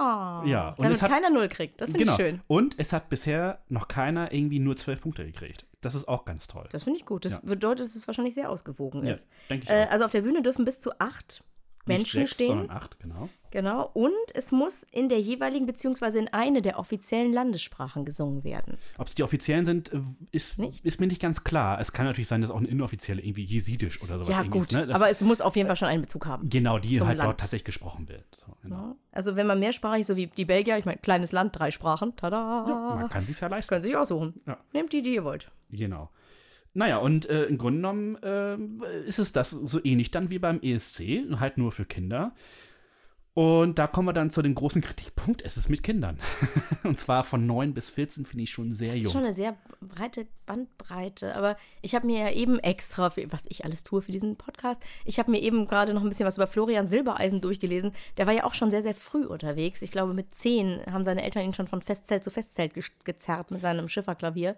Oh, 0.01 0.45
Ja, 0.47 0.69
und 0.69 0.79
damit 0.83 0.97
es 0.97 1.01
hat- 1.03 1.11
keiner 1.11 1.29
Null 1.29 1.47
kriegt. 1.47 1.79
Das 1.79 1.91
finde 1.91 2.05
genau. 2.05 2.17
ich 2.17 2.17
schön. 2.19 2.41
Und 2.47 2.75
es 2.79 2.91
hat 2.91 3.09
bisher 3.09 3.59
noch 3.69 3.87
keiner 3.87 4.33
irgendwie 4.33 4.57
nur 4.59 4.75
12 4.75 5.01
Punkte 5.01 5.25
gekriegt. 5.25 5.65
Das 5.81 5.93
ist 5.95 6.07
auch 6.07 6.25
ganz 6.25 6.47
toll. 6.47 6.67
Das 6.71 6.83
finde 6.85 6.99
ich 6.99 7.05
gut. 7.05 7.25
Das 7.25 7.33
Ja. 7.33 7.39
bedeutet, 7.43 7.85
dass 7.85 7.95
es 7.95 8.07
wahrscheinlich 8.07 8.33
sehr 8.33 8.49
ausgewogen 8.49 9.05
Ja, 9.05 9.11
ist. 9.11 9.29
denke 9.49 9.65
ich 9.65 9.69
Äh, 9.69 9.87
also 9.91 10.05
auf 10.05 10.11
der 10.11 10.21
Bühne 10.21 10.41
dürfen 10.41 10.65
bis 10.65 10.79
zu 10.79 10.91
acht 10.99 11.43
Menschen 11.85 12.21
Nicht 12.21 12.29
sechs, 12.29 12.31
stehen. 12.33 12.47
sondern 12.49 12.69
8, 12.71 12.99
genau. 12.99 13.29
Genau. 13.51 13.89
Und 13.93 14.11
es 14.33 14.51
muss 14.51 14.83
in 14.83 15.09
der 15.09 15.19
jeweiligen 15.19 15.65
beziehungsweise 15.65 16.19
in 16.19 16.29
eine 16.29 16.61
der 16.61 16.79
offiziellen 16.79 17.33
Landessprachen 17.33 18.05
gesungen 18.05 18.43
werden. 18.43 18.77
Ob 18.97 19.07
es 19.07 19.15
die 19.15 19.23
offiziellen 19.23 19.65
sind, 19.65 19.91
äh, 19.93 19.99
ist, 20.31 20.57
Nicht? 20.57 20.85
ist 20.85 20.99
mir 21.01 21.07
nicht 21.07 21.21
ganz 21.21 21.43
klar. 21.43 21.79
Es 21.81 21.91
kann 21.91 22.05
natürlich 22.05 22.27
sein, 22.29 22.41
dass 22.41 22.49
auch 22.49 22.57
eine 22.57 22.69
inoffizielle 22.69 23.21
irgendwie 23.21 23.43
Jesidisch 23.43 24.01
oder 24.01 24.15
sowas 24.19 24.29
Ja, 24.29 24.43
gut. 24.43 24.61
ist. 24.63 24.71
Ne? 24.71 24.87
Das- 24.87 24.95
aber 24.95 25.09
es 25.09 25.21
muss 25.21 25.41
auf 25.41 25.55
jeden 25.55 25.67
Fall 25.67 25.75
schon 25.75 25.89
einen 25.89 26.01
Bezug 26.01 26.25
haben. 26.25 26.49
genau, 26.49 26.79
die 26.79 26.99
halt 27.01 27.17
Land. 27.17 27.27
dort 27.27 27.39
tatsächlich 27.41 27.65
gesprochen 27.65 28.07
wird. 28.07 28.23
So, 28.35 28.53
genau. 28.63 28.95
Also 29.11 29.35
wenn 29.35 29.47
man 29.47 29.59
mehrsprachig, 29.59 30.05
so 30.05 30.15
wie 30.15 30.27
die 30.27 30.45
Belgier, 30.45 30.77
ich 30.77 30.85
meine, 30.85 30.99
kleines 30.99 31.31
Land, 31.33 31.59
drei 31.59 31.71
Sprachen, 31.71 32.15
tada, 32.15 32.95
Man 32.95 33.09
kann 33.09 33.25
sich 33.27 33.39
ja 33.41 33.47
leisten. 33.47 33.69
können 33.69 33.81
sich 33.81 33.97
aussuchen. 33.97 34.33
Ja. 34.47 34.57
Nehmt 34.73 34.93
die, 34.93 35.01
die 35.01 35.15
ihr 35.15 35.23
wollt. 35.25 35.51
Genau. 35.69 36.09
Naja, 36.73 36.99
und 36.99 37.29
äh, 37.29 37.43
im 37.47 37.57
Grunde 37.57 37.79
genommen 37.79 38.15
äh, 38.23 38.55
ist 39.05 39.19
es 39.19 39.33
das 39.33 39.49
so 39.49 39.83
ähnlich 39.83 40.09
dann 40.11 40.29
wie 40.29 40.39
beim 40.39 40.61
ESC, 40.61 41.25
halt 41.37 41.57
nur 41.57 41.73
für 41.73 41.83
Kinder. 41.83 42.33
Und 43.33 43.79
da 43.79 43.87
kommen 43.87 44.09
wir 44.09 44.13
dann 44.13 44.29
zu 44.29 44.41
dem 44.41 44.55
großen 44.55 44.81
Kritikpunkt, 44.81 45.41
es 45.41 45.55
ist 45.55 45.69
mit 45.69 45.83
Kindern. 45.83 46.19
und 46.83 46.99
zwar 46.99 47.23
von 47.23 47.45
9 47.45 47.73
bis 47.73 47.89
14 47.89 48.25
finde 48.25 48.43
ich 48.43 48.51
schon 48.51 48.71
sehr 48.71 48.87
Das 48.87 48.97
ist 48.97 49.03
jung. 49.03 49.13
schon 49.13 49.23
eine 49.23 49.33
sehr 49.33 49.55
breite 49.79 50.27
Bandbreite. 50.45 51.33
Aber 51.35 51.55
ich 51.81 51.95
habe 51.95 52.07
mir 52.07 52.19
ja 52.19 52.31
eben 52.31 52.59
extra, 52.59 53.09
für, 53.09 53.31
was 53.31 53.45
ich 53.47 53.63
alles 53.63 53.85
tue 53.85 54.01
für 54.01 54.11
diesen 54.11 54.35
Podcast, 54.35 54.81
ich 55.05 55.17
habe 55.17 55.31
mir 55.31 55.39
eben 55.39 55.65
gerade 55.67 55.93
noch 55.93 56.03
ein 56.03 56.09
bisschen 56.09 56.25
was 56.25 56.35
über 56.35 56.47
Florian 56.47 56.87
Silbereisen 56.87 57.39
durchgelesen. 57.39 57.93
Der 58.17 58.27
war 58.27 58.33
ja 58.33 58.43
auch 58.43 58.53
schon 58.53 58.69
sehr, 58.69 58.81
sehr 58.81 58.95
früh 58.95 59.25
unterwegs. 59.25 59.81
Ich 59.81 59.91
glaube, 59.91 60.13
mit 60.13 60.35
zehn 60.35 60.81
haben 60.91 61.05
seine 61.05 61.23
Eltern 61.23 61.45
ihn 61.45 61.53
schon 61.53 61.67
von 61.67 61.81
Festzelt 61.81 62.25
zu 62.25 62.31
Festzelt 62.31 62.73
ge 62.73 62.83
gezerrt 63.05 63.49
mit 63.49 63.61
seinem 63.61 63.87
Schifferklavier. 63.87 64.57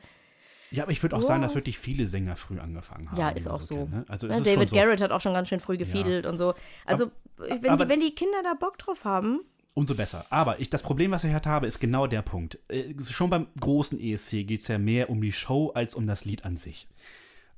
Ja, 0.72 0.84
aber 0.84 0.92
ich 0.92 1.02
würde 1.04 1.16
auch 1.16 1.22
sagen, 1.22 1.42
dass 1.42 1.56
wirklich 1.56 1.78
viele 1.78 2.08
Sänger 2.08 2.36
früh 2.36 2.60
angefangen 2.60 3.12
haben. 3.12 3.20
Ja, 3.20 3.30
ist 3.30 3.48
auch 3.48 3.62
so. 3.62 3.76
kennt, 3.76 3.92
ne? 3.92 4.06
Also 4.08 4.28
Ne, 4.28 4.34
es 4.34 4.40
ist 4.40 4.48
David 4.48 4.60
schon 4.60 4.68
so. 4.70 4.76
Garrett 4.76 5.02
hat 5.02 5.12
auch 5.12 5.22
schon 5.22 5.34
ganz 5.34 5.50
schön 5.50 5.60
früh 5.60 5.78
gefiedelt 5.78 6.26
und 6.26 6.38
so. 6.38 6.54
Also, 6.86 7.12
wenn, 7.38 7.70
aber- 7.70 7.86
die, 7.86 7.92
wenn 7.92 8.00
die 8.00 8.16
Kinder 8.16 8.42
da 8.44 8.54
Bock 8.56 8.78
drauf 8.78 9.06
haben, 9.06 9.42
Umso 9.76 9.96
besser. 9.96 10.24
Aber 10.30 10.60
ich, 10.60 10.70
das 10.70 10.84
Problem, 10.84 11.10
was 11.10 11.24
ich 11.24 11.34
halt 11.34 11.48
habe, 11.48 11.66
ist 11.66 11.80
genau 11.80 12.06
der 12.06 12.22
Punkt. 12.22 12.60
Äh, 12.70 12.94
schon 13.02 13.32
beim 13.32 13.48
großen 13.60 14.00
ESC 14.00 14.44
geht 14.44 14.60
es 14.62 14.68
ja 14.68 14.78
mehr 14.78 15.10
um 15.10 15.20
die 15.20 15.32
Show 15.32 15.72
als 15.74 15.96
um 15.96 16.06
das 16.06 16.26
Lied 16.26 16.46
an 16.46 16.58
sich. 16.58 16.88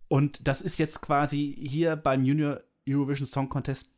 Und 0.07 0.47
das 0.47 0.61
ist 0.61 0.79
jetzt 0.79 1.01
quasi 1.01 1.53
hier 1.59 1.97
beim 1.97 2.23
Junior 2.23 2.61
Eurovision 2.87 3.27
Song 3.27 3.49
Contest 3.49 3.91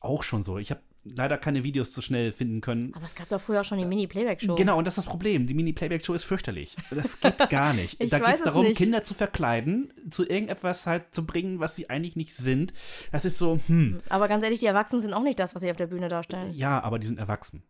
auch 0.00 0.22
schon 0.22 0.42
so. 0.42 0.56
Ich 0.56 0.70
habe 0.70 0.80
leider 1.04 1.36
keine 1.38 1.64
Videos 1.64 1.92
so 1.92 2.00
schnell 2.00 2.30
finden 2.32 2.60
können. 2.60 2.94
aber 2.94 3.06
es 3.06 3.14
gab 3.14 3.28
doch 3.28 3.40
früher 3.40 3.60
auch 3.60 3.64
schon 3.64 3.78
die 3.78 3.84
Mini-Playback-Show. 3.84 4.54
Genau, 4.54 4.78
und 4.78 4.86
das 4.86 4.92
ist 4.96 5.04
das 5.04 5.10
Problem. 5.10 5.46
Die 5.46 5.54
Mini-Playback-Show 5.54 6.14
ist 6.14 6.24
fürchterlich. 6.24 6.76
Das 6.90 7.20
geht 7.20 7.36
gar 7.50 7.72
nicht. 7.72 8.00
Ich 8.00 8.10
da 8.10 8.18
geht 8.20 8.36
es 8.36 8.44
darum, 8.44 8.64
nicht. 8.66 8.76
Kinder 8.76 9.02
zu 9.02 9.14
verkleiden, 9.14 9.92
zu 10.10 10.22
irgendetwas 10.26 10.86
halt 10.86 11.12
zu 11.14 11.26
bringen, 11.26 11.58
was 11.58 11.74
sie 11.74 11.90
eigentlich 11.90 12.14
nicht 12.16 12.36
sind. 12.36 12.72
Das 13.10 13.24
ist 13.24 13.38
so, 13.38 13.58
hm, 13.66 14.00
Aber 14.08 14.28
ganz 14.28 14.44
ehrlich, 14.44 14.60
die 14.60 14.66
Erwachsenen 14.66 15.02
sind 15.02 15.12
auch 15.12 15.22
nicht 15.22 15.38
das, 15.38 15.54
was 15.54 15.62
sie 15.62 15.70
auf 15.70 15.76
der 15.76 15.88
Bühne 15.88 16.08
darstellen. 16.08 16.52
ja, 16.54 16.80
aber 16.82 16.98
die 16.98 17.06
sind 17.08 17.18
erwachsen. 17.18 17.62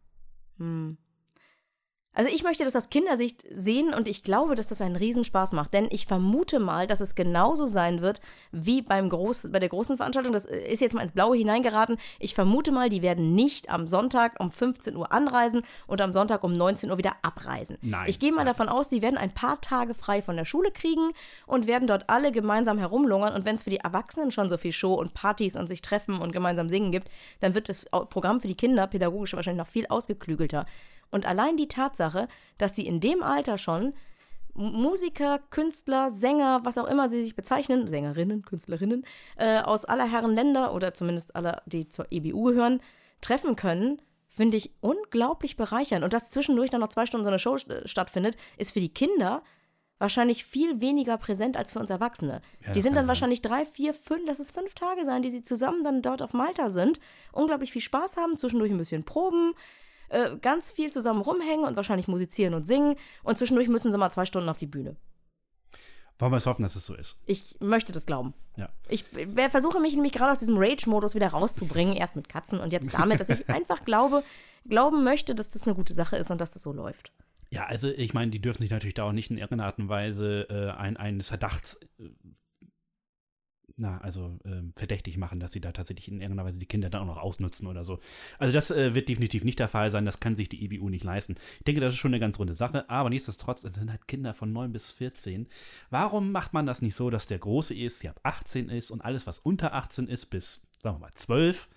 Also 2.14 2.30
ich 2.32 2.42
möchte 2.42 2.64
das 2.64 2.76
aus 2.76 2.90
Kindersicht 2.90 3.44
sehen 3.54 3.94
und 3.94 4.06
ich 4.06 4.22
glaube, 4.22 4.54
dass 4.54 4.68
das 4.68 4.82
einen 4.82 4.96
Riesenspaß 4.96 5.52
macht. 5.52 5.72
Denn 5.72 5.88
ich 5.90 6.06
vermute 6.06 6.58
mal, 6.58 6.86
dass 6.86 7.00
es 7.00 7.14
genauso 7.14 7.66
sein 7.66 8.02
wird 8.02 8.20
wie 8.50 8.82
beim 8.82 9.08
Groß, 9.08 9.48
bei 9.50 9.58
der 9.58 9.70
großen 9.70 9.96
Veranstaltung. 9.96 10.32
Das 10.32 10.44
ist 10.44 10.80
jetzt 10.80 10.94
mal 10.94 11.00
ins 11.00 11.12
Blaue 11.12 11.36
hineingeraten. 11.36 11.96
Ich 12.18 12.34
vermute 12.34 12.70
mal, 12.70 12.90
die 12.90 13.00
werden 13.00 13.34
nicht 13.34 13.70
am 13.70 13.88
Sonntag 13.88 14.38
um 14.40 14.50
15 14.50 14.94
Uhr 14.94 15.10
anreisen 15.10 15.62
und 15.86 16.02
am 16.02 16.12
Sonntag 16.12 16.44
um 16.44 16.52
19 16.52 16.90
Uhr 16.90 16.98
wieder 16.98 17.16
abreisen. 17.22 17.78
Nein. 17.80 18.08
Ich 18.08 18.18
gehe 18.18 18.32
mal 18.32 18.44
davon 18.44 18.68
aus, 18.68 18.90
die 18.90 19.00
werden 19.00 19.16
ein 19.16 19.32
paar 19.32 19.60
Tage 19.62 19.94
frei 19.94 20.20
von 20.20 20.36
der 20.36 20.44
Schule 20.44 20.70
kriegen 20.70 21.12
und 21.46 21.66
werden 21.66 21.88
dort 21.88 22.10
alle 22.10 22.30
gemeinsam 22.30 22.76
herumlungern. 22.78 23.32
Und 23.34 23.46
wenn 23.46 23.56
es 23.56 23.62
für 23.62 23.70
die 23.70 23.78
Erwachsenen 23.78 24.30
schon 24.30 24.50
so 24.50 24.58
viel 24.58 24.72
Show 24.72 24.94
und 24.94 25.14
Partys 25.14 25.56
und 25.56 25.66
sich 25.66 25.80
treffen 25.80 26.20
und 26.20 26.32
gemeinsam 26.32 26.68
singen 26.68 26.92
gibt, 26.92 27.08
dann 27.40 27.54
wird 27.54 27.70
das 27.70 27.86
Programm 27.86 28.42
für 28.42 28.48
die 28.48 28.54
Kinder 28.54 28.86
pädagogisch 28.86 29.32
wahrscheinlich 29.32 29.64
noch 29.64 29.72
viel 29.72 29.86
ausgeklügelter. 29.86 30.66
Und 31.12 31.26
allein 31.26 31.56
die 31.56 31.68
Tatsache, 31.68 32.26
dass 32.58 32.74
sie 32.74 32.86
in 32.86 32.98
dem 32.98 33.22
Alter 33.22 33.58
schon 33.58 33.94
Musiker, 34.54 35.38
Künstler, 35.50 36.10
Sänger, 36.10 36.60
was 36.64 36.76
auch 36.76 36.86
immer 36.86 37.08
sie 37.08 37.22
sich 37.22 37.36
bezeichnen, 37.36 37.86
Sängerinnen, 37.86 38.42
Künstlerinnen, 38.42 39.04
äh, 39.36 39.60
aus 39.60 39.84
aller 39.84 40.10
Herren 40.10 40.34
Länder 40.34 40.74
oder 40.74 40.92
zumindest 40.92 41.36
aller, 41.36 41.62
die 41.66 41.88
zur 41.88 42.06
EBU 42.10 42.42
gehören, 42.42 42.80
treffen 43.20 43.56
können, 43.56 44.02
finde 44.28 44.56
ich 44.56 44.74
unglaublich 44.80 45.56
bereichernd. 45.56 46.04
Und 46.04 46.12
dass 46.12 46.30
zwischendurch 46.30 46.70
dann 46.70 46.80
noch 46.80 46.88
zwei 46.88 47.06
Stunden 47.06 47.24
so 47.24 47.28
eine 47.28 47.38
Show 47.38 47.56
äh, 47.56 47.86
stattfindet, 47.86 48.36
ist 48.58 48.72
für 48.72 48.80
die 48.80 48.92
Kinder 48.92 49.42
wahrscheinlich 49.98 50.44
viel 50.44 50.80
weniger 50.80 51.16
präsent 51.16 51.56
als 51.56 51.70
für 51.70 51.78
uns 51.78 51.88
Erwachsene. 51.88 52.42
Ja, 52.66 52.72
die 52.72 52.80
sind 52.80 52.96
dann 52.96 53.04
sein. 53.04 53.08
wahrscheinlich 53.08 53.40
drei, 53.40 53.64
vier, 53.64 53.94
fünf, 53.94 54.22
lass 54.26 54.40
es 54.40 54.50
fünf 54.50 54.74
Tage 54.74 55.04
sein, 55.04 55.22
die 55.22 55.30
sie 55.30 55.42
zusammen 55.42 55.84
dann 55.84 56.02
dort 56.02 56.22
auf 56.22 56.34
Malta 56.34 56.70
sind, 56.70 56.98
unglaublich 57.30 57.70
viel 57.72 57.82
Spaß 57.82 58.16
haben, 58.16 58.36
zwischendurch 58.36 58.72
ein 58.72 58.78
bisschen 58.78 59.04
proben, 59.04 59.54
äh, 60.12 60.36
ganz 60.40 60.70
viel 60.70 60.92
zusammen 60.92 61.22
rumhängen 61.22 61.64
und 61.64 61.76
wahrscheinlich 61.76 62.08
musizieren 62.08 62.54
und 62.54 62.64
singen 62.64 62.96
und 63.22 63.38
zwischendurch 63.38 63.68
müssen 63.68 63.90
sie 63.90 63.98
mal 63.98 64.10
zwei 64.10 64.24
Stunden 64.26 64.48
auf 64.48 64.58
die 64.58 64.66
Bühne. 64.66 64.96
Wollen 66.18 66.32
wir 66.32 66.36
es 66.36 66.46
hoffen, 66.46 66.62
dass 66.62 66.76
es 66.76 66.86
so 66.86 66.94
ist. 66.94 67.20
Ich 67.26 67.56
möchte 67.60 67.90
das 67.90 68.06
glauben. 68.06 68.34
Ja. 68.56 68.68
Ich 68.88 69.04
äh, 69.16 69.50
versuche 69.50 69.80
mich 69.80 69.94
nämlich 69.94 70.12
gerade 70.12 70.32
aus 70.32 70.38
diesem 70.38 70.56
Rage-Modus 70.56 71.14
wieder 71.14 71.28
rauszubringen, 71.28 71.96
erst 71.96 72.14
mit 72.14 72.28
Katzen 72.28 72.60
und 72.60 72.72
jetzt 72.72 72.94
damit, 72.94 73.18
dass 73.18 73.28
ich 73.28 73.48
einfach 73.48 73.84
glaube, 73.84 74.22
glauben 74.68 75.02
möchte, 75.02 75.34
dass 75.34 75.50
das 75.50 75.66
eine 75.66 75.74
gute 75.74 75.94
Sache 75.94 76.16
ist 76.16 76.30
und 76.30 76.40
dass 76.40 76.52
das 76.52 76.62
so 76.62 76.72
läuft. 76.72 77.12
Ja, 77.50 77.66
also 77.66 77.88
ich 77.88 78.14
meine, 78.14 78.30
die 78.30 78.40
dürfen 78.40 78.62
sich 78.62 78.70
natürlich 78.70 78.94
da 78.94 79.04
auch 79.04 79.12
nicht 79.12 79.30
in 79.30 79.36
irgendeiner 79.36 79.66
Art 79.66 79.78
und 79.78 79.88
Weise 79.88 80.46
äh, 80.48 80.78
ein, 80.78 80.96
eines 80.96 81.28
Verdachts, 81.28 81.80
äh, 81.98 82.04
na, 83.82 83.98
also 83.98 84.38
ähm, 84.44 84.72
verdächtig 84.76 85.18
machen, 85.18 85.40
dass 85.40 85.50
sie 85.52 85.60
da 85.60 85.72
tatsächlich 85.72 86.06
in 86.06 86.20
irgendeiner 86.20 86.48
Weise 86.48 86.60
die 86.60 86.66
Kinder 86.66 86.88
dann 86.88 87.02
auch 87.02 87.06
noch 87.06 87.16
ausnutzen 87.20 87.66
oder 87.66 87.84
so. 87.84 87.98
Also 88.38 88.54
das 88.54 88.70
äh, 88.70 88.94
wird 88.94 89.08
definitiv 89.08 89.44
nicht 89.44 89.58
der 89.58 89.66
Fall 89.66 89.90
sein, 89.90 90.06
das 90.06 90.20
kann 90.20 90.36
sich 90.36 90.48
die 90.48 90.64
EBU 90.64 90.88
nicht 90.88 91.02
leisten. 91.04 91.34
Ich 91.58 91.64
denke, 91.64 91.80
das 91.80 91.94
ist 91.94 91.98
schon 91.98 92.12
eine 92.12 92.20
ganz 92.20 92.38
runde 92.38 92.54
Sache, 92.54 92.88
aber 92.88 93.10
nichtsdestotrotz, 93.10 93.64
es 93.64 93.74
sind 93.74 93.90
halt 93.90 94.06
Kinder 94.06 94.34
von 94.34 94.52
9 94.52 94.72
bis 94.72 94.92
14. 94.92 95.48
Warum 95.90 96.30
macht 96.30 96.52
man 96.52 96.64
das 96.64 96.80
nicht 96.80 96.94
so, 96.94 97.10
dass 97.10 97.26
der 97.26 97.40
große 97.40 97.74
ESC 97.74 98.06
ab 98.06 98.20
18 98.22 98.68
ist 98.68 98.92
und 98.92 99.04
alles, 99.04 99.26
was 99.26 99.40
unter 99.40 99.74
18 99.74 100.06
ist, 100.06 100.26
bis, 100.26 100.62
sagen 100.78 100.96
wir 100.96 101.00
mal, 101.00 101.14
12, 101.14 101.68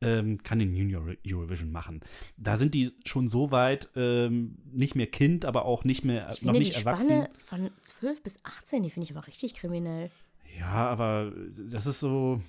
ähm, 0.00 0.40
kann 0.44 0.60
den 0.60 0.76
Junior 0.76 1.12
Eurovision 1.26 1.72
machen. 1.72 2.02
Da 2.36 2.56
sind 2.56 2.72
die 2.72 2.92
schon 3.04 3.26
so 3.26 3.50
weit, 3.50 3.88
ähm, 3.96 4.54
nicht 4.70 4.94
mehr 4.94 5.08
Kind, 5.08 5.44
aber 5.44 5.64
auch 5.64 5.82
nicht 5.82 6.04
mehr, 6.04 6.28
Ich 6.30 6.42
noch 6.42 6.52
finde 6.52 6.60
nicht 6.60 6.76
die 6.76 6.78
erwachsen. 6.78 7.06
Spanne 7.06 7.30
von 7.38 7.70
12 7.82 8.22
bis 8.22 8.44
18, 8.44 8.84
die 8.84 8.90
finde 8.90 9.06
ich 9.06 9.16
aber 9.16 9.26
richtig 9.26 9.54
kriminell. 9.54 10.12
Ja, 10.58 10.88
aber 10.88 11.32
das 11.70 11.86
ist 11.86 12.00
so, 12.00 12.40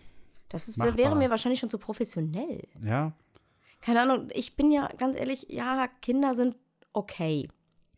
Das 0.50 0.68
ist, 0.68 0.78
wäre 0.80 1.16
mir 1.16 1.30
wahrscheinlich 1.30 1.60
schon 1.60 1.70
zu 1.70 1.78
professionell. 1.78 2.68
ja. 2.84 3.14
Keine 3.82 4.02
Ahnung, 4.02 4.28
ich 4.34 4.58
bin 4.58 4.72
ja 4.74 4.90
ganz 4.98 5.18
ehrlich, 5.18 5.46
ja, 5.50 5.88
Kinder 6.02 6.36
sind 6.36 6.58
okay. 6.92 7.48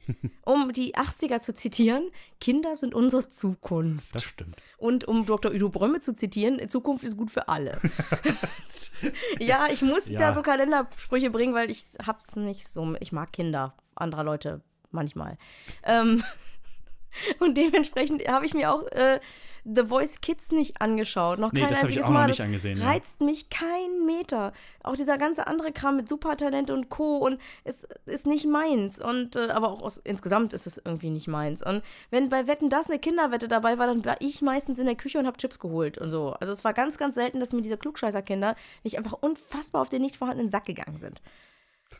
Um 0.45 0.71
die 0.73 0.93
80er 0.95 1.39
zu 1.39 1.53
zitieren, 1.55 2.11
Kinder 2.39 2.75
sind 2.75 2.93
unsere 2.93 3.27
Zukunft. 3.29 4.13
Das 4.13 4.23
stimmt. 4.23 4.55
Und 4.77 5.07
um 5.07 5.25
Dr. 5.25 5.51
Udo 5.51 5.69
Brömme 5.69 5.99
zu 5.99 6.13
zitieren, 6.13 6.69
Zukunft 6.69 7.03
ist 7.03 7.17
gut 7.17 7.31
für 7.31 7.47
alle. 7.47 7.79
ja, 9.39 9.67
ich 9.71 9.81
muss 9.81 10.07
Ja. 10.07 10.19
da 10.19 10.33
so 10.33 10.41
Kalendersprüche 10.41 11.29
bringen, 11.29 11.53
weil 11.53 11.69
ich 11.71 11.85
hab's 12.05 12.35
nicht 12.35 12.67
so. 12.67 12.95
Ich 12.99 13.11
mag 13.11 13.31
Kinder 13.33 13.75
anderer 13.95 14.23
Leute 14.23 14.61
manchmal. 14.91 15.37
Ähm, 15.83 16.23
und 17.39 17.57
dementsprechend 17.57 18.27
habe 18.27 18.45
ich 18.45 18.53
mir 18.53 18.73
auch 18.73 18.87
äh, 18.91 19.19
The 19.63 19.85
Voice 19.85 20.21
Kids 20.21 20.51
nicht 20.51 20.81
angeschaut. 20.81 21.37
Noch 21.39 21.51
Nee, 21.51 21.61
kein 21.61 21.69
das 21.69 21.83
einziges 21.83 22.05
auch 22.05 22.09
noch 22.09 22.15
Mal. 22.15 22.27
nicht 22.27 22.39
das 22.39 22.45
angesehen, 22.45 22.79
ja. 22.79 22.85
reizt 22.85 23.21
mich 23.21 23.49
kein 23.49 24.05
Meter. 24.05 24.53
Auch 24.83 24.95
dieser 24.95 25.17
ganze 25.17 25.45
andere 25.47 25.71
Kram 25.71 25.97
mit 25.97 26.09
Supertalent 26.09 26.71
und 26.71 26.89
Co. 26.89 27.17
und 27.17 27.39
es 27.63 27.83
ist 28.05 28.25
nicht 28.25 28.47
meins. 28.47 28.99
Und 28.99 29.35
äh, 29.35 29.49
aber 29.49 29.69
auch 29.69 29.83
aus, 29.83 29.97
insgesamt 29.97 30.53
ist 30.53 30.65
es 30.65 30.81
irgendwie 30.83 31.11
nicht 31.11 31.27
meins. 31.27 31.63
Und 31.63 31.83
wenn 32.09 32.29
bei 32.29 32.47
Wetten 32.47 32.69
das 32.69 32.89
eine 32.89 32.99
Kinderwette 32.99 33.47
dabei 33.47 33.77
war, 33.77 33.87
dann 33.87 34.03
war 34.03 34.15
ich 34.19 34.41
meistens 34.41 34.79
in 34.79 34.85
der 34.85 34.95
Küche 34.95 35.19
und 35.19 35.27
habe 35.27 35.37
Chips 35.37 35.59
geholt 35.59 35.97
und 35.99 36.09
so. 36.09 36.31
Also 36.39 36.53
es 36.53 36.63
war 36.63 36.73
ganz, 36.73 36.97
ganz 36.97 37.15
selten, 37.15 37.39
dass 37.39 37.53
mir 37.53 37.61
diese 37.61 37.77
Klugscheißer-Kinder 37.77 38.55
nicht 38.83 38.97
einfach 38.97 39.13
unfassbar 39.21 39.81
auf 39.83 39.89
den 39.89 40.01
nicht 40.01 40.15
vorhandenen 40.15 40.49
Sack 40.49 40.65
gegangen 40.65 40.97
sind. 40.97 41.21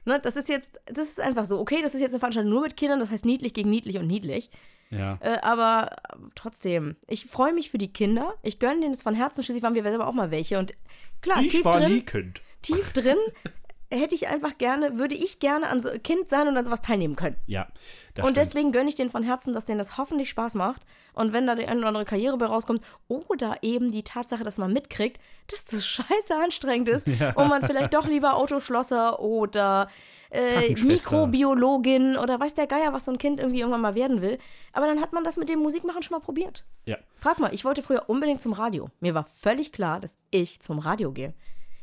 Ne, 0.06 0.20
das 0.20 0.36
ist 0.36 0.50
jetzt, 0.50 0.80
das 0.86 1.10
ist 1.10 1.20
einfach 1.20 1.46
so. 1.46 1.60
Okay, 1.60 1.82
das 1.84 1.94
ist 1.94 2.02
jetzt 2.02 2.12
eine 2.14 2.20
Veranstaltung 2.20 2.52
nur 2.52 2.62
mit 2.62 2.78
Kindern, 2.78 3.00
das 3.00 3.12
heißt 3.12 3.26
niedlich 3.26 3.54
gegen 3.54 3.70
niedlich 3.70 3.98
und 3.98 4.08
niedlich. 4.08 4.50
Ja. 4.92 5.18
Äh, 5.22 5.40
aber 5.42 5.96
trotzdem, 6.36 6.96
ich 7.08 7.26
freue 7.26 7.54
mich 7.54 7.72
für 7.72 7.78
die 7.78 7.92
Kinder. 7.92 8.36
Ich 8.44 8.60
gönne 8.60 8.82
denen 8.82 8.94
es 8.94 9.02
von 9.02 9.16
Herzen. 9.16 9.44
Schließlich 9.44 9.64
waren 9.64 9.74
wir 9.74 9.84
selber 9.84 10.08
auch 10.08 10.14
mal 10.14 10.32
welche. 10.32 10.60
Und 10.60 10.74
klar, 11.22 11.42
tief 11.42 11.64
drin, 11.64 12.06
Kind. 12.06 12.42
tief 12.62 12.94
drin 12.94 13.18
hätte 13.92 14.16
ich 14.16 14.30
einfach 14.30 14.58
gerne, 14.58 14.98
würde 14.98 15.16
ich 15.16 15.40
gerne 15.40 15.68
an 15.68 15.82
so 15.82 15.90
Kind 16.04 16.30
sein 16.30 16.48
und 16.48 16.58
an 16.58 16.64
sowas 16.64 16.82
teilnehmen 16.82 17.16
können. 17.16 17.36
Ja, 17.46 17.68
das 18.16 18.26
und 18.26 18.32
stimmt. 18.32 18.38
deswegen 18.38 18.72
gönne 18.72 18.90
ich 18.90 18.96
denen 18.96 19.10
von 19.10 19.24
Herzen, 19.24 19.54
dass 19.54 19.66
denen 19.66 19.78
das 19.78 19.98
hoffentlich 19.98 20.30
Spaß 20.30 20.56
macht. 20.56 20.82
Und 21.14 21.34
wenn 21.34 21.46
da 21.46 21.56
die 21.56 21.68
eine 21.68 21.80
oder 21.80 21.90
andere 21.90 22.06
Karriere 22.06 22.38
bei 22.38 22.46
rauskommt, 22.46 22.82
oder 23.08 23.58
eben 23.62 23.92
die 23.92 24.04
Tatsache, 24.04 24.44
dass 24.44 24.58
man 24.58 24.72
mitkriegt, 24.72 25.20
dass 25.48 25.66
das 25.66 25.86
scheiße 25.88 26.36
anstrengend 26.42 26.90
ist 26.90 27.08
und 27.08 27.48
man 27.50 27.64
vielleicht 27.64 27.94
doch 27.94 28.08
lieber 28.08 28.36
Autoschlosser 28.36 29.20
oder 29.20 29.90
äh. 30.30 30.74
Mikrobiologin 30.82 32.18
oder 32.18 32.40
weiß 32.40 32.56
der 32.56 32.68
Geier, 32.68 32.94
was 32.94 33.06
so 33.06 33.12
ein 33.12 33.18
Kind 33.18 33.40
irgendwie 33.40 33.60
irgendwann 33.60 33.82
mal 33.82 33.96
werden 33.96 34.22
will. 34.22 34.38
Aber 34.72 34.88
dann 34.88 35.02
hat 35.02 35.14
man 35.14 35.24
das 35.24 35.38
mit 35.38 35.50
dem 35.50 35.60
Musikmachen 35.60 36.02
schon 36.02 36.18
mal 36.18 36.24
probiert. 36.24 36.66
ja. 36.86 36.98
Frag 37.18 37.40
mal, 37.40 37.54
ich 37.54 37.66
wollte 37.66 37.84
früher 37.84 38.10
unbedingt 38.10 38.42
zum 38.42 38.54
Radio. 38.54 38.88
Mir 39.00 39.14
war 39.14 39.26
völlig 39.26 39.72
klar, 39.72 40.00
dass 40.00 40.18
ich 40.32 40.60
zum 40.62 40.80
Radio 40.80 41.12
gehe. 41.12 41.34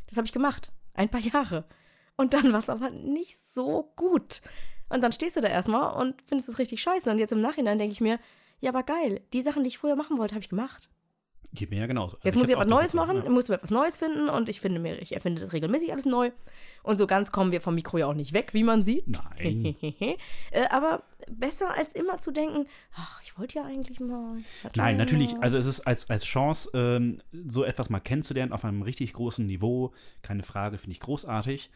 Das 0.09 0.17
habe 0.17 0.27
ich 0.27 0.33
gemacht. 0.33 0.71
Ein 0.95 1.11
paar 1.11 1.21
Jahre. 1.21 1.65
Und 2.19 2.35
dann 2.35 2.53
war 2.53 2.59
es 2.59 2.69
aber 2.69 2.91
nicht 2.91 3.39
so 3.55 3.93
gut. 3.97 4.43
Und 4.89 5.03
dann 5.03 5.13
stehst 5.13 5.37
du 5.37 5.41
da 5.41 5.49
erstmal 5.49 5.95
und 6.03 6.21
findest 6.23 6.49
es 6.49 6.59
richtig 6.59 6.83
scheiße. 6.83 7.11
Und 7.11 7.19
jetzt 7.19 7.33
im 7.33 7.41
Nachhinein 7.41 7.79
denke 7.79 7.93
ich 7.93 8.01
mir, 8.01 8.19
ja, 8.61 8.71
aber 8.71 8.83
geil. 8.83 9.23
Die 9.33 9.41
Sachen, 9.41 9.63
die 9.63 9.69
ich 9.69 9.79
früher 9.79 9.95
machen 9.95 10.19
wollte, 10.19 10.35
habe 10.35 10.43
ich 10.43 10.51
gemacht. 10.51 10.91
Geht 11.55 11.71
mir 11.71 11.81
ja 11.81 11.87
genauso. 11.87 12.17
Also 12.17 12.27
Jetzt 12.27 12.37
muss 12.37 12.49
ich 12.49 12.55
etwas 12.55 12.69
Neues 12.69 12.93
machen, 12.93 13.23
ja. 13.25 13.31
muss 13.31 13.49
mir 13.49 13.55
etwas 13.55 13.71
Neues 13.71 13.97
finden 13.97 14.29
und 14.29 14.51
ich 14.51 14.61
finde 14.61 14.81
mir, 14.81 15.01
ich 15.01 15.15
erfinde 15.15 15.41
das 15.41 15.55
regelmäßig 15.55 15.93
alles 15.93 16.05
neu. 16.05 16.31
Und 16.83 16.99
so 16.99 17.07
ganz 17.07 17.33
kommen 17.33 17.53
wir 17.53 17.63
vom 17.63 17.75
Mikro 17.75 17.97
ja 17.97 18.07
auch 18.07 18.15
nicht 18.15 18.35
weg, 18.35 18.51
wie 18.53 18.63
man 18.63 18.83
sieht. 18.83 19.09
Nein. 19.09 19.75
äh, 19.81 20.17
aber 20.71 21.05
besser 21.31 21.75
als 21.75 21.95
immer 21.95 22.19
zu 22.19 22.33
denken, 22.33 22.67
ach, 22.95 23.23
ich 23.23 23.39
wollte 23.39 23.57
ja 23.57 23.65
eigentlich 23.65 23.99
mal. 23.99 24.37
Nein, 24.77 24.99
natürlich, 24.99 25.37
also 25.41 25.57
es 25.57 25.65
ist 25.65 25.81
als, 25.81 26.11
als 26.11 26.25
Chance, 26.25 26.71
ähm, 26.75 27.23
so 27.47 27.65
etwas 27.65 27.89
mal 27.89 28.01
kennenzulernen 28.01 28.53
auf 28.53 28.65
einem 28.65 28.83
richtig 28.83 29.15
großen 29.15 29.47
Niveau, 29.47 29.93
keine 30.21 30.43
Frage, 30.43 30.77
finde 30.77 30.93
ich 30.93 31.01
großartig. 31.01 31.71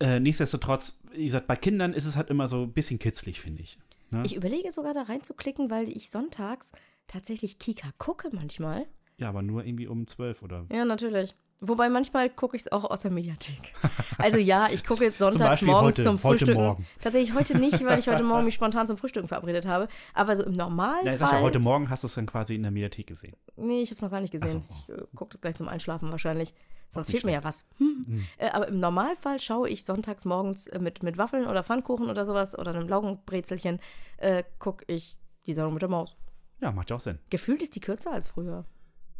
Äh, 0.00 0.20
nichtsdestotrotz, 0.20 1.00
wie 1.12 1.24
gesagt, 1.24 1.48
bei 1.48 1.56
Kindern 1.56 1.92
ist 1.92 2.04
es 2.04 2.14
halt 2.14 2.30
immer 2.30 2.46
so 2.46 2.62
ein 2.62 2.72
bisschen 2.72 3.00
kitzlig, 3.00 3.40
finde 3.40 3.62
ich. 3.62 3.78
Ne? 4.10 4.22
Ich 4.24 4.36
überlege 4.36 4.70
sogar 4.70 4.94
da 4.94 5.02
reinzuklicken, 5.02 5.70
weil 5.70 5.88
ich 5.88 6.10
sonntags 6.10 6.70
tatsächlich 7.08 7.58
Kika 7.58 7.88
gucke 7.98 8.30
manchmal. 8.32 8.86
Ja, 9.18 9.28
aber 9.28 9.42
nur 9.42 9.64
irgendwie 9.64 9.86
um 9.86 10.06
zwölf 10.06 10.42
oder. 10.42 10.64
Ja, 10.72 10.84
natürlich. 10.84 11.34
Wobei 11.60 11.88
manchmal 11.88 12.30
gucke 12.30 12.54
ich 12.56 12.62
es 12.62 12.72
auch 12.72 12.84
aus 12.88 13.02
der 13.02 13.10
Mediathek. 13.10 13.74
Also 14.20 14.36
ja, 14.38 14.68
ich 14.72 14.84
gucke 14.84 15.04
jetzt 15.04 15.18
sonntags 15.18 15.62
morgens 15.62 15.86
heute- 15.98 16.02
zum 16.02 16.14
heute 16.24 16.38
Frühstücken. 16.40 16.60
Morgen. 16.60 16.86
Tatsächlich 17.00 17.34
heute 17.36 17.56
nicht, 17.56 17.84
weil 17.84 18.00
ich 18.00 18.08
heute 18.08 18.24
Morgen 18.24 18.44
mich 18.44 18.54
spontan 18.54 18.88
zum 18.88 18.96
Frühstücken 18.98 19.28
verabredet 19.28 19.64
habe. 19.64 19.86
Aber 20.12 20.34
so 20.34 20.42
im 20.44 20.54
normalen 20.54 21.02
Na, 21.04 21.12
ich 21.12 21.18
sag 21.20 21.28
Fall. 21.30 21.38
ja, 21.38 21.44
heute 21.44 21.60
Morgen 21.60 21.88
hast 21.88 22.02
du 22.02 22.08
es 22.08 22.14
dann 22.14 22.26
quasi 22.26 22.56
in 22.56 22.62
der 22.62 22.72
Mediathek 22.72 23.06
gesehen. 23.06 23.36
Nee, 23.54 23.82
ich 23.82 23.90
habe 23.90 23.96
es 23.96 24.02
noch 24.02 24.10
gar 24.10 24.20
nicht 24.20 24.32
gesehen. 24.32 24.64
Ach 24.72 24.76
Ich 24.88 24.88
äh, 24.88 25.02
gucke 25.14 25.30
das 25.30 25.40
gleich 25.40 25.54
zum 25.54 25.68
Einschlafen 25.68 26.10
wahrscheinlich. 26.10 26.52
Sonst 26.90 27.10
fehlt 27.12 27.24
mir 27.24 27.32
ja 27.32 27.44
was. 27.44 27.66
Hm. 27.78 28.24
Äh, 28.38 28.50
aber 28.50 28.68
im 28.68 28.76
Normalfall 28.80 29.38
schaue 29.40 29.68
ich 29.68 29.84
sonntags 29.84 30.24
morgens 30.24 30.66
äh, 30.68 30.78
mit, 30.80 31.02
mit 31.04 31.16
Waffeln 31.18 31.46
oder 31.46 31.62
Pfannkuchen 31.62 32.08
oder 32.10 32.24
sowas 32.24 32.58
oder 32.58 32.72
einem 32.72 32.88
Laugenbrezelchen, 32.88 33.80
äh, 34.16 34.42
gucke 34.58 34.84
ich 34.88 35.16
die 35.46 35.54
Sendung 35.54 35.74
mit 35.74 35.82
der 35.82 35.88
Maus. 35.90 36.16
Ja, 36.60 36.72
macht 36.72 36.90
ja 36.90 36.96
auch 36.96 37.00
Sinn. 37.00 37.18
Gefühlt 37.30 37.62
ist 37.62 37.74
die 37.76 37.80
kürzer 37.80 38.12
als 38.12 38.26
früher. 38.26 38.64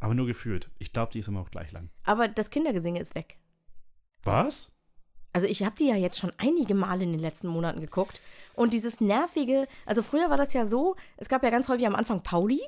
Aber 0.01 0.15
nur 0.15 0.27
gefühlt. 0.27 0.71
Ich 0.79 0.93
glaube, 0.93 1.13
die 1.13 1.19
ist 1.19 1.29
immer 1.29 1.41
auch 1.41 1.51
gleich 1.51 1.73
lang. 1.73 1.91
Aber 2.05 2.29
das 2.29 2.51
Kindergesinge 2.51 3.01
ist 3.01 3.15
weg. 3.15 3.39
Was? 4.23 4.73
Also 5.33 5.47
ich 5.47 5.63
habe 5.63 5.77
die 5.77 5.87
ja 5.87 5.97
jetzt 5.97 6.19
schon 6.19 6.33
einige 6.39 6.75
Male 6.75 7.05
in 7.05 7.13
den 7.13 7.21
letzten 7.21 7.49
Monaten 7.49 7.81
geguckt. 7.81 8.21
Und 8.55 8.73
dieses 8.73 9.01
nervige, 9.01 9.67
also 9.87 10.03
früher 10.03 10.31
war 10.31 10.37
das 10.37 10.53
ja 10.53 10.67
so, 10.67 10.97
es 11.17 11.29
gab 11.29 11.43
ja 11.43 11.51
ganz 11.51 11.69
häufig 11.69 11.87
am 11.87 11.95
Anfang 11.95 12.23
Pauli, 12.23 12.61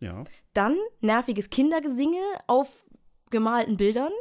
Ja. 0.00 0.24
dann 0.52 0.76
nerviges 1.00 1.50
Kindergesinge 1.50 2.20
auf 2.46 2.84
gemalten 3.30 3.76
Bildern. 3.76 4.12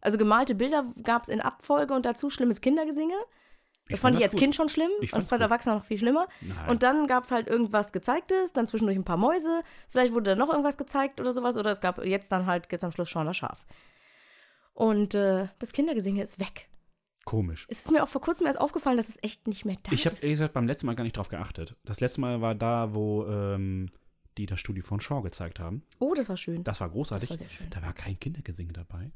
Also 0.00 0.18
gemalte 0.18 0.54
Bilder 0.54 0.84
gab 1.02 1.22
es 1.22 1.28
in 1.28 1.40
Abfolge 1.40 1.94
und 1.94 2.04
dazu 2.04 2.28
schlimmes 2.28 2.60
Kindergesinge. 2.60 3.14
Das 3.88 3.96
Ich 3.96 4.00
fand 4.00 4.14
fand 4.14 4.14
ich 4.14 4.18
das 4.20 4.24
als 4.24 4.32
gut. 4.32 4.40
Kind 4.40 4.54
schon 4.54 4.68
schlimm 4.68 4.90
Ich 5.02 5.12
und 5.12 5.30
als. 5.30 5.40
Erwachsener 5.40 5.74
noch 5.74 5.84
viel 5.84 5.98
schlimmer. 5.98 6.26
Nein. 6.40 6.68
Und 6.70 6.82
dann 6.82 7.06
gab 7.06 7.24
es 7.24 7.30
halt 7.30 7.48
irgendwas 7.48 7.92
Gezeigtes, 7.92 8.52
dann 8.52 8.66
zwischendurch 8.66 8.96
ein 8.96 9.04
paar 9.04 9.16
Mäuse, 9.18 9.62
vielleicht 9.88 10.12
wurde 10.14 10.30
dann 10.30 10.38
noch 10.38 10.48
irgendwas 10.48 10.76
gezeigt 10.78 11.20
oder 11.20 11.32
sowas 11.32 11.56
oder 11.58 11.70
es 11.70 11.80
gab 11.80 12.02
jetzt 12.04 12.32
dann 12.32 12.46
halt 12.46 12.66
jetzt 12.72 12.82
am 12.84 12.92
Schluss 12.92 13.10
schon 13.10 13.26
das 13.26 13.36
Schaf. 13.36 13.66
Und 14.72 15.14
äh, 15.14 15.48
das 15.58 15.72
Kindergesinge 15.72 16.22
ist 16.22 16.38
weg. 16.40 16.68
Komisch. 17.24 17.66
Es 17.70 17.78
ist 17.86 17.90
mir 17.90 18.02
auch 18.02 18.08
vor 18.08 18.20
kurzem 18.20 18.46
erst 18.46 18.60
aufgefallen, 18.60 18.96
dass 18.96 19.08
es 19.08 19.22
echt 19.22 19.46
nicht 19.46 19.64
mehr 19.64 19.76
da 19.82 19.92
Ich 19.92 20.04
habe 20.06 20.16
ist. 20.16 20.22
ehrlich 20.22 20.34
gesagt 20.36 20.52
beim 20.54 20.66
letzten 20.66 20.86
Mal 20.86 20.94
gar 20.94 21.04
nicht 21.04 21.16
drauf 21.16 21.28
geachtet. 21.28 21.74
Das 21.84 22.00
letzte 22.00 22.20
Mal 22.20 22.40
war 22.42 22.54
da, 22.54 22.94
wo 22.94 23.24
ähm, 23.26 23.90
die 24.36 24.46
das 24.46 24.60
Studio 24.60 24.82
von 24.84 25.00
Shaw 25.00 25.22
gezeigt 25.22 25.58
haben. 25.60 25.84
Oh, 26.00 26.12
das 26.14 26.28
war 26.28 26.36
schön. 26.36 26.64
Das 26.64 26.80
war 26.80 26.90
großartig. 26.90 27.28
Das 27.28 27.40
war 27.40 27.48
sehr 27.48 27.56
schön. 27.56 27.70
Da 27.70 27.80
war 27.82 27.92
kein 27.94 28.18
Kindergesinge 28.18 28.72
dabei. 28.72 29.10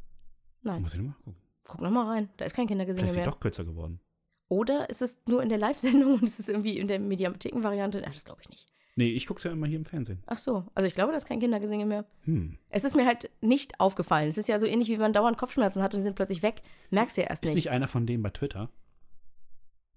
Nein, 0.62 0.80
Muss 0.82 0.94
ich 0.94 1.00
nochmal 1.00 1.16
gucken. 1.24 1.36
guck 1.64 1.80
noch 1.82 1.90
mal 1.90 2.06
rein. 2.06 2.28
Da 2.38 2.44
ist 2.46 2.54
kein 2.54 2.66
Kindergesinge 2.66 3.08
Vielleicht 3.08 3.18
ist 3.18 3.24
sie 3.24 3.30
doch 3.30 3.40
kürzer 3.40 3.64
geworden. 3.64 4.00
Oder 4.48 4.88
ist 4.90 5.02
es 5.02 5.20
nur 5.26 5.42
in 5.42 5.48
der 5.48 5.58
Live-Sendung 5.58 6.14
und 6.20 6.24
es 6.24 6.38
ist 6.38 6.48
irgendwie 6.48 6.78
in 6.78 6.88
der 6.88 6.98
Mediatheken-Variante? 6.98 8.02
Ach, 8.06 8.14
das 8.14 8.24
glaube 8.24 8.40
ich 8.42 8.48
nicht. 8.48 8.66
Nee, 8.96 9.12
ich 9.12 9.26
gucke 9.28 9.38
es 9.38 9.44
ja 9.44 9.52
immer 9.52 9.68
hier 9.68 9.78
im 9.78 9.84
Fernsehen. 9.84 10.24
Ach 10.26 10.38
so, 10.38 10.64
also 10.74 10.88
ich 10.88 10.94
glaube, 10.94 11.12
da 11.12 11.18
ist 11.18 11.28
kein 11.28 11.38
Kindergesinge 11.38 11.86
mehr. 11.86 12.04
Hm. 12.24 12.58
Es 12.68 12.82
ist 12.82 12.96
mir 12.96 13.06
halt 13.06 13.30
nicht 13.40 13.78
aufgefallen. 13.78 14.28
Es 14.28 14.38
ist 14.38 14.48
ja 14.48 14.58
so 14.58 14.66
ähnlich, 14.66 14.88
wie 14.88 14.94
wenn 14.94 15.02
man 15.02 15.12
dauernd 15.12 15.38
Kopfschmerzen 15.38 15.82
hat 15.82 15.94
und 15.94 16.00
die 16.00 16.02
sind 16.04 16.16
plötzlich 16.16 16.42
weg. 16.42 16.62
Merkst 16.90 17.16
du 17.16 17.20
ja 17.20 17.28
erst 17.28 17.44
Ist 17.44 17.50
nicht. 17.50 17.54
nicht 17.66 17.70
einer 17.70 17.86
von 17.86 18.06
denen 18.06 18.24
bei 18.24 18.30
Twitter? 18.30 18.70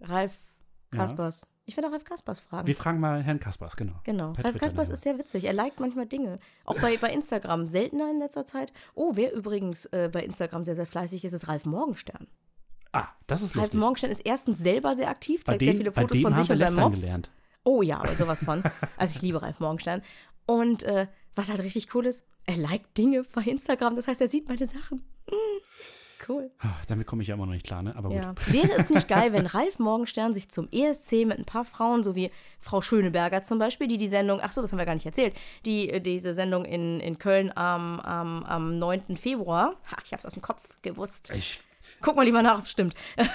Ralf 0.02 0.38
Ja. 0.94 1.00
Kaspers. 1.00 1.48
Ich 1.66 1.78
werde 1.78 1.92
Ralf 1.92 2.04
Kaspers 2.04 2.40
fragen. 2.42 2.68
Wir 2.68 2.76
fragen 2.76 3.00
mal 3.00 3.24
Herrn 3.24 3.40
Kaspers, 3.40 3.76
genau. 3.78 3.94
Genau. 4.04 4.34
Per 4.34 4.44
Ralf 4.44 4.54
Twitter 4.54 4.66
Kaspers 4.66 4.90
ist 4.92 5.02
sehr 5.04 5.18
witzig. 5.18 5.46
Er 5.46 5.54
liked 5.54 5.80
manchmal 5.80 6.06
Dinge. 6.06 6.40
Auch 6.66 6.78
bei, 6.80 6.98
bei 6.98 7.12
Instagram. 7.12 7.66
Seltener 7.66 8.12
in 8.12 8.20
letzter 8.20 8.46
Zeit. 8.46 8.74
Oh, 8.94 9.14
wer 9.16 9.34
übrigens 9.34 9.86
äh, 9.88 10.10
bei 10.12 10.22
Instagram 10.24 10.64
sehr, 10.64 10.76
sehr 10.76 10.86
fleißig 10.86 11.24
ist, 11.26 11.34
ist 11.34 11.48
Ralf 11.48 11.66
Morgenstern. 11.66 12.28
Ah, 12.94 13.08
das 13.28 13.42
ist 13.42 13.56
Ralf 13.56 13.64
lustig. 13.68 13.80
Morgenstern 13.80 14.12
ist 14.12 14.22
erstens 14.26 14.58
selber 14.58 14.96
sehr 14.96 15.10
aktiv, 15.10 15.44
zeigt 15.46 15.62
dem, 15.62 15.68
sehr 15.68 15.76
viele 15.76 15.92
Fotos 15.92 16.20
von 16.20 16.34
sich 16.36 16.50
und 16.52 16.58
seinem 16.58 16.76
Mops. 16.76 17.02
gelernt. 17.02 17.30
Oh 17.64 17.82
ja, 17.82 18.00
aber 18.00 18.16
sowas 18.16 18.44
von. 18.44 18.64
Also 18.98 19.16
ich 19.18 19.22
liebe 19.22 19.42
Ralf 19.42 19.60
Morgenstern. 19.60 20.02
Und 20.46 20.84
äh, 20.84 21.08
was 21.36 21.50
halt 21.50 21.62
richtig 21.64 21.94
cool 21.96 22.06
ist, 22.06 22.26
er 22.46 22.58
liked 22.58 22.98
Dinge 22.98 23.24
bei 23.34 23.44
Instagram. 23.44 23.96
Das 23.96 24.08
heißt, 24.08 24.20
er 24.20 24.28
sieht 24.28 24.50
meine 24.50 24.66
Sachen. 24.66 25.04
Mm, 25.30 26.28
cool. 26.28 26.52
Ah, 26.60 26.70
Damit 26.88 27.08
komme 27.08 27.22
ich 27.22 27.30
ja 27.30 27.36
immer 27.36 27.46
noch 27.46 27.54
nicht 27.54 27.66
klar, 27.66 27.84
ne? 27.84 27.96
Aber 27.96 28.10
gut. 28.10 28.18
Ja. 28.18 28.34
Wäre 28.48 28.72
es 28.78 28.90
nicht 28.90 29.08
geil, 29.08 29.32
wenn 29.32 29.46
Ralf 29.46 29.80
Morgenstern 29.80 30.34
sich 30.34 30.50
zum 30.50 30.68
ESC 30.72 31.26
mit 31.26 31.38
ein 31.38 31.46
paar 31.46 31.64
Frauen, 31.64 32.04
so 32.04 32.16
wie 32.16 32.32
Frau 32.60 32.82
Schöneberger 32.82 33.42
zum 33.44 33.60
Beispiel, 33.60 33.88
die 33.88 33.98
die 33.98 34.08
Sendung, 34.10 34.40
ach 34.42 34.52
so, 34.52 34.62
das 34.62 34.72
haben 34.72 34.80
wir 34.80 34.86
gar 34.86 34.96
nicht 34.96 35.06
erzählt, 35.06 35.36
die 35.66 35.90
äh, 35.90 36.02
diese 36.02 36.34
Sendung 36.34 36.66
in, 36.66 37.00
in 37.00 37.18
Köln 37.20 37.52
am, 37.56 38.00
am, 38.02 38.44
am 38.44 38.78
9. 38.78 39.16
Februar, 39.18 39.76
ha, 39.92 39.98
ich 40.04 40.12
hab's 40.14 40.26
aus 40.26 40.34
dem 40.34 40.42
Kopf 40.42 40.70
gewusst. 40.82 41.32
Ich, 41.36 41.62
Guck 42.02 42.16
mal 42.16 42.24
lieber 42.24 42.42
nach, 42.42 42.60
ob 42.60 42.66
es 42.66 42.72
stimmt. 42.72 42.96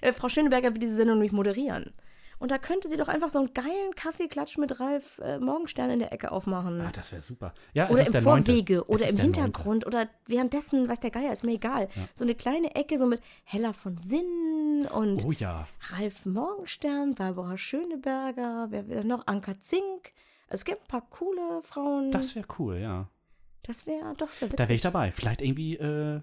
Äh, 0.00 0.12
Frau 0.12 0.28
Schöneberger 0.28 0.72
wird 0.72 0.82
diese 0.82 0.94
Sendung 0.96 1.16
nämlich 1.16 1.32
moderieren. 1.32 1.92
Und 2.38 2.50
da 2.50 2.58
könnte 2.58 2.88
sie 2.88 2.96
doch 2.96 3.08
einfach 3.08 3.30
so 3.30 3.38
einen 3.38 3.54
geilen 3.54 3.94
Kaffeeklatsch 3.94 4.58
mit 4.58 4.80
Ralf 4.80 5.18
äh, 5.22 5.38
Morgenstern 5.38 5.88
in 5.90 5.98
der 5.98 6.12
Ecke 6.12 6.32
aufmachen. 6.32 6.80
ah, 6.80 6.90
das 6.92 7.12
wäre 7.12 7.22
super. 7.22 7.54
Ja, 7.74 7.88
Oder 7.88 8.06
im. 8.06 8.12
Vorwege 8.22 8.78
Es 8.82 8.88
oder 8.88 9.04
ist 9.04 9.12
im. 9.12 9.20
Hintergrund 9.20 9.86
oder 9.86 10.08
währenddessen, 10.26 10.88
weiß 10.88 11.00
der 11.00 11.10
Geier, 11.10 11.32
ist 11.32 11.44
mir 11.44 11.52
egal. 11.52 11.88
So 12.14 12.24
eine 12.24 12.34
kleine 12.34 12.74
Ecke, 12.74 12.98
so 12.98 13.06
mit 13.06 13.22
Hella 13.44 13.72
von 13.72 13.96
Sinn 13.96 14.86
und 14.92 15.24
Oh 15.24 15.32
ja. 15.32 15.66
Ralf 15.92 16.26
Morgenstern, 16.26 17.14
Barbara 17.14 17.56
Schöneberger, 17.56 18.66
wer 18.70 18.88
wäre 18.88 19.04
noch? 19.04 19.26
Anka 19.26 19.58
Zink. 19.60 20.10
Also 20.48 20.62
es 20.62 20.64
gibt 20.64 20.80
ein 20.82 20.88
paar 20.88 21.06
coole 21.08 21.62
Frauen. 21.62 22.10
Das 22.10 22.34
wäre 22.34 22.46
cool, 22.58 22.76
ja. 22.78 23.08
das 23.62 23.86
wäre 23.86 24.12
doch 24.16 24.28
sehr 24.28 24.48
Da 24.48 24.52
wäre 24.54 24.62
witzig. 24.68 24.74
ich 24.76 24.80
dabei. 24.82 25.12
Vielleicht 25.12 25.40
irgendwie 25.40 25.76
äh, 25.76 26.20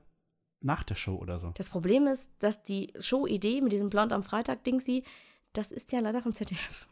nach 0.61 0.83
der 0.83 0.95
Show 0.95 1.15
oder 1.15 1.39
so. 1.39 1.51
Das 1.55 1.69
Problem 1.69 2.07
ist, 2.07 2.31
dass 2.39 2.63
die 2.63 2.93
Show-Idee 2.99 3.61
mit 3.61 3.71
diesem 3.71 3.89
Blond 3.89 4.13
am 4.13 4.23
Freitag-Dingsy, 4.23 5.03
das 5.53 5.71
ist 5.71 5.91
ja 5.91 5.99
leider 5.99 6.21
vom 6.21 6.33
ZDF. 6.33 6.87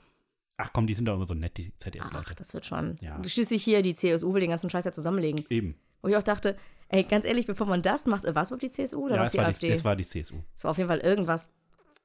Ach 0.58 0.72
komm, 0.74 0.88
die 0.88 0.94
sind 0.94 1.06
doch 1.06 1.16
immer 1.16 1.26
so 1.26 1.34
nett, 1.36 1.58
die 1.58 1.72
Ach, 1.74 1.78
ZDF-Leute. 1.80 2.36
das 2.36 2.54
wird 2.54 2.66
schon. 2.66 2.98
Ja. 3.02 3.22
Schließlich 3.24 3.64
hier, 3.64 3.82
die 3.82 3.94
CSU 3.94 4.34
will 4.34 4.42
den 4.42 4.50
ganzen 4.50 4.70
Scheiß 4.70 4.84
ja 4.86 4.92
zusammenlegen. 4.92 5.46
Eben. 5.50 5.76
Wo 6.02 6.10
ich 6.10 6.18
auch 6.18 6.24
dachte, 6.24 6.58
ey, 6.90 7.04
ganz 7.04 7.26
ehrlich, 7.26 7.46
bevor 7.46 7.68
man 7.68 7.82
das 7.82 8.06
macht, 8.08 8.26
äh, 8.26 8.36
war 8.36 8.44
es 8.44 8.50
überhaupt 8.50 8.64
die 8.64 8.72
CSU 8.72 9.06
oder 9.06 9.16
Ja, 9.18 9.24
es 9.26 9.32
die 9.32 9.38
war, 9.38 9.46
AfD? 9.46 9.68
die, 9.68 9.74
es 9.74 9.84
war 9.86 9.96
die 9.96 10.06
CSU. 10.06 10.38
Es 10.58 10.64
war 10.64 10.72
auf 10.72 10.78
jeden 10.78 10.90
Fall 10.90 11.00
irgendwas 11.00 11.52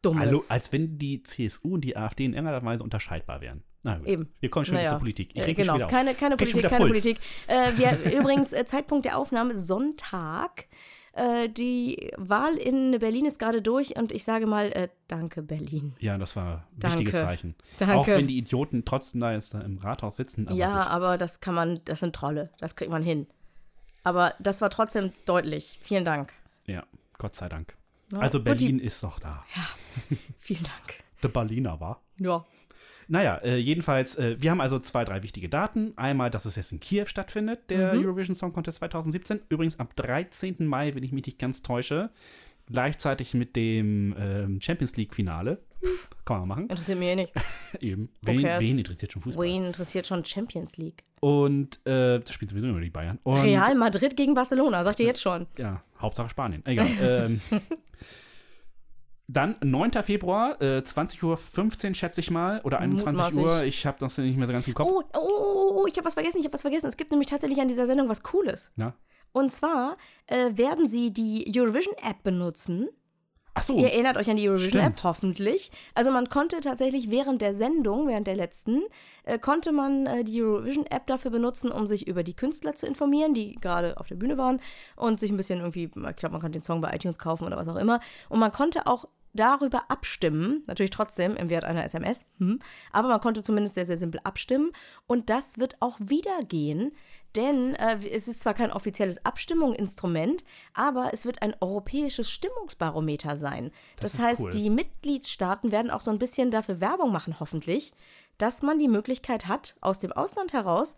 Dummes. 0.02 0.22
Hallo, 0.26 0.42
als 0.50 0.70
wenn 0.72 0.98
die 0.98 1.22
CSU 1.22 1.74
und 1.74 1.80
die 1.80 1.96
AfD 1.96 2.26
in 2.26 2.34
irgendeiner 2.34 2.62
Weise 2.64 2.84
unterscheidbar 2.84 3.40
wären. 3.40 3.64
Na. 3.82 4.00
Eben. 4.04 4.28
Wir 4.40 4.50
kommen 4.50 4.64
schon 4.66 4.74
wieder 4.74 4.82
Naja. 4.82 4.90
zur 4.90 4.98
Politik. 4.98 5.30
Ich 5.34 5.40
Äh, 5.40 5.44
reg 5.44 5.56
mich 5.58 5.66
genau, 5.66 5.76
wieder 5.76 5.86
auf. 5.86 5.90
keine, 5.90 6.14
keine 6.14 6.36
Krieg 6.36 6.50
Politik, 6.52 6.70
keine 6.70 6.86
Puls. 6.86 7.00
Politik. 7.02 7.20
Äh, 7.48 7.72
wir, 7.76 8.12
übrigens, 8.20 8.52
äh, 8.52 8.64
Zeitpunkt 8.66 9.04
der 9.04 9.18
Aufnahme, 9.18 9.56
Sonntag. 9.56 10.66
Äh, 11.16 11.48
die 11.48 12.10
Wahl 12.16 12.56
in 12.56 12.98
Berlin 12.98 13.24
ist 13.24 13.38
gerade 13.38 13.62
durch 13.62 13.94
und 13.96 14.10
ich 14.10 14.24
sage 14.24 14.46
mal, 14.46 14.72
äh, 14.72 14.88
danke 15.06 15.42
Berlin. 15.42 15.94
Ja, 16.00 16.18
das 16.18 16.34
war 16.34 16.56
ein 16.56 16.62
Danke. 16.80 16.98
wichtiges 16.98 17.20
Zeichen. 17.20 17.54
Danke. 17.78 17.94
Auch 17.94 18.06
wenn 18.08 18.26
die 18.26 18.36
Idioten 18.38 18.84
trotzdem 18.84 19.20
da 19.20 19.32
jetzt 19.32 19.54
da 19.54 19.60
im 19.60 19.78
Rathaus 19.78 20.16
sitzen. 20.16 20.48
Aber 20.48 20.56
ja, 20.56 20.82
gut. 20.82 20.90
aber 20.92 21.18
das 21.18 21.40
kann 21.40 21.54
man, 21.54 21.78
das 21.84 22.00
sind 22.00 22.14
Trolle, 22.16 22.50
das 22.58 22.74
kriegt 22.74 22.90
man 22.90 23.02
hin. 23.02 23.28
Aber 24.02 24.34
das 24.40 24.60
war 24.60 24.70
trotzdem 24.70 25.12
deutlich. 25.24 25.78
Vielen 25.82 26.04
Dank. 26.04 26.32
ja, 26.66 26.82
Gott 27.16 27.34
sei 27.36 27.48
Dank. 27.48 27.74
Ja, 28.12 28.18
Also 28.18 28.38
gut, 28.38 28.46
die- 28.48 28.64
Berlin 28.66 28.78
ist 28.80 29.02
doch 29.02 29.18
da. 29.20 29.44
Vielen 30.38 30.64
Dank. 30.64 30.98
Der 31.22 31.28
Berliner 31.28 31.78
war. 31.80 32.00
Ja. 32.18 32.44
Naja, 33.08 33.36
äh, 33.38 33.56
jedenfalls, 33.56 34.16
äh, 34.16 34.36
wir 34.40 34.50
haben 34.50 34.60
also 34.60 34.78
zwei, 34.78 35.04
drei 35.04 35.22
wichtige 35.22 35.48
Daten. 35.48 35.92
Einmal, 35.96 36.30
dass 36.30 36.44
es 36.44 36.56
jetzt 36.56 36.72
in 36.72 36.80
Kiew 36.80 37.06
stattfindet, 37.06 37.70
der 37.70 37.94
Mhm. 37.94 38.04
Eurovision 38.04 38.34
Song 38.34 38.52
Contest 38.52 38.78
2017. 38.78 39.40
Übrigens 39.48 39.78
am 39.80 39.88
13. 39.96 40.66
Mai, 40.66 40.94
wenn 40.94 41.02
ich 41.02 41.12
mich 41.12 41.26
nicht 41.26 41.38
ganz 41.38 41.62
täusche. 41.62 42.10
gleichzeitig 42.66 43.34
mit 43.34 43.56
dem 43.56 44.14
ähm, 44.18 44.58
Champions 44.58 44.96
League-Finale. 44.96 45.58
Kann 46.24 46.38
man 46.40 46.48
machen. 46.48 46.62
Interessiert 46.70 46.98
mich 46.98 47.08
eh 47.08 47.14
nicht. 47.16 47.32
Eben. 47.80 48.08
Wen, 48.22 48.42
wen 48.42 48.78
interessiert 48.78 49.12
schon 49.12 49.20
Fußball? 49.20 49.46
Wayne 49.46 49.66
interessiert 49.66 50.06
schon 50.06 50.24
Champions 50.24 50.78
League. 50.78 51.04
Und 51.20 51.86
äh, 51.86 52.20
das 52.20 52.32
spielt 52.32 52.50
sowieso 52.50 52.66
immer 52.68 52.80
die 52.80 52.88
Bayern. 52.88 53.18
Und, 53.22 53.42
Real 53.42 53.74
Madrid 53.74 54.16
gegen 54.16 54.32
Barcelona, 54.32 54.82
sagt 54.82 54.98
ihr 55.00 55.04
jetzt 55.06 55.20
schon. 55.20 55.46
Ja, 55.58 55.82
Hauptsache 56.00 56.30
Spanien. 56.30 56.64
Egal. 56.64 56.88
ähm, 57.02 57.40
dann 59.26 59.56
9. 59.62 60.02
Februar, 60.02 60.60
äh, 60.60 60.82
20.15 60.82 61.88
Uhr, 61.88 61.94
schätze 61.94 62.20
ich 62.20 62.30
mal. 62.30 62.60
Oder 62.64 62.80
21 62.80 63.06
Mutmaßlich. 63.06 63.44
Uhr. 63.44 63.62
Ich 63.64 63.86
habe 63.86 63.98
das 63.98 64.18
nicht 64.18 64.36
mehr 64.36 64.46
so 64.46 64.52
ganz 64.52 64.66
im 64.66 64.74
Kopf. 64.74 64.90
Oh, 64.90 65.02
oh, 65.14 65.18
oh, 65.18 65.80
oh, 65.80 65.86
ich 65.86 65.96
habe 65.96 66.04
was 66.06 66.14
vergessen, 66.14 66.38
ich 66.38 66.44
habe 66.44 66.52
was 66.52 66.62
vergessen. 66.62 66.86
Es 66.86 66.96
gibt 66.96 67.10
nämlich 67.10 67.28
tatsächlich 67.28 67.60
an 67.60 67.68
dieser 67.68 67.86
Sendung 67.86 68.08
was 68.08 68.22
Cooles. 68.22 68.72
Ja. 68.76 68.94
Und 69.32 69.50
zwar 69.50 69.96
äh, 70.26 70.56
werden 70.56 70.88
sie 70.88 71.12
die 71.12 71.52
Eurovision-App 71.56 72.22
benutzen. 72.22 72.88
Ach 73.56 73.62
so. 73.62 73.76
Ihr 73.76 73.92
erinnert 73.92 74.16
euch 74.16 74.28
an 74.28 74.36
die 74.36 74.48
Eurovision-App 74.48 75.02
hoffentlich. 75.04 75.70
Also 75.94 76.10
man 76.10 76.28
konnte 76.28 76.60
tatsächlich 76.60 77.10
während 77.10 77.40
der 77.40 77.54
Sendung, 77.54 78.08
während 78.08 78.26
der 78.26 78.34
letzten, 78.34 78.82
äh, 79.22 79.38
konnte 79.38 79.70
man 79.70 80.06
äh, 80.06 80.24
die 80.24 80.42
Eurovision-App 80.42 81.06
dafür 81.06 81.30
benutzen, 81.30 81.70
um 81.70 81.86
sich 81.86 82.08
über 82.08 82.24
die 82.24 82.34
Künstler 82.34 82.74
zu 82.74 82.86
informieren, 82.86 83.32
die 83.32 83.54
gerade 83.54 83.96
auf 83.98 84.08
der 84.08 84.16
Bühne 84.16 84.36
waren 84.38 84.60
und 84.96 85.20
sich 85.20 85.30
ein 85.30 85.36
bisschen 85.36 85.60
irgendwie, 85.60 85.84
ich 85.84 86.16
glaube, 86.16 86.32
man 86.32 86.40
konnte 86.40 86.58
den 86.58 86.62
Song 86.62 86.80
bei 86.80 86.92
iTunes 86.92 87.18
kaufen 87.18 87.44
oder 87.44 87.56
was 87.56 87.68
auch 87.68 87.76
immer. 87.76 88.00
Und 88.28 88.40
man 88.40 88.50
konnte 88.50 88.88
auch 88.88 89.06
darüber 89.34 89.90
abstimmen, 89.90 90.62
natürlich 90.66 90.90
trotzdem 90.90 91.36
im 91.36 91.50
Wert 91.50 91.64
einer 91.64 91.84
SMS, 91.84 92.32
hm, 92.38 92.60
aber 92.92 93.08
man 93.08 93.20
konnte 93.20 93.42
zumindest 93.42 93.74
sehr, 93.74 93.84
sehr 93.84 93.96
simpel 93.96 94.20
abstimmen. 94.24 94.72
Und 95.06 95.28
das 95.28 95.58
wird 95.58 95.76
auch 95.80 95.98
wieder 96.00 96.42
gehen, 96.44 96.92
denn 97.34 97.74
äh, 97.74 97.98
es 98.08 98.28
ist 98.28 98.40
zwar 98.40 98.54
kein 98.54 98.70
offizielles 98.70 99.24
Abstimmungsinstrument, 99.24 100.44
aber 100.72 101.10
es 101.12 101.26
wird 101.26 101.42
ein 101.42 101.54
europäisches 101.60 102.30
Stimmungsbarometer 102.30 103.36
sein. 103.36 103.72
Das, 104.00 104.12
Das 104.12 104.22
heißt, 104.22 104.40
cool. 104.40 104.50
die 104.52 104.70
Mitgliedstaaten 104.70 105.72
werden 105.72 105.90
auch 105.90 106.00
so 106.00 106.10
ein 106.10 106.18
bisschen 106.18 106.50
dafür 106.50 106.80
Werbung 106.80 107.12
machen, 107.12 107.38
hoffentlich, 107.40 107.92
dass 108.38 108.62
man 108.62 108.78
die 108.78 108.88
Möglichkeit 108.88 109.48
hat, 109.48 109.74
aus 109.80 109.98
dem 109.98 110.12
Ausland 110.12 110.52
heraus 110.52 110.96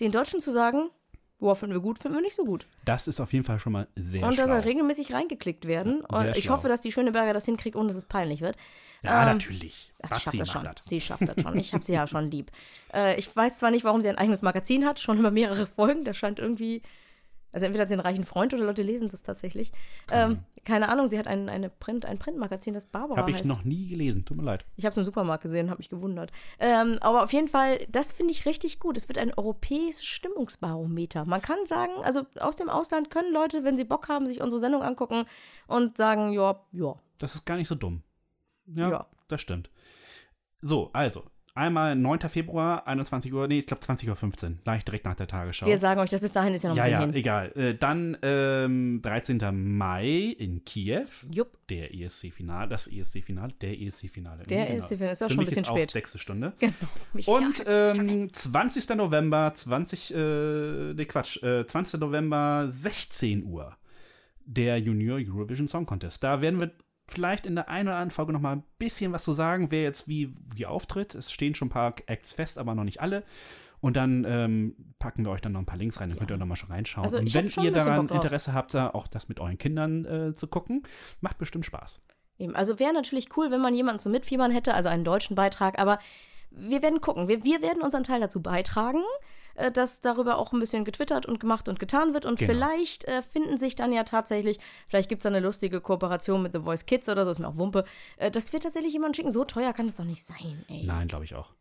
den 0.00 0.12
Deutschen 0.12 0.40
zu 0.40 0.52
sagen, 0.52 0.90
boah, 1.38 1.54
finden 1.56 1.74
wir 1.74 1.80
gut, 1.80 1.98
finden 1.98 2.16
wir 2.16 2.22
nicht 2.22 2.36
so 2.36 2.44
gut. 2.44 2.66
Das 2.84 3.08
ist 3.08 3.20
auf 3.20 3.32
jeden 3.32 3.44
Fall 3.44 3.58
schon 3.60 3.72
mal 3.72 3.86
sehr 3.96 4.26
Und 4.26 4.38
da 4.38 4.46
soll 4.46 4.60
regelmäßig 4.60 5.12
reingeklickt 5.12 5.66
werden. 5.66 6.02
Ja, 6.10 6.18
und 6.18 6.36
ich 6.36 6.44
schlau. 6.44 6.56
hoffe, 6.56 6.68
dass 6.68 6.80
die 6.80 6.92
Schöneberger 6.92 7.32
das 7.32 7.44
hinkriegt, 7.44 7.76
ohne 7.76 7.88
dass 7.88 7.96
es 7.96 8.06
peinlich 8.06 8.40
wird. 8.40 8.56
ja, 9.02 9.22
ähm, 9.22 9.36
natürlich. 9.36 9.92
Das 9.98 10.10
Babsi 10.10 10.22
schafft 10.24 10.40
das 10.40 10.48
macht 10.48 10.56
schon. 10.56 10.64
das. 10.64 10.82
Sie 10.86 11.00
schafft 11.00 11.28
das 11.28 11.42
schon. 11.42 11.58
Ich 11.58 11.72
habe 11.72 11.84
sie 11.84 11.92
ja 11.92 12.06
schon 12.08 12.30
lieb. 12.30 12.50
Äh, 12.92 13.18
ich 13.18 13.34
weiß 13.34 13.58
zwar 13.58 13.70
nicht, 13.70 13.84
warum 13.84 14.00
sie 14.02 14.08
ein 14.08 14.18
eigenes 14.18 14.42
Magazin 14.42 14.84
hat, 14.84 15.00
schon 15.00 15.18
über 15.18 15.30
mehrere 15.30 15.66
Folgen. 15.66 16.04
Das 16.04 16.16
scheint 16.16 16.38
irgendwie. 16.38 16.82
Also 17.52 17.64
entweder 17.66 17.82
hat 17.82 17.88
sie 17.88 17.94
einen 17.94 18.02
reichen 18.02 18.24
Freund 18.24 18.52
oder 18.52 18.64
Leute 18.64 18.82
lesen 18.82 19.08
das 19.08 19.22
tatsächlich. 19.22 19.72
Ähm, 20.10 20.40
keine 20.64 20.90
Ahnung, 20.90 21.06
sie 21.08 21.18
hat 21.18 21.26
ein, 21.26 21.48
eine 21.48 21.70
Print, 21.70 22.04
ein 22.04 22.18
Printmagazin, 22.18 22.74
das 22.74 22.86
Barbara 22.86 23.18
Habe 23.18 23.30
ich 23.30 23.38
heißt. 23.38 23.46
noch 23.46 23.64
nie 23.64 23.88
gelesen. 23.88 24.24
Tut 24.26 24.36
mir 24.36 24.42
leid. 24.42 24.66
Ich 24.76 24.84
habe 24.84 24.90
es 24.90 24.96
im 24.98 25.04
Supermarkt 25.04 25.42
gesehen, 25.44 25.70
habe 25.70 25.78
mich 25.78 25.88
gewundert. 25.88 26.30
Ähm, 26.58 26.98
aber 27.00 27.24
auf 27.24 27.32
jeden 27.32 27.48
Fall, 27.48 27.78
das 27.90 28.12
finde 28.12 28.32
ich 28.32 28.44
richtig 28.44 28.78
gut. 28.80 28.96
Es 28.98 29.08
wird 29.08 29.16
ein 29.18 29.32
europäisches 29.32 30.04
Stimmungsbarometer. 30.04 31.24
Man 31.24 31.40
kann 31.40 31.58
sagen, 31.64 31.92
also 32.02 32.22
aus 32.38 32.56
dem 32.56 32.68
Ausland 32.68 33.10
können 33.10 33.32
Leute, 33.32 33.64
wenn 33.64 33.76
sie 33.76 33.84
Bock 33.84 34.08
haben, 34.08 34.26
sich 34.26 34.40
unsere 34.42 34.60
Sendung 34.60 34.82
angucken 34.82 35.24
und 35.66 35.96
sagen, 35.96 36.32
ja, 36.32 36.60
ja, 36.72 36.94
Das 37.18 37.34
ist 37.34 37.46
gar 37.46 37.56
nicht 37.56 37.68
so 37.68 37.74
dumm. 37.74 38.02
Ja, 38.66 38.90
Ja. 38.90 39.06
das 39.28 39.40
stimmt. 39.40 39.70
So, 40.60 40.90
also, 40.92 41.22
einmal 41.58 41.96
9. 41.96 42.20
Februar, 42.28 42.86
21 42.86 43.32
Uhr, 43.32 43.48
nee, 43.48 43.58
ich 43.58 43.66
glaube 43.66 43.82
20.15 43.82 44.44
Uhr, 44.44 44.56
gleich 44.64 44.84
direkt 44.84 45.04
nach 45.04 45.14
der 45.14 45.26
Tagesschau. 45.26 45.66
wir 45.66 45.76
sagen 45.76 46.00
euch, 46.00 46.10
das 46.10 46.20
bis 46.20 46.32
dahin 46.32 46.54
ist 46.54 46.62
ja 46.62 46.70
noch 46.70 46.76
ein 46.76 46.90
ja, 46.90 47.00
bisschen 47.06 47.24
ja, 47.24 47.42
hin. 47.42 47.52
egal. 47.52 47.52
Äh, 47.56 47.74
dann 47.74 48.16
ähm, 48.22 49.00
13. 49.02 49.40
Mai 49.52 50.34
in 50.38 50.64
Kiew. 50.64 51.06
Jupp. 51.30 51.58
Der 51.68 51.92
ESC-Final, 51.94 52.68
das 52.68 52.86
ESC-Final, 52.86 53.52
der 53.60 53.78
ESC-Finale. 53.78 54.44
Der 54.44 54.70
ESC-Finale, 54.74 55.12
ist 55.12 55.22
auch 55.22 55.26
Für 55.26 55.34
schon 55.34 55.42
ein 55.42 55.46
bisschen 55.46 55.62
ist 55.62 55.68
auch 55.70 55.76
spät. 55.76 55.90
sechste 55.90 56.18
Stunde. 56.18 56.52
Genau. 57.12 57.36
Und 57.38 57.64
ja 57.66 57.92
ähm, 57.92 58.32
20. 58.32 58.88
November, 58.96 59.52
20, 59.54 60.14
äh, 60.14 60.94
nee, 60.94 61.04
Quatsch, 61.04 61.42
äh, 61.42 61.66
20. 61.66 62.00
November, 62.00 62.66
16 62.68 63.44
Uhr, 63.44 63.76
der 64.44 64.78
Junior 64.78 65.18
Eurovision 65.18 65.68
Song 65.68 65.86
Contest. 65.86 66.22
Da 66.22 66.40
werden 66.40 66.60
wir 66.60 66.70
vielleicht 67.08 67.46
in 67.46 67.54
der 67.54 67.68
einen 67.68 67.88
oder 67.88 67.96
anderen 67.96 68.10
Folge 68.10 68.32
noch 68.32 68.40
mal 68.40 68.56
ein 68.56 68.64
bisschen 68.78 69.12
was 69.12 69.24
zu 69.24 69.32
sagen, 69.32 69.70
wer 69.70 69.82
jetzt 69.82 70.08
wie, 70.08 70.30
wie 70.54 70.66
auftritt. 70.66 71.14
Es 71.14 71.32
stehen 71.32 71.54
schon 71.54 71.68
ein 71.68 71.70
paar 71.70 71.94
Acts 72.06 72.32
fest, 72.32 72.58
aber 72.58 72.74
noch 72.74 72.84
nicht 72.84 73.00
alle. 73.00 73.24
Und 73.80 73.96
dann 73.96 74.24
ähm, 74.28 74.74
packen 74.98 75.24
wir 75.24 75.30
euch 75.30 75.40
dann 75.40 75.52
noch 75.52 75.60
ein 75.60 75.66
paar 75.66 75.78
Links 75.78 76.00
rein, 76.00 76.08
dann 76.08 76.18
könnt 76.18 76.30
ihr 76.30 76.36
noch 76.36 76.46
mal 76.46 76.56
schon 76.56 76.70
reinschauen. 76.70 77.04
Also 77.04 77.18
Und 77.18 77.32
wenn 77.32 77.48
ihr 77.64 77.72
daran. 77.72 78.08
Interesse 78.08 78.52
habt, 78.52 78.74
da 78.74 78.90
auch 78.90 79.06
das 79.06 79.28
mit 79.28 79.38
euren 79.38 79.56
Kindern 79.56 80.04
äh, 80.04 80.32
zu 80.34 80.48
gucken, 80.48 80.82
macht 81.20 81.38
bestimmt 81.38 81.64
Spaß. 81.64 82.00
Eben. 82.38 82.56
Also 82.56 82.78
wäre 82.78 82.92
natürlich 82.92 83.36
cool, 83.36 83.50
wenn 83.50 83.60
man 83.60 83.74
jemanden 83.74 84.00
zum 84.00 84.12
Mitfiebern 84.12 84.50
hätte, 84.50 84.74
also 84.74 84.88
einen 84.88 85.04
deutschen 85.04 85.36
Beitrag, 85.36 85.78
aber 85.78 85.98
wir 86.50 86.82
werden 86.82 87.00
gucken. 87.00 87.28
Wir, 87.28 87.44
wir 87.44 87.62
werden 87.62 87.82
unseren 87.82 88.02
Teil 88.02 88.20
dazu 88.20 88.42
beitragen, 88.42 89.02
äh, 89.58 89.70
dass 89.70 90.00
darüber 90.00 90.38
auch 90.38 90.52
ein 90.52 90.60
bisschen 90.60 90.84
getwittert 90.84 91.26
und 91.26 91.40
gemacht 91.40 91.68
und 91.68 91.78
getan 91.78 92.14
wird. 92.14 92.24
Und 92.24 92.38
Genau. 92.38 92.52
vielleicht 92.52 93.04
äh, 93.04 93.22
finden 93.22 93.58
sich 93.58 93.74
dann 93.76 93.92
ja 93.92 94.04
tatsächlich, 94.04 94.58
vielleicht 94.88 95.08
gibt 95.08 95.22
es 95.22 95.26
eine 95.26 95.40
lustige 95.40 95.80
Kooperation 95.80 96.42
mit 96.42 96.52
The 96.52 96.60
Voice 96.60 96.86
Kids 96.86 97.08
oder 97.08 97.24
so, 97.24 97.30
ist 97.32 97.38
mir 97.38 97.48
auch 97.48 97.56
Wumpe, 97.56 97.84
äh, 98.16 98.30
dass 98.30 98.52
wir 98.52 98.60
tatsächlich 98.60 98.92
jemanden 98.92 99.14
schicken. 99.14 99.30
So 99.30 99.44
teuer 99.44 99.72
kann 99.72 99.86
es 99.86 99.96
doch 99.96 100.04
nicht 100.04 100.24
sein, 100.24 100.64
ey. 100.68 100.84
Nein, 100.84 101.08
glaube 101.08 101.24
ich 101.24 101.34
auch. 101.34 101.52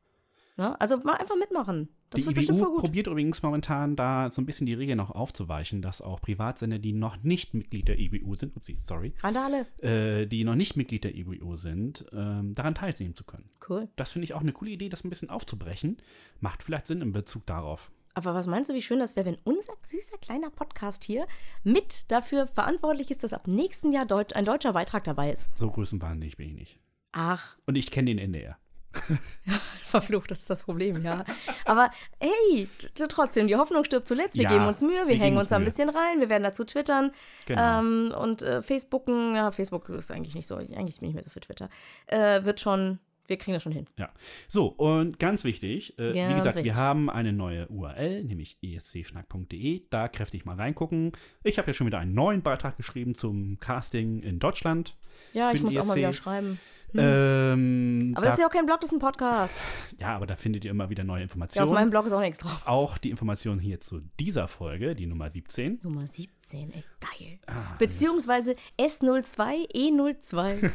Ne? 0.57 0.79
Also 0.81 0.97
mal 0.97 1.13
einfach 1.15 1.35
mitmachen. 1.35 1.89
Das 2.09 2.21
die 2.21 2.25
wird 2.27 2.35
bestimmt 2.37 2.59
voll 2.59 2.69
gut. 2.69 2.79
probiert 2.79 3.07
übrigens 3.07 3.43
momentan 3.43 3.95
da 3.95 4.29
so 4.31 4.41
ein 4.41 4.45
bisschen 4.45 4.65
die 4.65 4.73
Regeln 4.73 4.97
noch 4.97 5.11
aufzuweichen, 5.11 5.81
dass 5.81 6.01
auch 6.01 6.19
Privatsender, 6.21 6.79
die 6.79 6.93
noch 6.93 7.21
nicht 7.23 7.53
Mitglied 7.53 7.87
der 7.87 7.99
IBU 7.99 8.33
sind, 8.35 8.55
upsie, 8.55 8.77
sorry, 8.79 9.13
Randale. 9.21 9.67
äh, 9.81 10.25
die 10.25 10.43
noch 10.43 10.55
nicht 10.55 10.75
Mitglied 10.75 11.03
der 11.03 11.15
IBU 11.15 11.55
sind, 11.55 12.05
ähm, 12.13 12.55
daran 12.55 12.75
teilnehmen 12.75 13.13
zu 13.15 13.23
können. 13.23 13.45
Cool. 13.69 13.87
Das 13.97 14.13
finde 14.13 14.23
ich 14.25 14.33
auch 14.33 14.41
eine 14.41 14.53
coole 14.53 14.71
Idee, 14.71 14.89
das 14.89 15.03
ein 15.03 15.09
bisschen 15.09 15.29
aufzubrechen. 15.29 15.97
Macht 16.39 16.63
vielleicht 16.63 16.87
Sinn 16.87 17.01
in 17.01 17.11
Bezug 17.11 17.45
darauf. 17.45 17.91
Aber 18.15 18.33
was 18.33 18.47
meinst 18.47 18.69
du, 18.71 18.73
wie 18.73 18.81
schön 18.81 18.97
das 18.97 19.15
wäre, 19.15 19.27
wenn 19.27 19.37
unser 19.43 19.73
süßer 19.87 20.17
kleiner 20.17 20.49
Podcast 20.49 21.03
hier 21.03 21.27
mit 21.63 22.09
dafür 22.09 22.47
verantwortlich 22.47 23.11
ist, 23.11 23.23
dass 23.23 23.33
ab 23.33 23.45
nächsten 23.47 23.91
Jahr 23.91 24.07
Deut 24.07 24.33
ein 24.33 24.45
deutscher 24.45 24.73
Beitrag 24.73 25.03
dabei 25.03 25.31
ist? 25.31 25.49
So 25.55 25.69
größenwahnsinnig 25.69 26.35
bin 26.37 26.47
ich 26.49 26.55
nicht. 26.55 26.79
Ach, 27.11 27.57
Und 27.67 27.75
ich 27.75 27.91
kenne 27.91 28.05
den 28.09 28.17
NDR. 28.17 28.57
verflucht, 29.85 30.31
das 30.31 30.39
ist 30.39 30.49
das 30.49 30.63
Problem, 30.63 31.03
ja. 31.03 31.23
Aber 31.65 31.89
hey, 32.19 32.67
trotzdem, 33.09 33.47
die 33.47 33.55
Hoffnung 33.55 33.83
stirbt 33.83 34.07
zuletzt. 34.07 34.35
Wir 34.35 34.43
Ja, 34.43 34.49
geben 34.51 34.65
uns 34.67 34.81
Mühe, 34.81 34.91
wir, 34.91 35.07
wir 35.07 35.15
hängen 35.17 35.37
uns 35.37 35.49
da 35.49 35.55
ein 35.55 35.63
bisschen 35.63 35.89
rein, 35.89 36.19
wir 36.19 36.29
werden 36.29 36.43
dazu 36.43 36.63
twittern. 36.63 37.11
Genau. 37.45 37.79
Ähm, 37.79 38.13
und 38.19 38.41
äh, 38.41 38.61
Facebooken, 38.61 39.35
ja, 39.35 39.51
Facebook 39.51 39.89
ist 39.89 40.11
eigentlich 40.11 40.35
nicht 40.35 40.47
so, 40.47 40.55
eigentlich 40.55 40.75
bin 40.75 40.87
ich 40.87 41.01
nicht 41.01 41.13
mehr 41.15 41.23
so 41.23 41.29
für 41.29 41.39
Twitter. 41.39 41.69
Äh, 42.07 42.43
wird 42.43 42.59
schon, 42.59 42.99
wir 43.27 43.37
kriegen 43.37 43.53
das 43.53 43.63
schon 43.63 43.71
hin. 43.71 43.85
Ja. 43.97 44.09
So, 44.47 44.67
und 44.67 45.19
ganz 45.19 45.43
wichtig, 45.43 45.97
äh, 45.99 46.13
wie 46.13 46.17
Ganz 46.17 46.35
gesagt, 46.35 46.55
wichtig. 46.57 46.65
wir 46.73 46.75
haben 46.75 47.09
eine 47.09 47.33
neue 47.33 47.67
URL, 47.67 48.23
nämlich 48.23 48.57
escschnack.de. 48.61 49.83
Da 49.89 50.07
kräftig 50.07 50.45
mal 50.45 50.55
reingucken. 50.55 51.11
Ich 51.43 51.57
habe 51.57 51.67
ja 51.67 51.73
schon 51.73 51.87
wieder 51.87 51.99
einen 51.99 52.13
neuen 52.13 52.41
Beitrag 52.41 52.77
geschrieben 52.77 53.15
zum 53.15 53.59
Casting 53.59 54.19
in 54.21 54.39
Deutschland. 54.39 54.95
Ja, 55.33 55.51
ich 55.51 55.61
muss 55.61 55.75
auch 55.77 55.85
mal 55.85 55.93
ESC. 55.93 55.97
wieder 55.97 56.13
schreiben. 56.13 56.59
Ähm, 56.95 58.13
Aber 58.15 58.23
da, 58.25 58.29
das 58.31 58.39
ist 58.39 58.41
ja 58.41 58.47
auch 58.47 58.51
kein 58.53 58.65
Blog, 58.65 58.79
das 58.81 58.91
ist 58.91 58.95
ein 58.95 58.99
Podcast. 58.99 59.55
ja, 59.99 60.15
aber 60.15 60.25
da 60.27 60.35
findet 60.35 60.65
ihr 60.65 60.71
immer 60.71 60.89
wieder 60.89 61.03
neue 61.03 61.19
Ja, 61.19 61.25
auf 61.25 61.31
Informationen. 61.31 61.73
meinem 61.73 61.89
Blog 61.89 62.05
ist 62.07 62.13
auch 62.13 62.19
nichts 62.19 62.39
drauf. 62.39 62.61
auch 62.65 62.97
die 62.97 63.09
Informationen 63.09 63.59
hier 63.59 63.79
zu 63.79 64.01
dieser 64.19 64.47
Folge, 64.47 64.95
die 64.95 65.05
Nummer 65.05 65.29
17. 65.29 65.79
Nummer 65.83 66.07
17, 66.07 66.71
ey, 66.73 66.83
geil. 66.99 67.39
Ah, 67.47 67.75
Beziehungsweise 67.79 68.55
S02, 68.79 69.71
E02. 69.73 70.71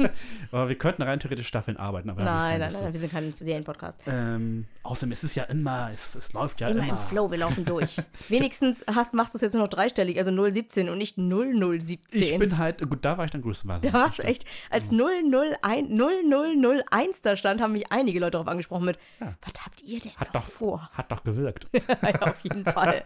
Aber 0.52 0.68
wir 0.68 0.76
könnten 0.78 1.02
rein 1.02 1.20
theoretisch 1.20 1.46
Staffeln 1.48 1.76
arbeiten, 1.76 2.10
aber 2.10 2.22
nein, 2.24 2.60
nein, 2.60 2.60
nein, 2.60 2.70
Lust 2.82 2.92
wir 2.92 3.00
sind 3.00 3.12
kein 3.12 3.34
Serienpodcast. 3.38 3.98
Ähm, 4.06 4.64
außerdem 4.82 5.12
ist 5.12 5.24
es 5.24 5.34
ja 5.34 5.44
immer, 5.44 5.90
es, 5.92 6.14
es 6.14 6.32
läuft 6.32 6.60
ja 6.60 6.68
Immer 6.68 6.84
immer. 6.84 6.92
im 6.92 6.98
Flow, 7.08 7.30
wir 7.30 7.38
laufen 7.38 7.64
durch. 7.64 7.96
Wenigstens 8.28 8.84
hast, 8.94 9.12
machst 9.14 9.34
du 9.34 9.38
es 9.38 9.42
jetzt 9.42 9.52
nur 9.54 9.62
noch 9.62 9.68
dreistellig, 9.68 10.18
also 10.18 10.30
017 10.50 10.88
und 10.88 10.98
nicht 10.98 11.16
0017. 11.18 11.98
Ich 12.22 12.38
bin 12.38 12.58
halt, 12.58 12.80
gut, 12.88 13.04
da 13.04 13.18
war 13.18 13.24
ich 13.24 13.30
dann 13.30 13.42
größtenweise. 13.42 13.82
da 13.86 13.92
warst 13.92 14.18
du 14.18 14.22
echt, 14.24 14.44
als 14.70 14.90
001, 14.90 15.88
0001 15.90 17.22
da 17.22 17.36
stand, 17.36 17.60
haben 17.60 17.72
mich 17.72 17.90
einige 17.92 18.18
Leute 18.20 18.32
darauf 18.32 18.48
angesprochen 18.48 18.84
mit, 18.86 18.98
was 19.20 19.64
habt 19.64 19.82
ihr 19.82 20.00
denn 20.00 20.12
Hat 20.16 20.34
doch, 20.34 20.42
vor? 20.42 20.88
hat 20.92 21.10
doch 21.10 21.22
gewirkt. 21.24 21.66
ja, 22.02 22.22
auf 22.22 22.40
jeden 22.40 22.64
Fall. 22.64 23.02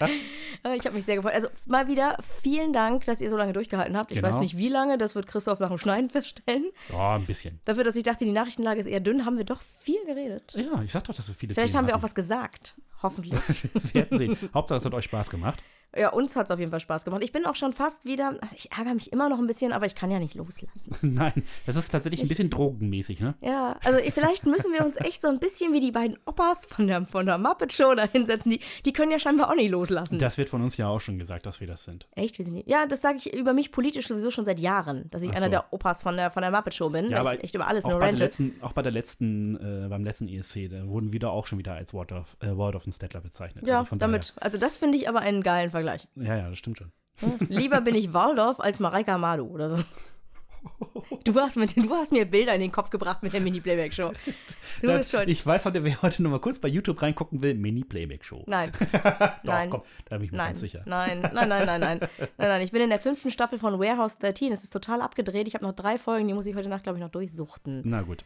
Äh, 0.65 0.77
Ich 0.77 0.85
habe 0.87 0.95
mich 0.95 1.05
sehr 1.05 1.17
gefreut. 1.17 1.35
Also 1.35 1.49
mal 1.67 1.89
wieder 1.89 2.17
vielen 2.43 2.73
Dank, 2.73 3.05
dass 3.07 3.21
ihr 3.21 3.31
so 3.31 3.37
lange 3.41 3.53
durchgehalten 3.53 3.97
habt. 3.97 4.11
Ich 4.13 4.17
Genau. 4.17 4.29
weiß 4.29 4.39
nicht 4.39 4.57
wie 4.57 4.69
lange, 4.69 4.97
das 4.99 5.15
wird 5.15 5.27
Christoph 5.27 5.59
nach 5.61 5.69
dem 5.69 5.79
Schneiden 5.79 6.09
feststellen. 6.11 6.67
Ja, 6.91 7.17
ein 7.17 7.27
bisschen. 7.27 7.61
Dafür, 7.65 7.83
dass 7.85 7.97
ich 7.97 8.05
dachte, 8.05 8.25
die 8.25 8.33
Nachrichtenlage 8.33 8.79
ist 8.81 8.87
eher 8.87 9.01
dünn, 9.01 9.25
haben 9.27 9.37
wir 9.37 9.45
doch 9.45 9.61
viel 9.63 10.05
geredet. 10.07 10.53
Ja, 10.55 10.83
ich 10.83 10.93
sag 10.93 11.05
doch, 11.05 11.15
dass 11.15 11.27
wir 11.29 11.35
viele 11.35 11.55
Vielleicht 11.55 11.73
Themen 11.73 11.79
haben 11.79 11.87
wir 11.89 11.95
auch 11.95 11.99
hatten. 11.99 12.05
was 12.05 12.15
gesagt. 12.15 12.75
Hoffentlich. 13.03 13.41
Wir 13.75 13.95
werden 13.95 14.19
sehen. 14.19 14.37
Hauptsache, 14.53 14.77
es 14.77 14.85
hat 14.85 14.93
euch 14.93 15.05
Spaß 15.07 15.31
gemacht. 15.31 15.63
Ja, 15.97 16.11
uns 16.11 16.37
hat 16.37 16.47
es 16.47 16.51
auf 16.51 16.59
jeden 16.59 16.71
Fall 16.71 16.81
Spaß 16.81 17.05
gemacht. 17.05 17.23
Ich 17.25 17.33
bin 17.33 17.47
auch 17.47 17.57
schon 17.57 17.73
fast 17.73 18.05
wieder, 18.05 18.37
also 18.41 18.55
ich 18.57 18.71
ärgere 18.73 18.95
mich 18.95 19.13
immer 19.13 19.29
noch 19.29 19.39
ein 19.39 19.47
bisschen, 19.47 19.73
aber 19.73 19.87
ich 19.87 19.95
kann 19.95 20.11
ja 20.11 20.19
nicht 20.19 20.35
loslassen. 20.35 20.97
Nein, 21.03 21.45
das 21.67 21.77
ist 21.77 21.91
tatsächlich 21.91 22.23
ein 22.23 22.29
bisschen 22.29 22.51
drogenmäßig, 22.51 23.21
ne? 23.21 23.35
Ja, 23.41 23.77
also 23.85 23.99
vielleicht 24.11 24.47
müssen 24.47 24.73
wir 24.73 24.85
uns 24.85 24.97
echt 24.97 25.21
so 25.23 25.29
ein 25.29 25.39
bisschen 25.39 25.73
wie 25.73 25.81
die 25.81 25.91
beiden 25.91 26.19
Opas 26.27 26.65
von 26.67 26.87
der, 26.87 27.07
von 27.07 27.27
der 27.27 27.39
Muppet 27.39 27.73
Show 27.73 27.95
da 27.95 28.07
hinsetzen. 28.07 28.53
Die, 28.53 28.61
die 28.85 28.93
können 28.93 29.11
ja 29.11 29.19
scheinbar 29.19 29.51
auch 29.51 29.57
nicht 29.57 29.71
loslassen. 29.71 30.19
Das 30.19 30.39
wird 30.39 30.49
von 30.49 30.63
uns 30.63 30.77
ja 30.77 30.89
auch 30.89 31.01
schon 31.01 31.19
gesagt, 31.19 31.47
dass 31.47 31.61
wir 31.61 31.67
das 31.67 31.85
sind. 31.85 32.09
echt? 32.15 32.39
Wir 32.39 32.45
sind 32.45 32.55
die, 32.55 32.65
ja, 32.67 32.87
das 32.87 33.03
sage 33.03 33.19
ich 33.19 33.35
über 33.35 33.53
mich 33.53 33.73
politisch 33.73 34.07
sowieso 34.07 34.31
schon 34.31 34.45
seit 34.45 34.61
Jahren, 34.61 35.11
dass 35.11 35.23
ich 35.23 35.31
Ach 35.31 35.37
einer 35.37 35.47
so. 35.47 35.51
der 35.51 35.73
Opas 35.73 36.03
von 36.03 36.17
der, 36.17 36.31
von 36.31 36.43
der 36.43 36.51
Muppet 36.51 36.75
Show 36.75 36.91
bin, 36.91 37.11
weil 37.11 37.39
ich 37.39 37.45
echt 37.45 37.55
über 37.55 37.67
alles 37.67 37.85
auch 37.85 37.91
nur 37.91 37.99
bei, 37.99 38.11
letzten, 38.13 38.55
auch 38.61 38.73
bei 38.73 38.83
der 38.83 38.93
letzten, 38.93 39.57
äh, 39.57 39.89
beim 39.89 40.05
letzten 40.05 40.29
ESC, 40.29 40.69
da 40.71 40.87
wurden 40.87 41.13
wir 41.13 41.21
da 41.21 41.31
auch 41.31 41.47
schon 41.47 41.59
wieder 41.59 41.75
als 41.75 41.93
Ward 41.93 42.13
of, 42.13 42.37
äh, 42.41 42.57
Ward 42.57 42.77
of 42.77 42.85
the 42.85 42.93
Stettler 42.93 43.21
bezeichnet. 43.21 43.67
Ja, 43.67 43.79
also 43.79 43.89
von 43.89 43.99
damit. 43.99 44.35
Also 44.41 44.59
das 44.59 44.77
finde 44.77 44.97
ich 44.99 45.09
aber 45.09 45.21
einen 45.21 45.43
geilen 45.43 45.71
Vergleich. 45.71 45.80
Daher, 45.87 46.01
ja, 46.17 46.37
ja, 46.37 46.49
das 46.49 46.59
stimmt 46.59 46.79
schon. 46.79 46.93
Lieber 47.49 47.81
bin 47.81 47.95
ich 47.95 48.13
Waldorf 48.13 48.61
als 48.61 48.81
Mareika 48.81 49.15
Amado 49.15 49.45
oder 49.45 49.71
so. 49.71 49.85
Du 51.25 51.35
hast, 51.37 51.57
mit, 51.57 51.77
du 51.77 51.91
hast 51.95 52.13
mir 52.13 52.25
Bilder 52.27 52.55
in 52.55 52.61
den 52.61 52.73
Kopf 52.73 52.91
gebracht 52.91 53.23
mit 53.23 53.33
der 53.33 53.41
Mini-Playback-Show. 53.41 54.13
Du 54.83 54.93
bist. 54.93 55.15
Ich 55.27 55.45
weiß 55.47 55.65
heute, 55.67 55.85
wer 55.85 56.03
heute 56.03 56.23
noch 56.23 56.31
mal 56.31 56.39
kurz 56.41 56.59
bei 56.59 56.69
YouTube 56.69 57.01
reingucken 57.01 57.43
will, 57.43 57.55
Mini-Playback-Show. 57.55 58.45
Nein. 58.47 58.73
Doch, 58.93 59.39
nein. 59.45 59.71
komm, 59.71 59.83
da 60.07 60.17
bin 60.17 60.27
ich 60.27 60.33
mir 60.33 60.39
Nein, 60.39 60.49
ganz 60.49 60.61
sicher. 60.61 60.83
nein, 60.87 61.21
nein, 61.21 61.49
nein, 61.49 61.49
nein, 61.49 61.81
nein, 61.81 61.99
nein, 62.01 62.09
nein. 62.39 62.63
Ich 62.63 62.73
bin 62.73 62.83
in 62.83 62.91
der 62.91 63.01
fünften 63.01 63.31
Staffel 63.31 63.59
von 63.59 63.79
Warehouse 63.79 64.19
13. 64.19 64.53
Es 64.53 64.63
ist 64.63 64.73
total 64.73 65.01
abgedreht. 65.01 65.47
Ich 65.49 65.55
habe 65.55 65.65
noch 65.65 65.73
drei 65.73 65.99
Folgen, 65.99 66.29
die 66.29 66.35
muss 66.35 66.47
ich 66.47 66.55
heute 66.55 66.69
Nacht, 66.69 66.83
glaube 66.83 66.99
ich, 66.99 67.03
noch 67.03 67.11
durchsuchten. 67.11 67.83
Na 67.85 68.03
gut. 68.03 68.25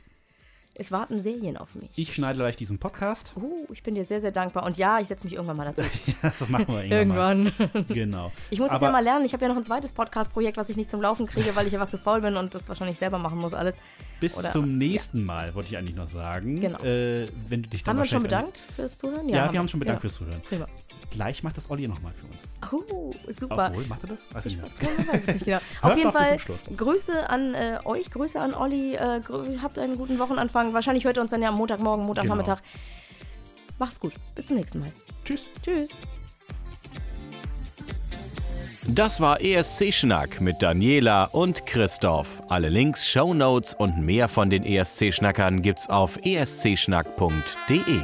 Es 0.76 0.90
warten 0.90 1.20
Serien 1.20 1.56
auf 1.56 1.76
mich. 1.76 1.90
Ich 1.94 2.14
schneide 2.14 2.40
gleich 2.40 2.56
diesen 2.56 2.80
Podcast. 2.80 3.32
Uh, 3.36 3.64
ich 3.72 3.84
bin 3.84 3.94
dir 3.94 4.04
sehr, 4.04 4.20
sehr 4.20 4.32
dankbar. 4.32 4.64
Und 4.64 4.76
ja, 4.76 4.98
ich 4.98 5.06
setze 5.06 5.24
mich 5.24 5.34
irgendwann 5.34 5.56
mal 5.56 5.72
dazu. 5.72 5.88
Das 6.22 6.48
machen 6.48 6.66
wir 6.66 6.84
irgendwann. 6.84 7.46
irgendwann. 7.46 7.86
Genau. 7.94 8.32
Ich 8.50 8.58
muss 8.58 8.72
es 8.72 8.80
ja 8.80 8.90
mal 8.90 9.04
lernen. 9.04 9.24
Ich 9.24 9.32
habe 9.32 9.44
ja 9.44 9.48
noch 9.48 9.56
ein 9.56 9.62
zweites 9.62 9.92
Podcast-Projekt, 9.92 10.56
was 10.56 10.68
ich 10.70 10.76
nicht 10.76 10.90
zum 10.90 11.00
Laufen 11.00 11.26
kriege, 11.26 11.54
weil 11.54 11.68
ich 11.68 11.74
einfach 11.74 11.88
zu 11.88 11.96
faul 11.98 12.22
bin 12.22 12.36
und 12.36 12.56
das 12.56 12.68
wahrscheinlich 12.68 12.98
selber 12.98 13.18
machen 13.18 13.38
muss 13.38 13.54
alles. 13.54 13.76
Bis 14.18 14.36
oder- 14.36 14.50
zum 14.50 14.76
nächsten 14.76 15.24
Mal, 15.24 15.54
wollte 15.54 15.70
ich 15.70 15.76
eigentlich 15.78 15.94
noch 15.94 16.08
sagen. 16.08 16.60
Genau. 16.60 16.82
Äh, 16.82 17.28
wenn 17.48 17.62
du 17.62 17.68
dich 17.68 17.84
dann 17.84 17.90
Haben 17.90 17.98
wir 17.98 18.02
uns 18.02 18.10
schon 18.10 18.22
bedankt 18.24 18.58
fürs 18.74 18.98
Zuhören? 18.98 19.28
Ja, 19.28 19.52
wir 19.52 19.58
haben 19.60 19.68
schon 19.68 19.78
bedankt 19.78 19.98
ja. 19.98 20.08
fürs 20.08 20.16
Zuhören. 20.16 20.40
Prima. 20.40 20.66
Gleich 21.14 21.42
macht 21.42 21.56
das 21.56 21.70
Olli 21.70 21.86
nochmal 21.88 22.12
für 22.12 22.26
uns. 22.26 22.42
Oh, 22.88 23.12
super. 23.30 23.68
Obwohl, 23.70 23.86
macht 23.86 24.02
er 24.04 24.08
das? 24.10 24.26
Weiß 24.32 24.46
ich 24.46 24.56
nicht. 24.60 24.74
Ich 24.80 25.08
weiß 25.08 25.20
es 25.20 25.26
nicht 25.26 25.44
genau. 25.44 25.58
Auf 25.82 25.96
jeden 25.96 26.12
Fall. 26.12 26.36
Grüße 26.76 27.30
an 27.30 27.54
äh, 27.54 27.78
euch, 27.84 28.10
Grüße 28.10 28.40
an 28.40 28.54
Olli. 28.54 28.94
Äh, 28.96 29.20
grü- 29.24 29.62
habt 29.62 29.78
einen 29.78 29.96
guten 29.96 30.18
Wochenanfang. 30.18 30.72
Wahrscheinlich 30.74 31.04
hört 31.04 31.16
ihr 31.16 31.22
uns 31.22 31.30
dann 31.30 31.42
ja 31.42 31.48
am 31.50 31.56
Montagmorgen, 31.56 32.04
Montagnachmittag. 32.04 32.58
Macht's 33.78 34.00
gut. 34.00 34.12
Bis 34.34 34.48
zum 34.48 34.56
nächsten 34.56 34.80
Mal. 34.80 34.92
Tschüss. 35.24 35.48
Tschüss. 35.62 35.90
Das 38.86 39.20
war 39.20 39.40
ESC 39.40 39.94
Schnack 39.94 40.40
mit 40.42 40.62
Daniela 40.62 41.24
und 41.24 41.64
Christoph. 41.64 42.42
Alle 42.48 42.68
Links, 42.68 43.08
Shownotes 43.08 43.72
und 43.74 43.98
mehr 44.04 44.28
von 44.28 44.50
den 44.50 44.62
ESC 44.64 45.12
Schnackern 45.14 45.62
gibt's 45.62 45.88
auf 45.88 46.18
escschnack.de. 46.22 48.02